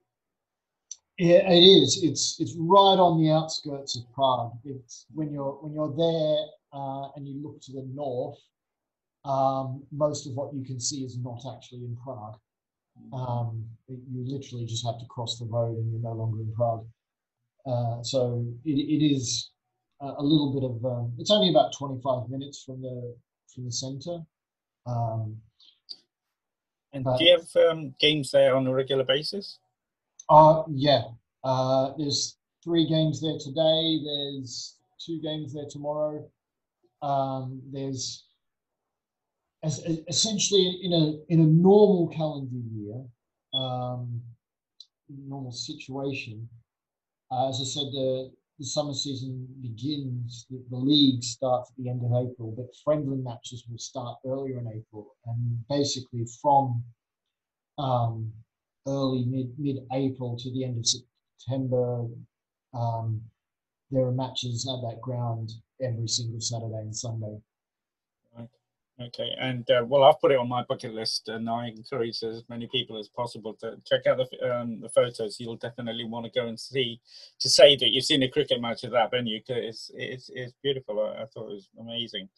Yeah, 1.17 1.47
it 1.51 1.61
is. 1.61 2.03
It's 2.03 2.39
it's 2.39 2.55
right 2.57 2.97
on 2.97 3.21
the 3.21 3.29
outskirts 3.29 3.95
of 3.95 4.11
Prague. 4.13 4.57
It's 4.65 5.05
when 5.13 5.31
you're 5.31 5.53
when 5.61 5.73
you're 5.73 5.93
there 5.95 6.45
uh, 6.73 7.09
and 7.15 7.27
you 7.27 7.39
look 7.43 7.61
to 7.61 7.71
the 7.71 7.87
north, 7.93 8.39
um, 9.25 9.83
most 9.91 10.27
of 10.27 10.33
what 10.33 10.53
you 10.53 10.63
can 10.63 10.79
see 10.79 11.03
is 11.03 11.17
not 11.17 11.41
actually 11.55 11.79
in 11.79 11.97
Prague. 12.03 12.37
Um, 13.11 13.65
you 13.87 14.23
literally 14.25 14.65
just 14.65 14.85
have 14.85 14.99
to 14.99 15.05
cross 15.05 15.39
the 15.39 15.45
road 15.45 15.77
and 15.77 15.91
you're 15.91 16.01
no 16.01 16.13
longer 16.13 16.41
in 16.41 16.53
Prague. 16.53 16.85
Uh, 17.65 18.03
so 18.03 18.45
it, 18.65 18.71
it 18.71 19.03
is 19.03 19.51
a, 20.01 20.05
a 20.17 20.23
little 20.23 20.53
bit 20.53 20.63
of. 20.63 20.85
Um, 20.85 21.13
it's 21.17 21.31
only 21.31 21.49
about 21.49 21.73
25 21.77 22.29
minutes 22.29 22.63
from 22.63 22.81
the 22.81 23.15
from 23.53 23.65
the 23.65 23.71
centre. 23.71 24.19
Um, 24.85 25.37
and 26.91 27.05
do 27.17 27.25
you 27.25 27.37
have 27.37 27.69
um, 27.71 27.95
games 27.99 28.31
there 28.31 28.55
on 28.55 28.67
a 28.67 28.73
regular 28.73 29.03
basis? 29.03 29.57
Uh, 30.29 30.63
yeah. 30.69 31.03
Uh, 31.43 31.91
there's 31.97 32.37
three 32.63 32.87
games 32.87 33.19
there 33.21 33.37
today. 33.39 33.99
There's 34.03 34.75
two 35.03 35.19
games 35.21 35.53
there 35.53 35.65
tomorrow. 35.69 36.29
Um, 37.01 37.61
there's 37.71 38.25
as, 39.63 39.79
essentially 40.07 40.79
in 40.83 40.93
a 40.93 41.33
in 41.33 41.39
a 41.39 41.45
normal 41.45 42.09
calendar 42.09 42.61
year, 42.71 43.01
um, 43.53 44.21
normal 45.09 45.51
situation. 45.51 46.47
Uh, 47.31 47.49
as 47.49 47.59
I 47.61 47.63
said, 47.63 47.87
the 47.91 48.31
the 48.59 48.65
summer 48.65 48.93
season 48.93 49.47
begins. 49.61 50.45
The, 50.49 50.63
the 50.69 50.77
league 50.77 51.23
starts 51.23 51.71
at 51.71 51.83
the 51.83 51.89
end 51.89 52.01
of 52.03 52.11
April, 52.11 52.53
but 52.55 52.75
friendly 52.83 53.17
matches 53.17 53.63
will 53.69 53.79
start 53.79 54.19
earlier 54.25 54.59
in 54.59 54.67
April, 54.67 55.15
and 55.25 55.67
basically 55.69 56.25
from 56.41 56.83
um, 57.77 58.31
early 58.87 59.25
mid 59.25 59.57
mid 59.57 59.77
April 59.93 60.37
to 60.37 60.51
the 60.51 60.65
end 60.65 60.77
of 60.77 60.85
September. 60.85 62.05
Um, 62.73 63.21
there 63.91 64.05
are 64.05 64.11
matches 64.11 64.67
at 64.67 64.81
that 64.87 64.99
ground 65.01 65.51
every 65.79 66.07
single 66.07 66.41
Saturday 66.41 66.79
and 66.79 66.95
Sunday. 66.95 67.39
Okay. 69.01 69.31
And 69.39 69.69
uh, 69.71 69.83
well, 69.85 70.03
I've 70.03 70.19
put 70.19 70.31
it 70.31 70.37
on 70.37 70.47
my 70.47 70.63
bucket 70.63 70.93
list, 70.93 71.27
and 71.27 71.49
I 71.49 71.67
encourage 71.67 72.21
as 72.21 72.43
many 72.47 72.67
people 72.71 72.99
as 72.99 73.07
possible 73.07 73.55
to 73.55 73.77
check 73.85 74.05
out 74.05 74.17
the 74.17 74.55
um, 74.55 74.81
the 74.81 74.89
photos. 74.89 75.39
You'll 75.39 75.55
definitely 75.55 76.05
want 76.05 76.25
to 76.25 76.39
go 76.39 76.47
and 76.47 76.59
see 76.59 77.01
to 77.39 77.49
say 77.49 77.75
that 77.77 77.91
you've 77.91 78.05
seen 78.05 78.21
a 78.21 78.29
cricket 78.29 78.61
match 78.61 78.83
at 78.83 78.91
that 78.91 79.09
venue 79.09 79.39
because 79.39 79.63
it's, 79.63 79.91
it's 79.95 80.29
it's 80.33 80.53
beautiful. 80.61 80.99
I, 80.99 81.23
I 81.23 81.25
thought 81.25 81.49
it 81.49 81.55
was 81.55 81.69
amazing, 81.79 82.29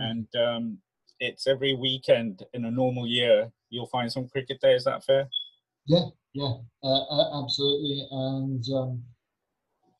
mm. 0.00 0.10
and 0.10 0.36
um, 0.36 0.78
it's 1.20 1.46
every 1.46 1.74
weekend 1.74 2.42
in 2.54 2.64
a 2.64 2.70
normal 2.70 3.06
year. 3.06 3.50
You'll 3.68 3.86
find 3.86 4.10
some 4.10 4.28
cricket 4.28 4.58
there. 4.62 4.76
Is 4.76 4.84
that 4.84 5.04
fair? 5.04 5.28
Yeah, 5.84 6.06
yeah, 6.32 6.54
uh, 6.82 7.04
uh, 7.04 7.42
absolutely. 7.42 8.06
And 8.10 8.64
um, 8.74 9.02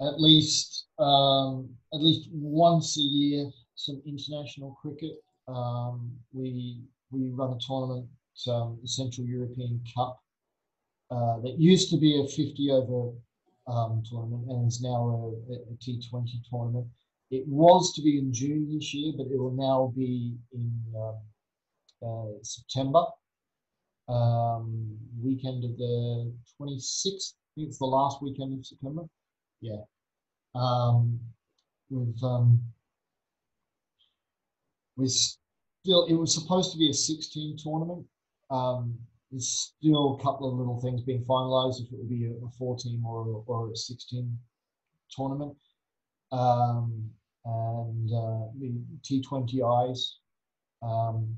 at 0.01 0.19
least 0.19 0.87
um, 0.99 1.69
at 1.93 2.01
least 2.01 2.31
once 2.33 2.97
a 2.97 3.03
year 3.03 3.51
some 3.75 4.03
international 4.07 4.77
cricket. 4.81 5.23
Um, 5.49 6.13
we 6.33 6.83
we 7.11 7.31
run 7.31 7.55
a 7.55 7.59
tournament, 7.67 8.07
um, 8.49 8.79
the 8.83 8.89
Central 8.89 9.27
European 9.27 9.83
Cup, 9.97 10.21
uh, 11.11 11.41
that 11.41 11.59
used 11.59 11.91
to 11.91 11.97
be 11.97 12.21
a 12.21 12.29
50 12.29 12.71
over 12.71 13.13
um, 13.67 14.03
tournament 14.09 14.47
and 14.51 14.69
is 14.69 14.83
now 14.83 15.35
a 15.49 15.53
a 15.53 15.75
T20 15.77 16.29
tournament. 16.51 16.87
It 17.31 17.47
was 17.47 17.93
to 17.95 18.03
be 18.03 18.19
in 18.19 18.33
June 18.33 18.69
this 18.73 18.93
year, 18.95 19.13
but 19.17 19.27
it 19.27 19.39
will 19.39 19.53
now 19.53 19.93
be 19.97 20.37
in 20.53 20.73
um, 20.97 21.17
uh, 22.07 22.39
September, 22.43 23.05
um, 24.09 24.97
weekend 25.23 25.65
of 25.65 25.77
the 25.77 26.33
26th. 26.61 27.35
I 27.35 27.51
think 27.55 27.69
it's 27.69 27.79
the 27.79 27.87
last 27.87 28.23
weekend 28.23 28.59
of 28.59 28.67
September. 28.67 29.03
Yeah. 29.61 29.83
Um, 30.55 31.21
um, 34.99 35.09
still, 35.09 36.07
it 36.07 36.15
was 36.15 36.35
supposed 36.35 36.73
to 36.73 36.79
be 36.79 36.91
a 36.91 36.95
16 36.95 37.59
tournament. 37.63 38.05
Um, 38.51 38.99
there's 39.31 39.73
still 39.77 40.19
a 40.19 40.23
couple 40.23 40.51
of 40.51 40.59
little 40.59 40.81
things 40.81 41.03
being 41.03 41.25
finalised 41.25 41.83
if 41.83 41.93
it 41.93 41.99
will 41.99 42.09
be 42.09 42.27
a, 42.27 42.47
a 42.47 42.51
14 42.59 43.03
or 43.07 43.45
or 43.47 43.71
a 43.71 43.77
16 43.77 44.39
tournament. 45.11 45.55
Um, 46.33 47.11
and 47.45 48.11
uh, 48.13 48.49
the 48.59 48.75
T20Is. 49.03 50.17
Um, 50.83 51.37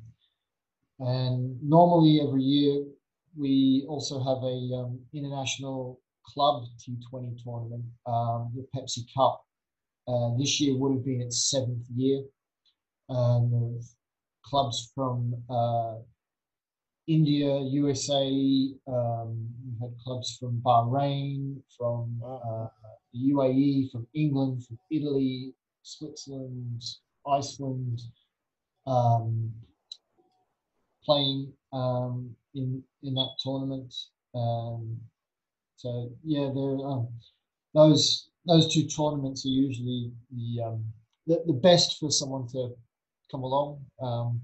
and 0.99 1.57
normally 1.63 2.21
every 2.21 2.43
year 2.43 2.85
we 3.37 3.87
also 3.89 4.19
have 4.19 4.43
a 4.43 4.59
um, 4.75 5.01
international 5.15 6.01
club 6.27 6.65
T20 6.79 7.43
tournament, 7.43 7.85
um, 8.07 8.53
the 8.55 8.67
Pepsi 8.75 9.07
Cup. 9.17 9.45
Uh, 10.09 10.37
this 10.37 10.61
year 10.61 10.77
would 10.77 10.93
have 10.93 11.05
been 11.05 11.21
its 11.23 11.51
seventh 11.51 11.87
year. 11.95 12.23
Um, 13.11 13.81
clubs 14.45 14.93
from 14.95 15.35
uh, 15.51 15.97
India, 17.07 17.59
USA. 17.59 18.27
Um, 18.87 19.49
we've 19.65 19.81
had 19.81 19.99
clubs 19.99 20.37
from 20.39 20.61
Bahrain, 20.65 21.61
from 21.77 22.21
uh, 22.25 22.69
the 23.13 23.33
UAE, 23.33 23.91
from 23.91 24.07
England, 24.15 24.65
from 24.65 24.79
Italy, 24.91 25.53
Switzerland, 25.83 26.83
Iceland, 27.27 28.01
um, 28.87 29.53
playing 31.05 31.53
um, 31.73 32.35
in 32.55 32.83
in 33.03 33.15
that 33.15 33.31
tournament. 33.43 33.93
Um, 34.35 34.99
so 35.77 36.13
yeah, 36.23 36.51
there 36.55 36.87
um, 36.87 37.09
those 37.75 38.31
those 38.47 38.73
two 38.73 38.87
tournaments 38.87 39.45
are 39.45 39.49
usually 39.67 40.13
the, 40.31 40.63
um, 40.65 40.85
the 41.27 41.43
the 41.47 41.53
best 41.55 41.99
for 41.99 42.11
someone 42.11 42.47
to 42.49 42.77
come 43.31 43.43
along. 43.43 43.81
Um, 44.01 44.41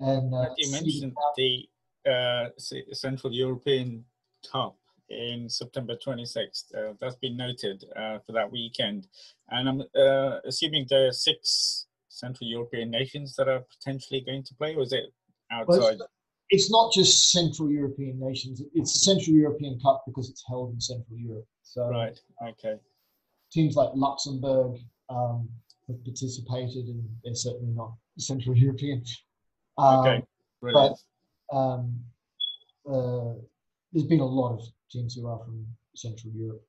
and 0.00 0.34
uh, 0.34 0.50
you 0.56 0.70
mentioned 0.72 1.14
the 1.36 1.68
uh, 2.10 2.48
Central 2.92 3.32
European 3.32 4.04
Cup 4.50 4.76
in 5.08 5.48
September 5.48 5.96
26th. 5.96 6.74
Uh, 6.74 6.94
that's 7.00 7.16
been 7.16 7.36
noted 7.36 7.84
uh, 7.96 8.18
for 8.26 8.32
that 8.32 8.50
weekend. 8.50 9.06
And 9.50 9.68
I'm 9.68 9.80
uh, 9.80 10.38
assuming 10.44 10.86
there 10.88 11.08
are 11.08 11.12
six 11.12 11.86
Central 12.08 12.48
European 12.48 12.90
nations 12.90 13.34
that 13.36 13.48
are 13.48 13.64
potentially 13.78 14.20
going 14.20 14.44
to 14.44 14.54
play, 14.54 14.74
or 14.74 14.82
is 14.82 14.92
it 14.92 15.12
outside? 15.50 15.98
Well, 15.98 16.08
it's 16.50 16.70
not 16.70 16.92
just 16.92 17.32
Central 17.32 17.70
European 17.70 18.20
nations. 18.20 18.62
It's 18.74 18.92
the 18.92 18.98
Central 18.98 19.34
European 19.34 19.80
Cup 19.80 20.02
because 20.06 20.28
it's 20.28 20.44
held 20.46 20.72
in 20.72 20.80
Central 20.80 21.18
Europe. 21.18 21.46
So 21.62 21.88
right, 21.88 22.18
okay. 22.48 22.76
Teams 23.50 23.76
like 23.76 23.90
Luxembourg 23.94 24.78
um, 25.08 25.48
have 25.88 26.04
participated, 26.04 26.86
and 26.86 27.08
they're 27.22 27.34
certainly 27.34 27.72
not 27.74 27.92
Central 28.18 28.56
European. 28.56 29.02
Um, 29.78 30.00
okay, 30.00 30.22
brilliant. 30.60 30.98
But 31.50 31.56
um, 31.56 32.00
uh, 32.90 33.34
there's 33.92 34.06
been 34.06 34.20
a 34.20 34.26
lot 34.26 34.54
of 34.54 34.60
teams 34.90 35.14
who 35.14 35.26
are 35.26 35.38
from 35.38 35.66
Central 35.94 36.32
Europe. 36.32 36.64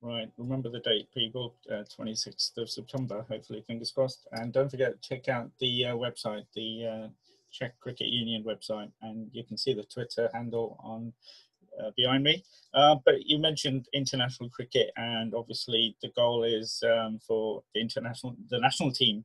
Right. 0.00 0.28
Remember 0.36 0.68
the 0.68 0.80
date, 0.80 1.08
people, 1.14 1.54
uh, 1.70 1.84
26th 1.96 2.58
of 2.58 2.68
September, 2.68 3.24
hopefully, 3.28 3.62
fingers 3.64 3.92
crossed. 3.92 4.26
And 4.32 4.52
don't 4.52 4.68
forget 4.68 5.00
to 5.00 5.08
check 5.08 5.28
out 5.28 5.50
the 5.60 5.86
uh, 5.86 5.94
website, 5.94 6.44
the 6.56 6.86
uh, 6.86 7.08
Czech 7.52 7.78
Cricket 7.78 8.08
Union 8.08 8.42
website, 8.42 8.90
and 9.02 9.28
you 9.32 9.44
can 9.44 9.56
see 9.56 9.74
the 9.74 9.84
Twitter 9.84 10.28
handle 10.34 10.76
on 10.82 11.12
uh, 11.80 11.90
behind 11.96 12.24
me. 12.24 12.44
Uh, 12.74 12.96
but 13.04 13.26
you 13.26 13.38
mentioned 13.38 13.86
international 13.92 14.48
cricket, 14.50 14.90
and 14.96 15.34
obviously 15.34 15.96
the 16.02 16.08
goal 16.16 16.44
is 16.44 16.82
um, 16.84 17.18
for 17.26 17.62
the 17.74 17.80
international, 17.80 18.34
the 18.50 18.58
national 18.58 18.92
team 18.92 19.24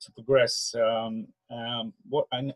to 0.00 0.12
progress. 0.12 0.74
Um, 0.74 1.28
um, 1.50 1.92
what 2.08 2.26
I, 2.32 2.52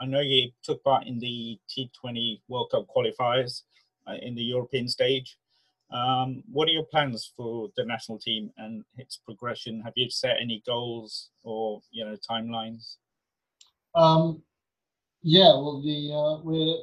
I 0.00 0.06
know 0.06 0.20
you 0.20 0.50
took 0.62 0.82
part 0.84 1.06
in 1.06 1.18
the 1.18 1.58
T20 1.68 2.40
World 2.48 2.70
Cup 2.70 2.86
qualifiers 2.94 3.62
uh, 4.06 4.14
in 4.22 4.34
the 4.34 4.42
European 4.42 4.88
stage. 4.88 5.36
Um, 5.90 6.42
what 6.50 6.68
are 6.68 6.72
your 6.72 6.84
plans 6.84 7.30
for 7.36 7.68
the 7.76 7.84
national 7.84 8.18
team 8.18 8.50
and 8.56 8.84
its 8.96 9.16
progression? 9.16 9.80
Have 9.82 9.92
you 9.96 10.10
set 10.10 10.36
any 10.40 10.62
goals 10.66 11.30
or 11.42 11.82
you 11.90 12.04
know 12.04 12.16
timelines? 12.28 12.96
Um, 13.94 14.42
yeah, 15.22 15.52
well, 15.52 15.80
the 15.82 16.12
uh, 16.12 16.42
we're 16.42 16.76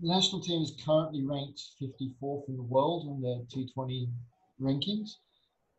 the 0.00 0.08
national 0.08 0.40
team 0.40 0.62
is 0.62 0.72
currently 0.84 1.24
ranked 1.24 1.60
54th 1.80 2.48
in 2.48 2.56
the 2.56 2.62
world 2.62 3.06
in 3.06 3.20
the 3.20 3.46
T20 3.52 4.08
rankings, 4.60 5.16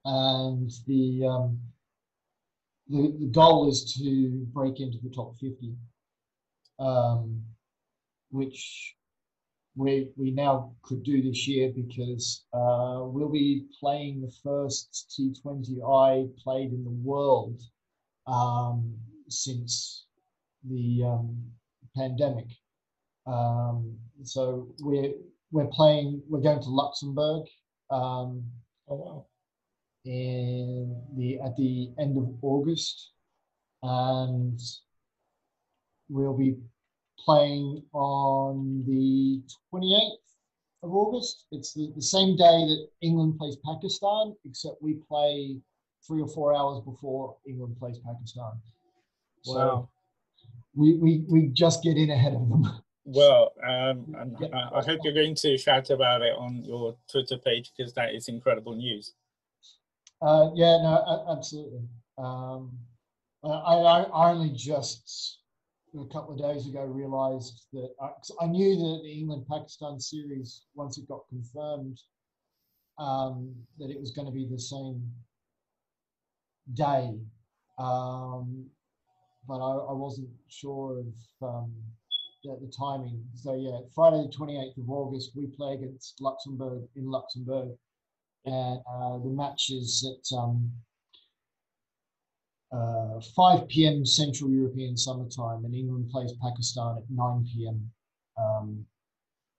and 0.06 0.72
the 0.88 1.26
um, 1.26 1.60
the, 2.90 3.16
the 3.20 3.28
goal 3.28 3.70
is 3.70 3.94
to 3.94 4.46
break 4.52 4.80
into 4.80 4.98
the 5.04 5.10
top 5.10 5.36
50, 5.40 5.76
um, 6.80 7.44
which 8.32 8.96
we 9.76 10.10
we 10.18 10.32
now 10.32 10.74
could 10.82 11.04
do 11.04 11.22
this 11.22 11.48
year 11.48 11.72
because 11.74 12.44
uh, 12.54 13.00
we'll 13.04 13.30
be 13.30 13.66
playing 13.80 14.22
the 14.22 14.34
first 14.44 15.14
T20I 15.18 16.36
played 16.44 16.74
in 16.74 16.84
the 16.84 17.00
world 17.04 17.62
um, 18.28 18.98
since 19.30 20.06
the 20.70 21.04
um, 21.06 21.38
pandemic. 21.96 22.48
Um, 23.30 23.96
so 24.24 24.68
we're 24.82 25.14
we're 25.52 25.68
playing. 25.68 26.22
We're 26.28 26.42
going 26.42 26.62
to 26.62 26.70
Luxembourg. 26.70 27.46
Um, 27.92 28.44
oh 28.90 28.96
wow! 28.96 29.26
In 30.06 31.02
the 31.16 31.40
at 31.40 31.56
the 31.56 31.92
end 32.00 32.18
of 32.18 32.30
August, 32.42 33.12
and 33.84 34.60
we'll 36.10 36.38
be 36.38 36.56
playing 37.24 37.84
on 37.94 38.84
the 38.88 39.42
28th 39.74 40.30
of 40.84 40.94
August. 40.94 41.46
It's 41.52 41.74
the, 41.74 41.92
the 41.96 42.02
same 42.02 42.36
day 42.36 42.66
that 42.66 42.88
England 43.02 43.38
plays 43.38 43.58
Pakistan, 43.66 44.36
except 44.46 44.82
we 44.82 44.96
play 45.08 45.58
three 46.08 46.22
or 46.22 46.28
four 46.28 46.56
hours 46.56 46.82
before 46.86 47.36
England 47.48 47.76
plays 47.78 48.00
Pakistan. 48.00 48.52
Wow. 49.46 49.54
So 49.54 49.90
we, 50.76 50.96
we, 50.96 51.24
we 51.28 51.48
just 51.48 51.84
get 51.84 51.98
in 51.98 52.10
ahead 52.10 52.34
of 52.34 52.48
them. 52.50 52.66
Well, 53.06 53.54
um, 53.68 54.16
I, 54.54 54.80
I 54.80 54.84
hope 54.84 55.00
you're 55.04 55.14
going 55.14 55.36
to 55.36 55.58
shout 55.58 55.90
about 55.90 56.22
it 56.22 56.36
on 56.38 56.64
your 56.64 56.96
Twitter 57.12 57.38
page 57.38 57.72
because 57.76 57.94
that 57.94 58.14
is 58.14 58.28
incredible 58.28 58.76
news. 58.76 59.14
Uh, 60.22 60.50
yeah, 60.54 60.78
no, 60.78 61.26
absolutely. 61.30 61.88
Um, 62.18 62.78
I, 63.44 63.48
I, 63.48 64.30
only 64.30 64.50
just 64.50 65.40
a 65.96 66.06
couple 66.14 66.34
of 66.34 66.40
days 66.40 66.68
ago 66.68 66.84
realized 66.84 67.68
that 67.72 67.90
I, 68.02 68.10
I 68.44 68.48
knew 68.48 68.76
that 68.76 69.02
the 69.04 69.12
England 69.12 69.46
Pakistan 69.50 70.00
series, 70.00 70.64
once 70.76 70.98
it 70.98 71.08
got 71.08 71.22
confirmed, 71.30 72.00
um, 72.98 73.56
that 73.80 73.90
it 73.90 74.00
was 74.00 74.12
going 74.12 74.28
to 74.28 74.34
be 74.34 74.48
the 74.52 74.60
same 74.60 75.10
day. 76.74 77.16
Um, 77.80 78.66
but 79.48 79.60
I, 79.60 79.72
I, 79.72 79.94
wasn't 79.94 80.30
sure 80.50 81.00
of 81.00 81.48
um, 81.48 81.74
the, 82.44 82.58
the, 82.62 82.72
timing. 82.72 83.24
So, 83.36 83.56
yeah, 83.56 83.80
Friday, 83.94 84.28
the 84.30 84.36
28th 84.38 84.78
of 84.78 84.90
August, 84.90 85.32
we 85.36 85.48
play 85.48 85.74
against 85.74 86.22
Luxembourg 86.22 86.84
in 86.96 87.10
Luxembourg. 87.10 87.70
And 88.46 88.80
uh, 88.92 89.18
the 89.20 89.30
match 89.30 89.70
is 89.70 90.08
at 90.10 90.38
um, 90.38 90.72
uh, 92.72 93.20
5 93.36 93.68
p.m. 93.68 94.06
Central 94.06 94.50
European 94.50 94.96
summertime, 94.96 95.66
and 95.66 95.76
England 95.76 96.10
plays 96.10 96.34
Pakistan 96.42 96.98
at 96.98 97.04
9 97.10 97.46
p.m. 97.54 97.92
Um, 98.38 98.86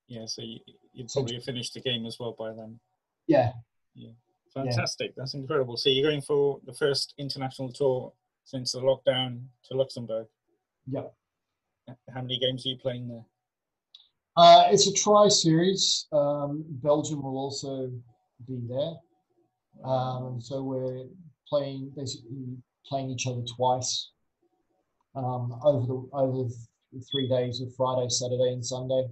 yeah, 0.09 0.27
so 0.27 0.43
you, 0.43 0.59
you 0.93 1.07
probably 1.13 1.35
have 1.35 1.45
finished 1.45 1.75
the 1.75 1.81
game 1.81 2.07
as 2.07 2.19
well 2.19 2.35
by 2.39 2.53
then. 2.53 2.81
Yeah. 3.27 3.53
Yeah. 3.95 4.11
Fantastic. 4.55 5.09
Yeah. 5.09 5.15
That's 5.19 5.35
incredible. 5.35 5.77
So 5.77 5.91
you're 5.91 6.09
going 6.09 6.23
for 6.23 6.61
the 6.67 6.73
first 6.73 7.15
international 7.19 7.73
tour 7.73 8.13
since 8.45 8.73
the 8.73 8.81
lockdown 8.81 9.45
to 9.67 9.77
Luxembourg. 9.77 10.27
Yeah. 10.87 11.03
How 11.89 12.23
many 12.23 12.39
games 12.39 12.65
are 12.67 12.71
you 12.71 12.79
playing 12.79 13.09
there? 13.09 13.25
Uh, 14.37 14.65
it's 14.71 14.87
a 14.87 14.93
tri 14.93 15.29
series. 15.29 16.07
Um, 16.13 16.65
Belgium 16.69 17.23
will 17.23 17.37
also 17.37 17.91
be 18.47 18.61
there. 18.69 18.95
Um, 19.85 20.41
so 20.41 20.63
we're 20.63 21.07
playing 21.49 21.93
basically 21.97 22.57
playing 22.87 23.11
each 23.11 23.27
other 23.27 23.43
twice 23.57 24.11
um, 25.15 25.59
over 25.63 25.87
the 25.87 26.09
over 26.13 26.49
the 26.93 27.01
three 27.11 27.29
days 27.29 27.61
of 27.61 27.75
Friday, 27.77 28.09
Saturday, 28.09 28.53
and 28.53 28.65
Sunday. 28.65 29.09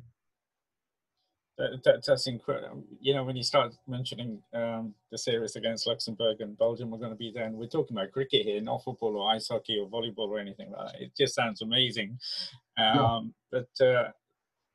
That, 1.59 1.83
that, 1.85 2.05
that's 2.07 2.29
incredible. 2.29 2.85
You 3.01 3.15
know, 3.15 3.25
when 3.25 3.35
you 3.35 3.43
start 3.43 3.75
mentioning 3.89 4.41
um, 4.55 4.95
the 5.11 5.19
series 5.19 5.57
against 5.57 5.89
Luxembourg 5.89 6.41
and 6.41 6.57
Belgium, 6.57 6.89
we're 6.89 6.99
going 6.99 7.11
to 7.11 7.17
be 7.17 7.33
there, 7.33 7.47
and 7.47 7.57
we're 7.57 7.67
talking 7.67 7.97
about 7.97 8.13
cricket 8.13 8.47
here, 8.47 8.61
not 8.61 8.85
football 8.85 9.17
or 9.17 9.33
ice 9.35 9.49
hockey 9.49 9.77
or 9.77 9.89
volleyball 9.89 10.29
or 10.29 10.39
anything 10.39 10.71
like 10.71 10.93
that. 10.93 11.03
It 11.03 11.13
just 11.19 11.35
sounds 11.35 11.61
amazing. 11.61 12.17
Um, 12.79 13.35
yeah. 13.53 13.61
But 13.81 13.85
uh, 13.85 14.09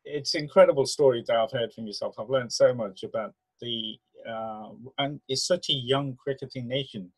it's 0.04 0.36
incredible 0.36 0.86
story 0.86 1.24
that 1.26 1.36
I've 1.38 1.52
heard 1.52 1.72
from 1.74 1.88
yourself. 1.88 2.16
I've 2.20 2.30
learned 2.30 2.52
so 2.52 2.74
much 2.74 3.04
about 3.04 3.34
the 3.62 3.98
uh, 4.30 4.70
and 4.98 5.20
it's 5.28 5.46
such 5.48 5.70
a 5.70 5.74
young 5.74 6.16
cricketing 6.16 6.68
nation, 6.68 7.12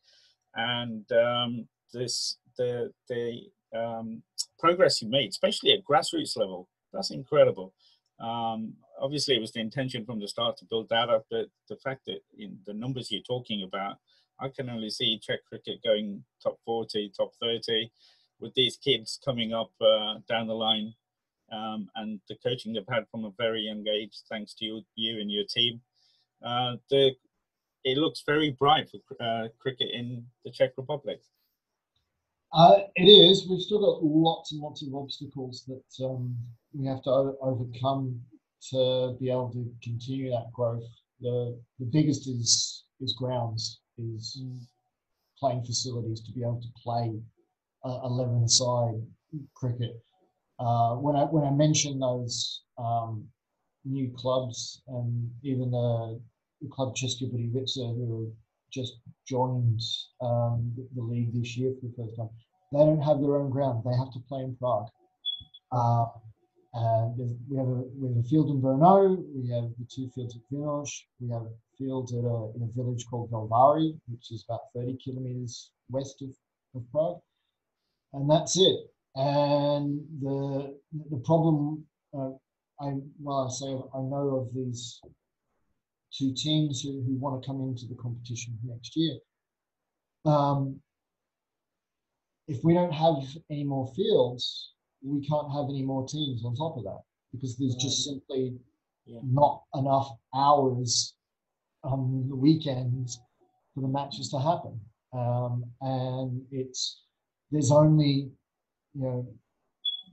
and 0.54 1.10
um, 1.12 1.68
this 1.92 2.38
the 2.56 2.92
the 3.08 3.42
um, 3.76 4.22
progress 4.58 5.02
you 5.02 5.08
made, 5.08 5.30
especially 5.30 5.72
at 5.72 5.84
grassroots 5.84 6.36
level, 6.36 6.68
that's 6.92 7.10
incredible. 7.10 7.74
Um, 8.20 8.74
obviously, 9.00 9.36
it 9.36 9.40
was 9.40 9.52
the 9.52 9.60
intention 9.60 10.04
from 10.04 10.20
the 10.20 10.28
start 10.28 10.56
to 10.58 10.64
build 10.64 10.88
that 10.88 11.08
up, 11.10 11.26
but 11.30 11.46
the 11.68 11.76
fact 11.76 12.02
that 12.06 12.20
in 12.38 12.58
the 12.66 12.74
numbers 12.74 13.10
you're 13.10 13.22
talking 13.22 13.62
about, 13.62 13.96
I 14.40 14.48
can 14.48 14.68
only 14.68 14.90
see 14.90 15.18
Czech 15.18 15.40
cricket 15.48 15.82
going 15.84 16.24
top 16.42 16.58
40, 16.64 17.12
top 17.16 17.32
30, 17.40 17.90
with 18.40 18.54
these 18.54 18.76
kids 18.76 19.18
coming 19.24 19.52
up 19.54 19.70
uh, 19.80 20.16
down 20.28 20.46
the 20.46 20.54
line, 20.54 20.94
um, 21.52 21.88
and 21.94 22.20
the 22.28 22.36
coaching 22.42 22.72
they've 22.72 22.84
had 22.88 23.08
from 23.10 23.24
a 23.24 23.32
very 23.38 23.62
young 23.62 23.86
age, 23.88 24.18
thanks 24.28 24.54
to 24.54 24.64
you, 24.64 24.82
you 24.94 25.20
and 25.20 25.30
your 25.30 25.44
team. 25.48 25.80
Uh, 26.44 26.76
the 26.90 27.12
it 27.84 27.98
looks 27.98 28.24
very 28.26 28.50
bright 28.50 28.90
for 28.90 28.98
uh, 29.22 29.46
cricket 29.60 29.88
in 29.92 30.26
the 30.44 30.50
Czech 30.50 30.72
Republic. 30.76 31.20
Uh, 32.56 32.78
it 32.94 33.04
is. 33.04 33.46
We've 33.46 33.60
still 33.60 33.80
got 33.80 34.02
lots 34.02 34.52
and 34.52 34.62
lots 34.62 34.82
of 34.82 34.94
obstacles 34.94 35.68
that 35.68 36.06
um, 36.06 36.34
we 36.72 36.86
have 36.86 37.02
to 37.02 37.10
overcome 37.42 38.18
to 38.70 39.14
be 39.20 39.28
able 39.28 39.50
to 39.52 39.70
continue 39.82 40.30
that 40.30 40.50
growth. 40.54 40.88
The 41.20 41.60
the 41.78 41.84
biggest 41.84 42.26
is 42.26 42.84
is 43.02 43.12
grounds, 43.12 43.80
is 43.98 44.40
playing 45.38 45.64
facilities 45.66 46.22
to 46.22 46.32
be 46.32 46.40
able 46.40 46.62
to 46.62 46.68
play 46.82 47.20
uh, 47.84 48.00
11 48.04 48.48
side 48.48 49.02
cricket. 49.54 50.00
Uh, 50.58 50.94
when 50.94 51.14
I 51.14 51.24
when 51.24 51.44
I 51.44 51.50
mentioned 51.50 52.00
those 52.00 52.62
um, 52.78 53.28
new 53.84 54.10
clubs 54.16 54.80
and 54.88 55.30
even 55.42 55.70
the, 55.70 56.18
the 56.62 56.68
club 56.68 56.94
České 56.96 57.26
Budějovice 57.30 57.84
who 57.96 58.32
just 58.70 58.98
joined 59.28 59.80
um, 60.20 60.72
the, 60.94 61.02
league 61.02 61.32
this 61.34 61.56
year 61.56 61.72
for 61.80 61.86
the 61.86 61.94
first 61.96 62.16
time. 62.16 62.30
They 62.72 62.78
don't 62.78 63.00
have 63.00 63.20
their 63.20 63.36
own 63.36 63.50
ground. 63.50 63.84
They 63.84 63.96
have 63.96 64.12
to 64.12 64.20
play 64.28 64.42
in 64.42 64.56
Prague. 64.56 64.88
Uh, 65.72 66.06
and 66.74 67.38
we 67.48 67.56
have 67.56 67.68
a 67.68 67.84
we 67.98 68.08
have 68.08 68.18
a 68.18 68.28
field 68.28 68.50
in 68.50 68.60
Brno. 68.60 69.16
We 69.34 69.48
have 69.50 69.70
the 69.78 69.86
two 69.88 70.10
fields 70.14 70.36
at 70.36 70.42
Vinoš. 70.52 70.90
We 71.20 71.30
have 71.30 71.42
a 71.42 71.52
field 71.78 72.10
at 72.10 72.24
a, 72.24 72.52
in 72.54 72.62
a 72.62 72.76
village 72.76 73.06
called 73.08 73.30
Velvary, 73.30 73.96
which 74.08 74.30
is 74.30 74.44
about 74.48 74.60
30 74.74 74.98
kilometers 75.02 75.70
west 75.88 76.22
of, 76.22 76.30
of 76.74 76.82
Prague. 76.92 77.20
And 78.12 78.30
that's 78.30 78.58
it. 78.58 78.76
And 79.14 80.00
the 80.20 80.76
the 81.10 81.16
problem, 81.24 81.86
uh, 82.12 82.32
I 82.80 82.94
well, 83.22 83.48
I 83.48 83.50
say 83.50 83.68
I 83.68 84.02
know 84.02 84.44
of 84.46 84.54
these 84.54 85.00
two 86.12 86.34
teams 86.34 86.82
who, 86.82 87.02
who 87.02 87.14
want 87.14 87.42
to 87.42 87.46
come 87.46 87.60
into 87.62 87.86
the 87.86 87.94
competition 87.94 88.58
next 88.64 88.96
year. 88.96 89.16
Um, 90.24 90.80
if 92.48 92.62
we 92.62 92.74
don't 92.74 92.92
have 92.92 93.16
any 93.50 93.64
more 93.64 93.92
fields, 93.94 94.72
we 95.02 95.26
can't 95.26 95.52
have 95.52 95.66
any 95.68 95.82
more 95.82 96.06
teams 96.06 96.44
on 96.44 96.54
top 96.54 96.76
of 96.76 96.84
that 96.84 97.00
because 97.32 97.56
there's 97.56 97.74
just 97.76 98.04
simply 98.04 98.56
yeah. 99.04 99.18
not 99.24 99.62
enough 99.74 100.10
hours 100.34 101.14
on 101.82 102.26
the 102.28 102.36
weekends 102.36 103.20
for 103.74 103.80
the 103.80 103.88
matches 103.88 104.30
to 104.30 104.38
happen. 104.38 104.80
Um, 105.12 105.64
and 105.80 106.42
it's 106.50 107.02
there's 107.50 107.70
only 107.70 108.30
you 108.94 109.02
know 109.02 109.26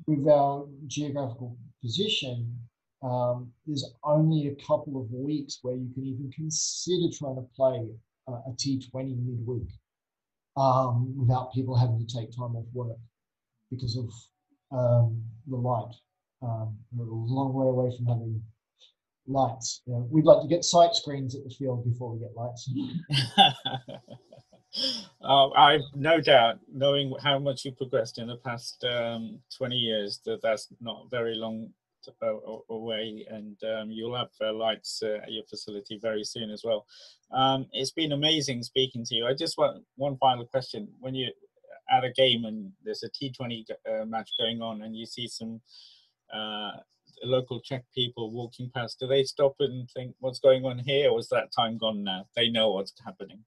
with 0.07 0.27
our 0.27 0.67
geographical 0.87 1.57
position, 1.81 2.57
um, 3.03 3.51
there's 3.65 3.89
only 4.03 4.47
a 4.47 4.55
couple 4.65 4.99
of 5.01 5.11
weeks 5.11 5.59
where 5.61 5.75
you 5.75 5.89
can 5.93 6.03
even 6.03 6.31
consider 6.31 7.13
trying 7.15 7.35
to 7.35 7.47
play 7.55 7.89
a 8.27 8.31
a 8.31 8.55
T20 8.57 9.17
midweek 9.25 9.69
um, 10.57 11.13
without 11.17 11.53
people 11.53 11.75
having 11.75 12.05
to 12.05 12.05
take 12.05 12.31
time 12.31 12.55
off 12.55 12.65
work 12.73 12.97
because 13.71 13.97
of 13.97 14.09
um, 14.71 15.23
the 15.47 15.55
light. 15.55 15.93
Um, 16.41 16.77
we're 16.91 17.05
a 17.05 17.13
long 17.13 17.53
way 17.53 17.67
away 17.67 17.95
from 17.95 18.05
having 18.05 18.41
lights. 19.27 19.81
You 19.85 19.93
know, 19.93 20.07
we'd 20.11 20.25
like 20.25 20.41
to 20.41 20.47
get 20.47 20.63
sight 20.63 20.93
screens 20.95 21.35
at 21.35 21.43
the 21.43 21.49
field 21.49 21.85
before 21.85 22.11
we 22.11 22.19
get 22.19 22.35
lights. 22.35 22.69
uh, 25.21 25.49
I've 25.51 25.81
no 25.95 26.19
doubt, 26.19 26.59
knowing 26.71 27.13
how 27.21 27.39
much 27.39 27.65
you've 27.65 27.77
progressed 27.77 28.17
in 28.19 28.27
the 28.27 28.37
past 28.37 28.83
um, 28.83 29.39
20 29.57 29.75
years, 29.75 30.19
that 30.25 30.41
that's 30.41 30.67
not 30.81 31.09
very 31.09 31.35
long 31.35 31.69
away, 32.69 33.25
and 33.29 33.57
um, 33.63 33.91
you'll 33.91 34.15
have 34.15 34.29
uh, 34.41 34.53
lights 34.53 35.01
uh, 35.03 35.19
at 35.23 35.31
your 35.31 35.43
facility 35.43 35.99
very 36.01 36.23
soon 36.23 36.49
as 36.49 36.63
well. 36.63 36.85
Um, 37.31 37.67
it's 37.71 37.91
been 37.91 38.11
amazing 38.11 38.63
speaking 38.63 39.03
to 39.05 39.15
you. 39.15 39.25
I 39.25 39.33
just 39.33 39.57
want 39.57 39.83
one 39.95 40.17
final 40.17 40.45
question: 40.45 40.87
When 40.99 41.15
you 41.15 41.31
at 41.91 42.03
a 42.03 42.11
game 42.11 42.45
and 42.45 42.71
there's 42.83 43.03
a 43.03 43.09
T20 43.09 43.65
uh, 43.71 44.05
match 44.05 44.29
going 44.39 44.61
on, 44.61 44.81
and 44.81 44.95
you 44.95 45.05
see 45.05 45.27
some 45.27 45.61
uh, 46.33 46.71
local 47.23 47.59
Czech 47.61 47.83
people 47.93 48.31
walking 48.31 48.69
past, 48.73 48.99
do 48.99 49.07
they 49.07 49.23
stop 49.23 49.55
and 49.59 49.89
think, 49.91 50.15
"What's 50.19 50.39
going 50.39 50.65
on 50.65 50.79
here?" 50.79 51.09
Or 51.09 51.19
is 51.19 51.29
that 51.29 51.51
time 51.51 51.77
gone 51.77 52.03
now? 52.03 52.27
They 52.35 52.49
know 52.49 52.71
what's 52.71 52.93
happening. 53.03 53.39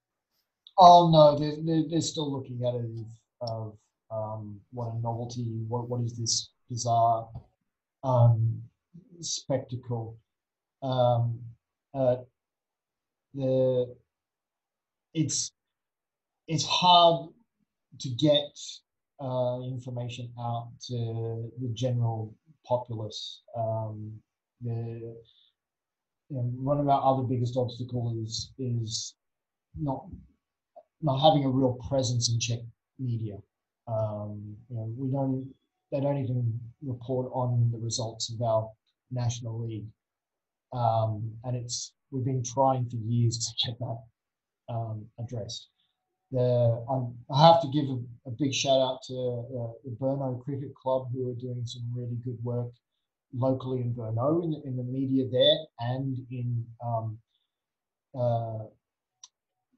Oh 0.79 1.11
no, 1.11 1.39
they're, 1.39 1.57
they're, 1.63 1.89
they're 1.89 2.01
still 2.01 2.31
looking 2.31 2.61
at 2.67 2.75
it 2.75 3.07
of 3.41 3.77
um, 4.11 4.61
what 4.73 4.93
a 4.93 5.01
novelty. 5.01 5.45
What 5.69 5.89
what 5.89 6.03
is 6.03 6.17
this 6.17 6.51
bizarre 6.71 7.29
um, 8.07 8.63
spectacle. 9.21 10.17
Um, 10.83 11.41
uh, 11.95 12.17
the 13.35 13.95
it's 15.15 15.53
it's 16.47 16.65
hard 16.65 17.31
to 18.01 18.09
get 18.11 18.53
uh, 19.21 19.61
information 19.65 20.31
out 20.39 20.69
to 20.89 21.51
the 21.61 21.69
general 21.75 22.35
populace. 22.67 23.43
Um, 23.57 24.13
the 24.61 25.17
you 26.29 26.37
know, 26.37 26.43
one 26.43 26.79
of 26.79 26.89
our 26.89 27.03
other 27.03 27.23
biggest 27.23 27.57
obstacles 27.57 28.17
is 28.17 28.53
is 28.59 29.15
not 29.79 30.07
not 31.03 31.19
having 31.19 31.45
a 31.45 31.49
real 31.49 31.79
presence 31.89 32.31
in 32.31 32.39
Czech 32.39 32.61
media. 32.99 33.37
Um, 33.89 34.57
you 34.69 34.77
know, 34.77 34.93
we 34.97 35.11
don't 35.11 35.55
they 35.91 36.01
don't 36.01 36.19
even 36.19 36.59
report 36.83 37.31
on 37.33 37.71
the 37.73 37.79
results 37.79 38.33
of 38.33 38.41
our 38.43 38.71
national 39.11 39.67
league, 39.67 39.87
um, 40.73 41.33
and 41.45 41.57
it's 41.57 41.93
we've 42.11 42.25
been 42.25 42.43
trying 42.43 42.89
for 42.89 42.97
years 42.97 43.39
to 43.39 43.69
get 43.69 43.79
that 43.79 43.99
um, 44.69 45.07
addressed. 45.19 45.69
The, 46.33 46.85
I, 47.31 47.51
have 47.51 47.63
to 47.63 47.69
give 47.69 47.85
a, 47.85 47.99
a 48.27 48.33
big 48.33 48.53
shout 48.53 48.81
out 48.81 48.99
to 49.07 49.15
uh, 49.15 49.73
the 49.85 49.97
Brno 50.01 50.43
Cricket 50.43 50.75
Club 50.75 51.09
who 51.13 51.31
are 51.31 51.35
doing 51.35 51.63
some 51.65 51.85
really 51.95 52.17
good 52.25 52.39
work 52.43 52.73
locally 53.33 53.81
in 53.81 53.95
Brno 53.95 54.43
in, 54.43 54.61
in 54.65 54.77
the 54.77 54.83
media 54.83 55.29
there 55.31 55.59
and 55.81 56.17
in 56.31 56.65
um, 56.85 57.19
uh, 58.19 58.65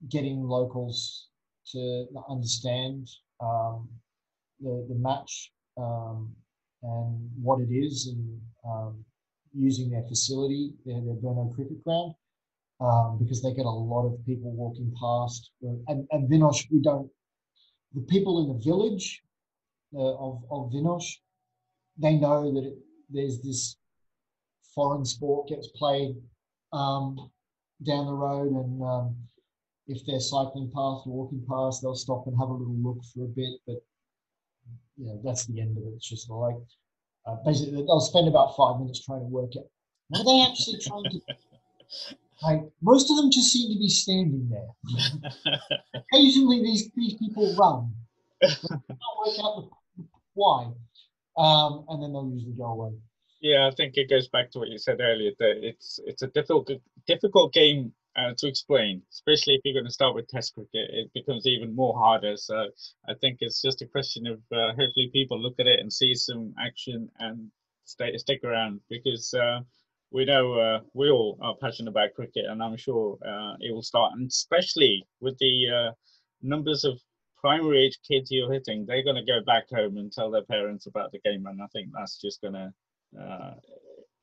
getting 0.09 0.43
locals 0.43 1.29
to 1.73 2.07
understand 2.31 3.09
um, 3.41 3.89
the, 4.61 4.87
the 4.89 4.95
match 4.95 5.53
um, 5.79 6.35
and 6.83 7.31
what 7.41 7.61
it 7.61 7.73
is 7.73 8.09
and 8.09 8.41
um, 8.67 9.05
using 9.55 9.91
their 9.91 10.05
facility, 10.09 10.73
their, 10.85 11.01
their 11.01 11.55
cricket 11.55 11.83
ground, 11.85 12.15
um, 12.81 13.19
because 13.19 13.43
they 13.43 13.53
get 13.55 13.65
a 13.65 13.71
lot 13.71 14.07
of 14.07 14.25
people 14.27 14.53
walking 14.53 14.93
past. 15.01 15.51
And, 15.63 16.07
and 16.11 16.31
Vinosh, 16.31 16.67
we 16.71 16.81
don't, 16.81 17.11
the 17.95 18.03
people 18.03 18.43
in 18.43 18.49
the 18.49 18.65
village 18.65 19.23
uh, 19.95 20.15
of, 20.17 20.43
of 20.51 20.71
Vinosh, 20.73 21.11
they 21.97 22.15
know 22.17 22.53
that 22.53 22.65
it, 22.65 22.75
there's 23.11 23.41
this 23.41 23.77
foreign 24.75 25.05
sport 25.05 25.49
gets 25.49 25.69
played 25.69 26.15
um, 26.73 27.31
down 27.85 28.07
the 28.07 28.13
road 28.13 28.53
and 28.53 28.83
um, 28.83 29.17
if 29.89 30.05
they're 30.07 30.21
cycling 30.21 30.71
past 30.75 31.07
or 31.07 31.13
walking 31.13 31.43
past, 31.49 31.81
they'll 31.83 31.95
stop 31.95 32.27
and 32.27 32.37
have 32.39 32.51
a 32.51 32.53
little 32.53 32.77
look 32.77 33.03
for 33.13 33.25
a 33.25 33.29
bit. 33.29 33.59
But 33.67 33.77
you 34.99 35.07
know, 35.07 35.21
that's 35.25 35.47
the 35.47 35.61
end 35.61 35.77
of 35.77 35.85
it. 35.85 35.95
It's 35.97 36.09
just 36.09 36.29
like 36.29 36.57
uh, 37.27 37.37
basically 37.45 37.83
they'll 37.83 38.01
spend 38.01 38.29
about 38.29 38.57
five 38.57 38.81
minutes 38.81 39.05
trying 39.05 39.21
to 39.21 39.27
work 39.27 39.53
out 39.57 39.65
what 40.09 40.21
are 40.21 40.25
they 40.25 40.43
actually 40.51 40.79
trying 40.79 41.05
to. 41.05 41.21
Like 42.41 42.61
most 42.81 43.11
of 43.11 43.17
them 43.17 43.33
just 43.33 43.53
seem 43.53 43.73
to 43.73 43.79
be 43.81 43.89
standing 43.89 44.49
there. 44.49 45.59
Occasionally, 46.13 46.63
these 46.63 46.89
these 46.95 47.15
people 47.15 47.53
run. 47.59 47.93
Don't 48.41 48.83
work 49.27 49.39
out 49.43 49.71
why, 50.35 50.71
um, 51.37 51.85
and 51.89 52.01
then 52.01 52.13
they'll 52.13 52.31
usually 52.33 52.53
go 52.53 52.67
away. 52.67 52.93
Yeah, 53.41 53.67
I 53.67 53.75
think 53.75 53.97
it 53.97 54.09
goes 54.09 54.29
back 54.29 54.53
to 54.53 54.61
what 54.61 54.69
you 54.69 54.79
said 54.79 55.01
earlier 55.01 55.33
that 55.41 55.67
it's 55.67 55.99
it's 56.07 56.23
a 56.23 56.29
difficult 56.29 56.71
difficult 57.09 57.53
game 57.53 57.93
uh, 58.19 58.33
to 58.37 58.49
explain, 58.49 59.03
especially 59.13 59.55
if 59.55 59.61
you're 59.65 59.75
going 59.75 59.87
to 59.87 59.93
start 59.93 60.15
with 60.15 60.29
Test 60.29 60.55
cricket. 60.55 60.91
It 60.91 61.11
becomes 61.15 61.47
even 61.47 61.75
more 61.75 61.97
harder. 61.97 62.37
So 62.37 62.69
I 63.09 63.15
think 63.21 63.39
it's 63.41 63.63
just 63.63 63.83
a 63.83 63.87
question 63.87 64.27
of 64.27 64.41
uh, 64.53 64.71
hopefully 64.71 65.11
people 65.13 65.41
look 65.41 65.55
at 65.61 65.67
it 65.67 65.81
and 65.81 65.93
see 65.93 66.15
some 66.15 66.55
action 66.61 67.09
and 67.21 67.51
stay 67.85 68.17
stick 68.17 68.43
around 68.45 68.81
because 68.91 69.33
uh, 69.35 69.61
we 70.11 70.25
know 70.25 70.55
uh, 70.55 70.81
we 70.95 71.11
all 71.11 71.39
are 71.41 71.55
passionate 71.61 71.91
about 71.91 72.15
cricket, 72.15 72.47
and 72.49 72.63
I'm 72.63 72.77
sure 72.77 73.19
uh, 73.25 73.55
it 73.61 73.73
will 73.73 73.83
start. 73.83 74.15
And 74.15 74.29
especially 74.29 75.07
with 75.21 75.39
the 75.39 75.69
uh, 75.71 75.93
numbers 76.43 76.85
of 76.85 77.01
primary 77.41 77.87
age 77.87 77.99
kids 78.07 78.31
you're 78.33 78.53
hitting, 78.53 78.85
they're 78.85 79.05
going 79.05 79.17
to 79.17 79.33
go 79.33 79.41
back 79.47 79.69
home 79.71 79.97
and 79.97 80.11
tell 80.13 80.31
their 80.31 80.45
parents 80.45 80.87
about 80.87 81.13
the 81.13 81.21
game, 81.25 81.47
and 81.47 81.63
I 81.63 81.67
think 81.73 81.91
that's 81.95 82.21
just 82.21 82.41
going 82.43 82.55
to 82.55 82.73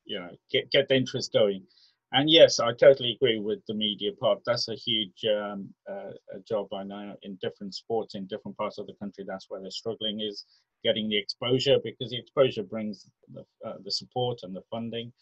you 0.04 0.20
know 0.20 0.30
get 0.52 0.70
get 0.70 0.86
the 0.88 0.96
interest 0.96 1.32
going 1.32 1.64
and 2.12 2.30
yes, 2.30 2.60
I 2.60 2.72
totally 2.72 3.12
agree 3.12 3.40
with 3.40 3.60
the 3.66 3.74
media 3.74 4.12
part. 4.20 4.40
That's 4.46 4.68
a 4.68 4.74
huge 4.74 5.24
um, 5.24 5.68
uh, 5.90 6.12
job 6.48 6.72
I 6.72 6.84
know 6.84 7.14
in 7.22 7.38
different 7.42 7.74
sports 7.74 8.14
in 8.14 8.26
different 8.26 8.56
parts 8.56 8.78
of 8.78 8.86
the 8.86 8.94
country. 8.94 9.24
That's 9.26 9.46
where 9.48 9.60
they're 9.60 9.70
struggling 9.70 10.20
is 10.20 10.44
getting 10.84 11.08
the 11.08 11.18
exposure 11.18 11.78
because 11.82 12.10
the 12.10 12.18
exposure 12.18 12.62
brings 12.62 13.08
the, 13.32 13.44
uh, 13.66 13.74
the 13.84 13.90
support 13.90 14.38
and 14.42 14.54
the 14.54 14.62
funding. 14.70 15.12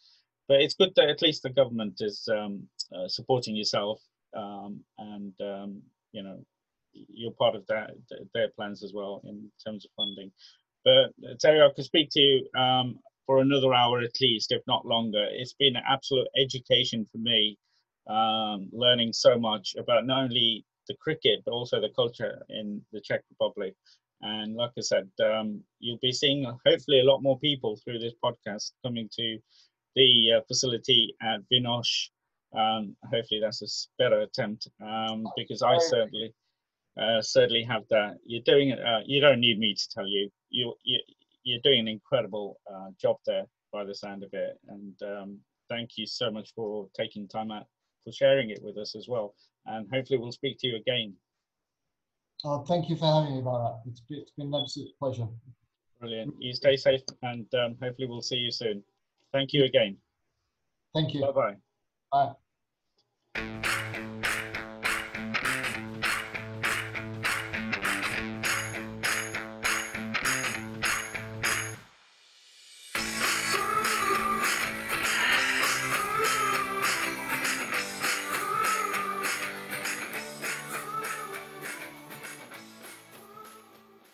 But 0.48 0.60
it's 0.60 0.74
good 0.74 0.92
that 0.96 1.08
at 1.08 1.22
least 1.22 1.42
the 1.42 1.50
government 1.50 1.94
is 2.00 2.28
um, 2.30 2.68
uh, 2.94 3.08
supporting 3.08 3.56
yourself 3.56 4.00
um, 4.36 4.80
and 4.98 5.32
um, 5.40 5.82
you 6.12 6.22
know 6.22 6.38
you're 6.92 7.32
part 7.32 7.56
of 7.56 7.66
that 7.66 7.90
their 8.34 8.48
plans 8.50 8.84
as 8.84 8.92
well 8.94 9.22
in 9.24 9.50
terms 9.66 9.84
of 9.84 9.90
funding. 9.96 10.30
But 10.84 11.12
uh, 11.28 11.34
Terry, 11.40 11.62
I 11.62 11.70
could 11.74 11.84
speak 11.84 12.10
to 12.12 12.20
you 12.20 12.60
um, 12.60 12.98
for 13.26 13.40
another 13.40 13.72
hour 13.74 14.00
at 14.00 14.20
least, 14.20 14.52
if 14.52 14.62
not 14.66 14.86
longer. 14.86 15.26
It's 15.30 15.54
been 15.54 15.76
an 15.76 15.82
absolute 15.88 16.28
education 16.36 17.06
for 17.10 17.18
me, 17.18 17.58
um, 18.08 18.68
learning 18.72 19.12
so 19.12 19.38
much 19.38 19.74
about 19.78 20.06
not 20.06 20.24
only 20.24 20.64
the 20.88 20.94
cricket 21.00 21.40
but 21.44 21.52
also 21.52 21.80
the 21.80 21.88
culture 21.96 22.42
in 22.48 22.82
the 22.92 23.00
Czech 23.00 23.22
Republic. 23.30 23.74
And 24.20 24.54
like 24.54 24.70
I 24.78 24.80
said, 24.80 25.10
um, 25.22 25.62
you'll 25.80 25.98
be 26.00 26.12
seeing 26.12 26.44
hopefully 26.64 27.00
a 27.00 27.04
lot 27.04 27.22
more 27.22 27.38
people 27.38 27.76
through 27.76 27.98
this 27.98 28.14
podcast 28.24 28.72
coming 28.82 29.08
to 29.16 29.38
the 29.94 30.32
uh, 30.38 30.40
facility 30.48 31.14
at 31.22 31.40
Vinosh. 31.52 32.08
Um, 32.56 32.96
hopefully 33.12 33.40
that's 33.40 33.62
a 33.62 34.02
better 34.02 34.20
attempt 34.20 34.68
um, 34.80 35.26
because 35.36 35.62
I 35.62 35.76
certainly 35.78 36.32
uh, 37.00 37.20
certainly 37.20 37.64
have 37.64 37.82
that. 37.90 38.18
You're 38.24 38.42
doing 38.44 38.70
it. 38.70 38.78
Uh, 38.78 39.00
you 39.04 39.20
don't 39.20 39.40
need 39.40 39.58
me 39.58 39.74
to 39.74 39.88
tell 39.90 40.06
you. 40.06 40.30
You, 40.50 40.74
you 40.84 41.00
you're 41.44 41.60
doing 41.62 41.80
an 41.80 41.88
incredible 41.88 42.58
uh, 42.72 42.88
job 43.00 43.16
there 43.26 43.44
by 43.72 43.84
the 43.84 43.94
sound 43.94 44.24
of 44.24 44.30
it. 44.32 44.58
And 44.68 44.94
um, 45.02 45.38
thank 45.68 45.90
you 45.96 46.06
so 46.06 46.30
much 46.30 46.52
for 46.54 46.88
taking 46.96 47.28
time 47.28 47.50
out 47.50 47.66
for 48.04 48.12
sharing 48.12 48.50
it 48.50 48.60
with 48.62 48.76
us 48.76 48.94
as 48.94 49.06
well. 49.08 49.34
And 49.66 49.86
hopefully 49.92 50.18
we'll 50.18 50.32
speak 50.32 50.58
to 50.60 50.66
you 50.66 50.76
again. 50.76 51.14
Oh, 52.44 52.64
thank 52.64 52.90
you 52.90 52.96
for 52.96 53.06
having 53.06 53.36
me, 53.36 53.42
Bharat. 53.42 53.80
It's, 53.86 54.02
it's 54.10 54.32
been 54.36 54.48
an 54.48 54.60
absolute 54.62 54.90
pleasure. 54.98 55.28
Brilliant. 56.00 56.34
You 56.38 56.52
stay 56.52 56.76
safe 56.76 57.00
and 57.22 57.46
um, 57.54 57.76
hopefully 57.82 58.08
we'll 58.08 58.20
see 58.20 58.36
you 58.36 58.50
soon. 58.50 58.82
Thank 59.32 59.52
you 59.52 59.64
again. 59.64 59.96
Thank 60.94 61.14
you. 61.14 61.22
Bye-bye. 61.22 62.34
Bye. 63.34 63.70